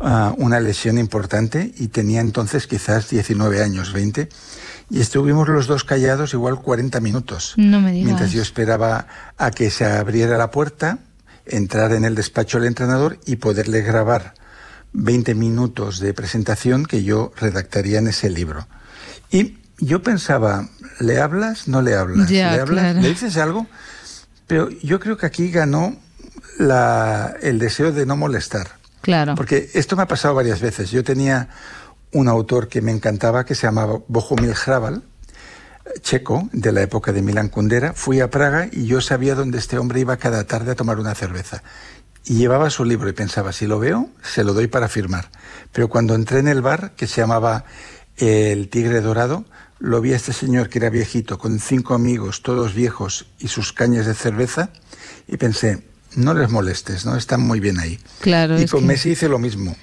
uh, 0.00 0.34
una 0.36 0.60
lesión 0.60 0.98
importante 0.98 1.72
y 1.76 1.88
tenía 1.88 2.20
entonces 2.20 2.66
quizás 2.66 3.08
19 3.08 3.62
años, 3.62 3.92
20. 3.92 4.28
Y 4.90 5.00
estuvimos 5.00 5.48
los 5.48 5.66
dos 5.66 5.84
callados 5.84 6.34
igual 6.34 6.60
40 6.60 7.00
minutos. 7.00 7.54
No 7.56 7.80
me 7.80 7.92
digas. 7.92 8.04
Mientras 8.04 8.32
yo 8.32 8.42
esperaba 8.42 9.06
a 9.38 9.50
que 9.50 9.70
se 9.70 9.86
abriera 9.86 10.36
la 10.36 10.50
puerta 10.50 10.98
entrar 11.46 11.92
en 11.92 12.04
el 12.04 12.14
despacho 12.14 12.58
del 12.58 12.68
entrenador 12.68 13.18
y 13.26 13.36
poderle 13.36 13.80
grabar 13.80 14.34
20 14.92 15.34
minutos 15.34 15.98
de 15.98 16.14
presentación 16.14 16.84
que 16.84 17.02
yo 17.02 17.32
redactaría 17.36 17.98
en 17.98 18.08
ese 18.08 18.30
libro. 18.30 18.66
Y 19.30 19.58
yo 19.78 20.02
pensaba, 20.02 20.68
¿le 21.00 21.20
hablas? 21.20 21.68
¿No 21.68 21.82
le 21.82 21.94
hablas? 21.94 22.28
Ya, 22.28 22.52
¿Le 22.52 22.60
hablas? 22.60 22.82
claro. 22.82 23.00
¿Le 23.00 23.08
dices 23.08 23.36
algo? 23.36 23.66
Pero 24.46 24.68
yo 24.70 25.00
creo 25.00 25.16
que 25.16 25.26
aquí 25.26 25.50
ganó 25.50 25.96
la, 26.58 27.34
el 27.42 27.58
deseo 27.58 27.92
de 27.92 28.06
no 28.06 28.16
molestar. 28.16 28.68
Claro. 29.00 29.34
Porque 29.34 29.70
esto 29.74 29.96
me 29.96 30.02
ha 30.02 30.08
pasado 30.08 30.34
varias 30.34 30.60
veces. 30.60 30.90
Yo 30.90 31.04
tenía 31.04 31.48
un 32.12 32.28
autor 32.28 32.68
que 32.68 32.80
me 32.80 32.92
encantaba 32.92 33.44
que 33.44 33.54
se 33.54 33.66
llamaba 33.66 33.98
Bohumil 34.08 34.54
Hrabal, 34.54 35.02
checo 36.00 36.48
de 36.52 36.72
la 36.72 36.82
época 36.82 37.12
de 37.12 37.22
Milan 37.22 37.48
Kundera, 37.48 37.92
fui 37.92 38.20
a 38.20 38.30
Praga 38.30 38.68
y 38.70 38.86
yo 38.86 39.00
sabía 39.00 39.34
dónde 39.34 39.58
este 39.58 39.78
hombre 39.78 40.00
iba 40.00 40.16
cada 40.16 40.44
tarde 40.44 40.72
a 40.72 40.74
tomar 40.74 40.98
una 40.98 41.14
cerveza. 41.14 41.62
Y 42.24 42.36
llevaba 42.36 42.70
su 42.70 42.84
libro 42.84 43.08
y 43.08 43.12
pensaba, 43.12 43.52
si 43.52 43.66
lo 43.66 43.78
veo, 43.78 44.08
se 44.22 44.44
lo 44.44 44.54
doy 44.54 44.66
para 44.66 44.88
firmar. 44.88 45.28
Pero 45.72 45.88
cuando 45.88 46.14
entré 46.14 46.38
en 46.38 46.48
el 46.48 46.62
bar, 46.62 46.92
que 46.96 47.06
se 47.06 47.20
llamaba 47.20 47.64
El 48.16 48.68
Tigre 48.68 49.00
Dorado, 49.00 49.44
lo 49.80 50.00
vi 50.00 50.12
a 50.12 50.16
este 50.16 50.32
señor 50.32 50.68
que 50.68 50.78
era 50.78 50.90
viejito, 50.90 51.38
con 51.38 51.58
cinco 51.58 51.94
amigos, 51.94 52.42
todos 52.42 52.74
viejos, 52.74 53.26
y 53.38 53.48
sus 53.48 53.72
cañas 53.72 54.06
de 54.06 54.14
cerveza, 54.14 54.70
y 55.26 55.36
pensé, 55.36 55.82
no 56.16 56.32
les 56.32 56.48
molestes, 56.50 57.04
¿no? 57.04 57.16
Están 57.16 57.40
muy 57.40 57.58
bien 57.60 57.78
ahí. 57.80 57.98
Claro, 58.20 58.60
y 58.60 58.66
con 58.66 58.80
que- 58.82 58.86
Messi 58.86 59.10
hice 59.10 59.28
lo 59.28 59.38
mismo. 59.38 59.76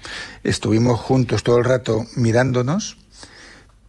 Estuvimos 0.44 1.00
juntos 1.00 1.44
todo 1.44 1.58
el 1.58 1.66
rato 1.66 2.06
mirándonos, 2.16 2.98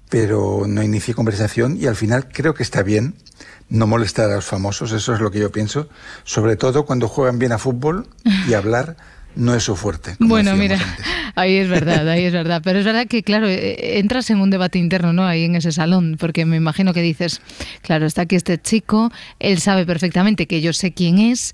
pero 0.09 0.65
no 0.67 0.83
inicié 0.83 1.15
conversación 1.15 1.79
y 1.81 1.87
al 1.87 1.97
final 1.97 2.29
creo 2.31 2.53
que 2.55 2.63
está 2.63 2.83
bien 2.83 3.15
no 3.71 3.87
molestar 3.87 4.31
a 4.31 4.35
los 4.35 4.45
famosos, 4.45 4.93
eso 4.93 5.15
es 5.15 5.21
lo 5.21 5.31
que 5.31 5.39
yo 5.39 5.51
pienso, 5.51 5.89
sobre 6.25 6.57
todo 6.57 6.85
cuando 6.85 7.09
juegan 7.09 7.39
bien 7.39 7.53
a 7.53 7.59
fútbol 7.59 8.07
y 8.47 8.53
hablar 8.53 8.97
no 9.35 9.55
es 9.55 9.63
su 9.63 9.77
fuerte. 9.77 10.17
como 10.17 10.31
Bueno, 10.31 10.57
mira, 10.57 10.77
antes. 10.77 11.07
ahí 11.35 11.57
es 11.57 11.69
verdad, 11.69 12.09
ahí 12.09 12.25
es 12.25 12.33
verdad. 12.33 12.61
Pero 12.65 12.79
es 12.79 12.85
verdad 12.85 13.07
que, 13.07 13.23
claro, 13.23 13.49
eh, 13.49 13.99
entras 13.99 14.31
en 14.31 14.41
un 14.41 14.51
debate 14.51 14.79
interno, 14.79 15.13
¿no? 15.13 15.27
Ahí 15.27 15.45
en 15.45 15.57
ese 15.57 15.73
salón, 15.73 16.17
porque 16.19 16.45
me 16.45 16.57
imagino 16.57 16.93
que 16.93 17.03
dices, 17.03 17.41
claro, 17.83 18.07
está 18.07 18.23
aquí 18.23 18.37
este 18.37 18.61
chico, 18.61 19.11
él 19.39 19.59
sabe 19.59 19.87
perfectamente 19.87 20.47
que 20.47 20.61
yo 20.61 20.73
sé 20.73 20.93
quién 20.93 21.19
es, 21.19 21.53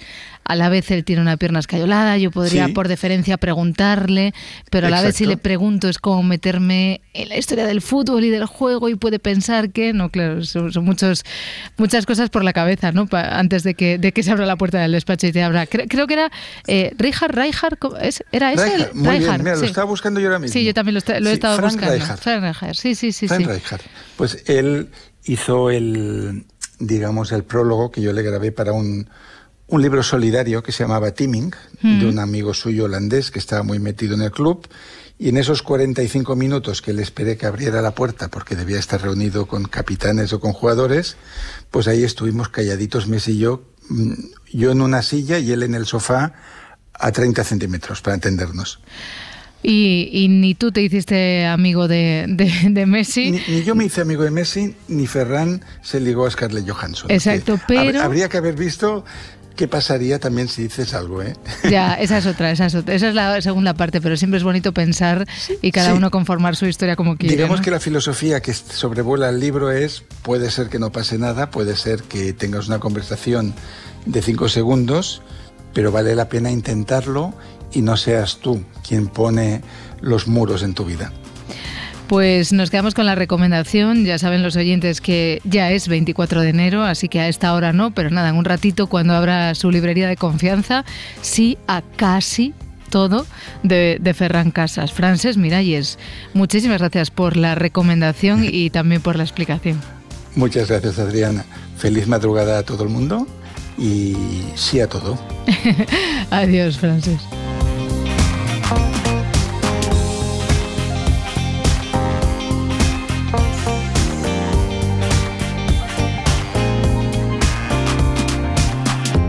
a 0.48 0.56
la 0.56 0.68
vez 0.68 0.90
él 0.90 1.04
tiene 1.04 1.22
una 1.22 1.36
pierna 1.36 1.60
escayolada, 1.60 2.16
yo 2.18 2.30
podría 2.32 2.66
Sí. 2.66 2.72
por 2.72 2.88
deferencia 2.88 3.36
preguntarle, 3.36 4.32
pero 4.70 4.88
a 4.88 4.90
la 4.90 5.02
vez 5.02 5.14
si 5.16 5.26
le 5.26 5.36
pregunto 5.36 5.88
es 5.88 5.98
como 5.98 6.22
meterme 6.24 7.00
en 7.14 7.28
la 7.28 7.36
historia 7.36 7.66
del 7.66 7.80
fútbol 7.82 8.24
y 8.24 8.30
del 8.30 8.46
juego 8.46 8.88
y 8.88 8.94
puede 8.96 9.18
pensar 9.18 9.70
que, 9.70 9.92
no, 9.92 10.08
claro, 10.10 10.42
son, 10.44 10.72
son 10.72 10.84
muchos, 10.84 11.24
muchas 11.76 12.06
cosas 12.06 12.30
por 12.30 12.42
la 12.42 12.52
cabeza, 12.52 12.90
¿no? 12.92 13.06
Pa- 13.06 13.38
antes 13.38 13.62
de 13.62 13.74
que, 13.74 13.98
de 13.98 14.12
que 14.12 14.22
se 14.22 14.30
abra 14.32 14.46
la 14.46 14.56
puerta 14.56 14.78
del 14.80 14.92
despacho 14.92 15.26
y 15.26 15.32
te 15.32 15.42
abra. 15.42 15.66
Cre- 15.66 15.86
creo 15.88 16.06
que 16.06 16.14
era 16.14 16.30
eh, 16.66 16.92
¿cómo 17.78 17.96
es? 17.98 18.24
¿era 18.32 18.52
ese? 18.52 18.74
el- 18.74 18.86
bien, 18.94 19.06
Rijkaard, 19.10 19.42
mira, 19.42 19.56
lo 19.56 19.64
estaba 19.64 19.84
buscando 19.86 20.18
yo 20.20 20.26
ahora 20.28 20.38
mismo. 20.38 20.52
Sí, 20.52 20.64
yo 20.64 20.74
también 20.74 20.94
lo, 20.94 20.98
esta- 20.98 21.20
lo 21.20 21.28
he 21.30 21.32
estado 21.32 21.56
Frank 21.58 21.72
buscando. 21.72 21.94
Rijkaard. 21.94 22.20
Frank 22.20 22.42
Rijkaard, 22.44 22.74
sí, 22.74 22.94
sí, 22.94 23.12
sí. 23.12 23.28
Frank. 23.28 23.46
Rijkaard. 23.46 23.82
Pues 24.16 24.42
él 24.46 24.88
hizo 25.24 25.70
el, 25.70 26.44
digamos, 26.78 27.32
el 27.32 27.44
prólogo 27.44 27.90
que 27.90 28.00
yo 28.00 28.12
le 28.12 28.22
grabé 28.22 28.52
para 28.52 28.72
un, 28.72 29.08
un 29.68 29.82
libro 29.82 30.02
solidario 30.02 30.62
que 30.62 30.72
se 30.72 30.82
llamaba 30.84 31.12
Teaming, 31.12 31.52
Mm. 31.82 32.00
de 32.00 32.06
un 32.06 32.18
amigo 32.18 32.54
suyo 32.54 32.84
holandés 32.84 33.30
que 33.30 33.38
estaba 33.38 33.62
muy 33.62 33.78
metido 33.78 34.14
en 34.14 34.22
el 34.22 34.30
club. 34.32 34.66
Y 35.20 35.28
en 35.30 35.36
esos 35.36 35.62
45 35.62 36.36
minutos 36.36 36.80
que 36.80 36.92
le 36.92 37.02
esperé 37.02 37.36
que 37.36 37.46
abriera 37.46 37.82
la 37.82 37.90
puerta, 37.94 38.28
porque 38.28 38.54
debía 38.56 38.78
estar 38.78 39.02
reunido 39.02 39.46
con 39.46 39.64
capitanes 39.64 40.32
o 40.32 40.40
con 40.40 40.52
jugadores, 40.52 41.16
pues 41.70 41.88
ahí 41.88 42.04
estuvimos 42.04 42.48
calladitos 42.48 43.08
Messi 43.08 43.32
y 43.32 43.38
yo, 43.38 43.62
mm, 43.88 44.12
yo 44.52 44.70
en 44.72 44.80
una 44.80 45.02
silla 45.02 45.38
y 45.38 45.50
él 45.52 45.62
en 45.64 45.74
el 45.74 45.86
sofá 45.86 46.32
a 46.94 47.12
30 47.12 47.42
centímetros, 47.44 48.00
para 48.00 48.14
entendernos. 48.14 48.80
Y, 49.60 50.08
y 50.12 50.28
ni 50.28 50.54
tú 50.54 50.70
te 50.70 50.82
hiciste 50.82 51.44
amigo 51.46 51.88
de, 51.88 52.26
de- 52.28 52.68
de 52.70 52.86
Messi. 52.86 53.32
Ni, 53.32 53.40
ni 53.48 53.64
yo 53.64 53.74
me 53.74 53.84
hice 53.84 54.00
amigo 54.00 54.22
de 54.22 54.30
Messi, 54.30 54.76
ni 54.86 55.08
Ferran 55.08 55.64
se 55.82 55.98
ligó 55.98 56.26
a 56.26 56.30
Scarlett 56.30 56.68
Johansson. 56.70 57.10
Exacto, 57.10 57.58
pero- 57.66 58.00
Habría 58.00 58.28
que 58.28 58.36
haber 58.36 58.54
visto 58.54 59.04
qué 59.58 59.66
pasaría 59.68 60.20
también 60.20 60.46
si 60.48 60.62
dices 60.62 60.94
algo, 60.94 61.20
¿eh? 61.20 61.34
Ya, 61.70 61.94
esa 61.94 62.16
es 62.18 62.26
otra, 62.26 62.50
esa 62.52 62.66
es 62.66 62.74
otra. 62.76 62.94
Esa 62.94 63.08
es 63.08 63.14
la 63.14 63.42
segunda 63.42 63.74
parte, 63.74 64.00
pero 64.00 64.16
siempre 64.16 64.38
es 64.38 64.44
bonito 64.44 64.72
pensar 64.72 65.26
y 65.60 65.72
cada 65.72 65.90
Sí. 65.90 65.96
uno 65.96 66.10
conformar 66.12 66.54
su 66.56 66.64
historia 66.66 66.94
como 66.94 67.16
quiere. 67.16 67.34
Digamos 67.34 67.58
¿no? 67.58 67.64
que 67.64 67.70
la 67.72 67.80
filosofía 67.80 68.40
que 68.40 68.54
sobrevuela 68.54 69.28
el 69.28 69.40
libro 69.40 69.70
es, 69.72 70.04
puede 70.22 70.50
ser 70.52 70.68
que 70.68 70.78
no 70.78 70.92
pase 70.92 71.18
nada, 71.18 71.50
puede 71.50 71.74
ser 71.76 72.04
que 72.04 72.32
tengas 72.32 72.68
una 72.68 72.78
conversación 72.78 73.52
de 74.06 74.22
cinco 74.22 74.48
segundos, 74.48 75.22
pero 75.74 75.90
vale 75.92 76.14
la 76.14 76.28
pena 76.28 76.50
intentarlo 76.52 77.34
y 77.72 77.82
no 77.82 77.96
seas 77.96 78.38
tú 78.38 78.62
quien 78.86 79.08
pone 79.08 79.60
los 80.00 80.28
muros 80.28 80.62
en 80.62 80.74
tu 80.74 80.84
vida. 80.84 81.12
Pues 82.08 82.54
nos 82.54 82.70
quedamos 82.70 82.94
con 82.94 83.04
la 83.04 83.14
recomendación. 83.14 84.06
Ya 84.06 84.18
saben 84.18 84.42
los 84.42 84.56
oyentes 84.56 85.02
que 85.02 85.42
ya 85.44 85.70
es 85.70 85.88
24 85.88 86.40
de 86.40 86.48
enero, 86.48 86.84
así 86.84 87.08
que 87.08 87.20
a 87.20 87.28
esta 87.28 87.52
hora 87.52 87.74
no, 87.74 87.90
pero 87.92 88.08
nada, 88.08 88.30
en 88.30 88.36
un 88.36 88.46
ratito 88.46 88.86
cuando 88.86 89.14
abra 89.14 89.54
su 89.54 89.70
librería 89.70 90.08
de 90.08 90.16
confianza, 90.16 90.86
sí 91.20 91.58
a 91.66 91.82
casi 91.96 92.54
todo 92.88 93.26
de, 93.62 93.98
de 94.00 94.14
Ferran 94.14 94.50
Casas. 94.50 94.92
Frances 94.92 95.36
Miralles, 95.36 95.98
muchísimas 96.32 96.78
gracias 96.78 97.10
por 97.10 97.36
la 97.36 97.54
recomendación 97.54 98.42
y 98.42 98.70
también 98.70 99.02
por 99.02 99.16
la 99.16 99.24
explicación. 99.24 99.78
Muchas 100.34 100.68
gracias, 100.68 100.98
Adriana. 100.98 101.44
Feliz 101.76 102.08
madrugada 102.08 102.58
a 102.58 102.62
todo 102.62 102.84
el 102.84 102.88
mundo 102.88 103.26
y 103.76 104.16
sí 104.54 104.80
a 104.80 104.88
todo. 104.88 105.18
Adiós, 106.30 106.78
Frances. 106.78 107.20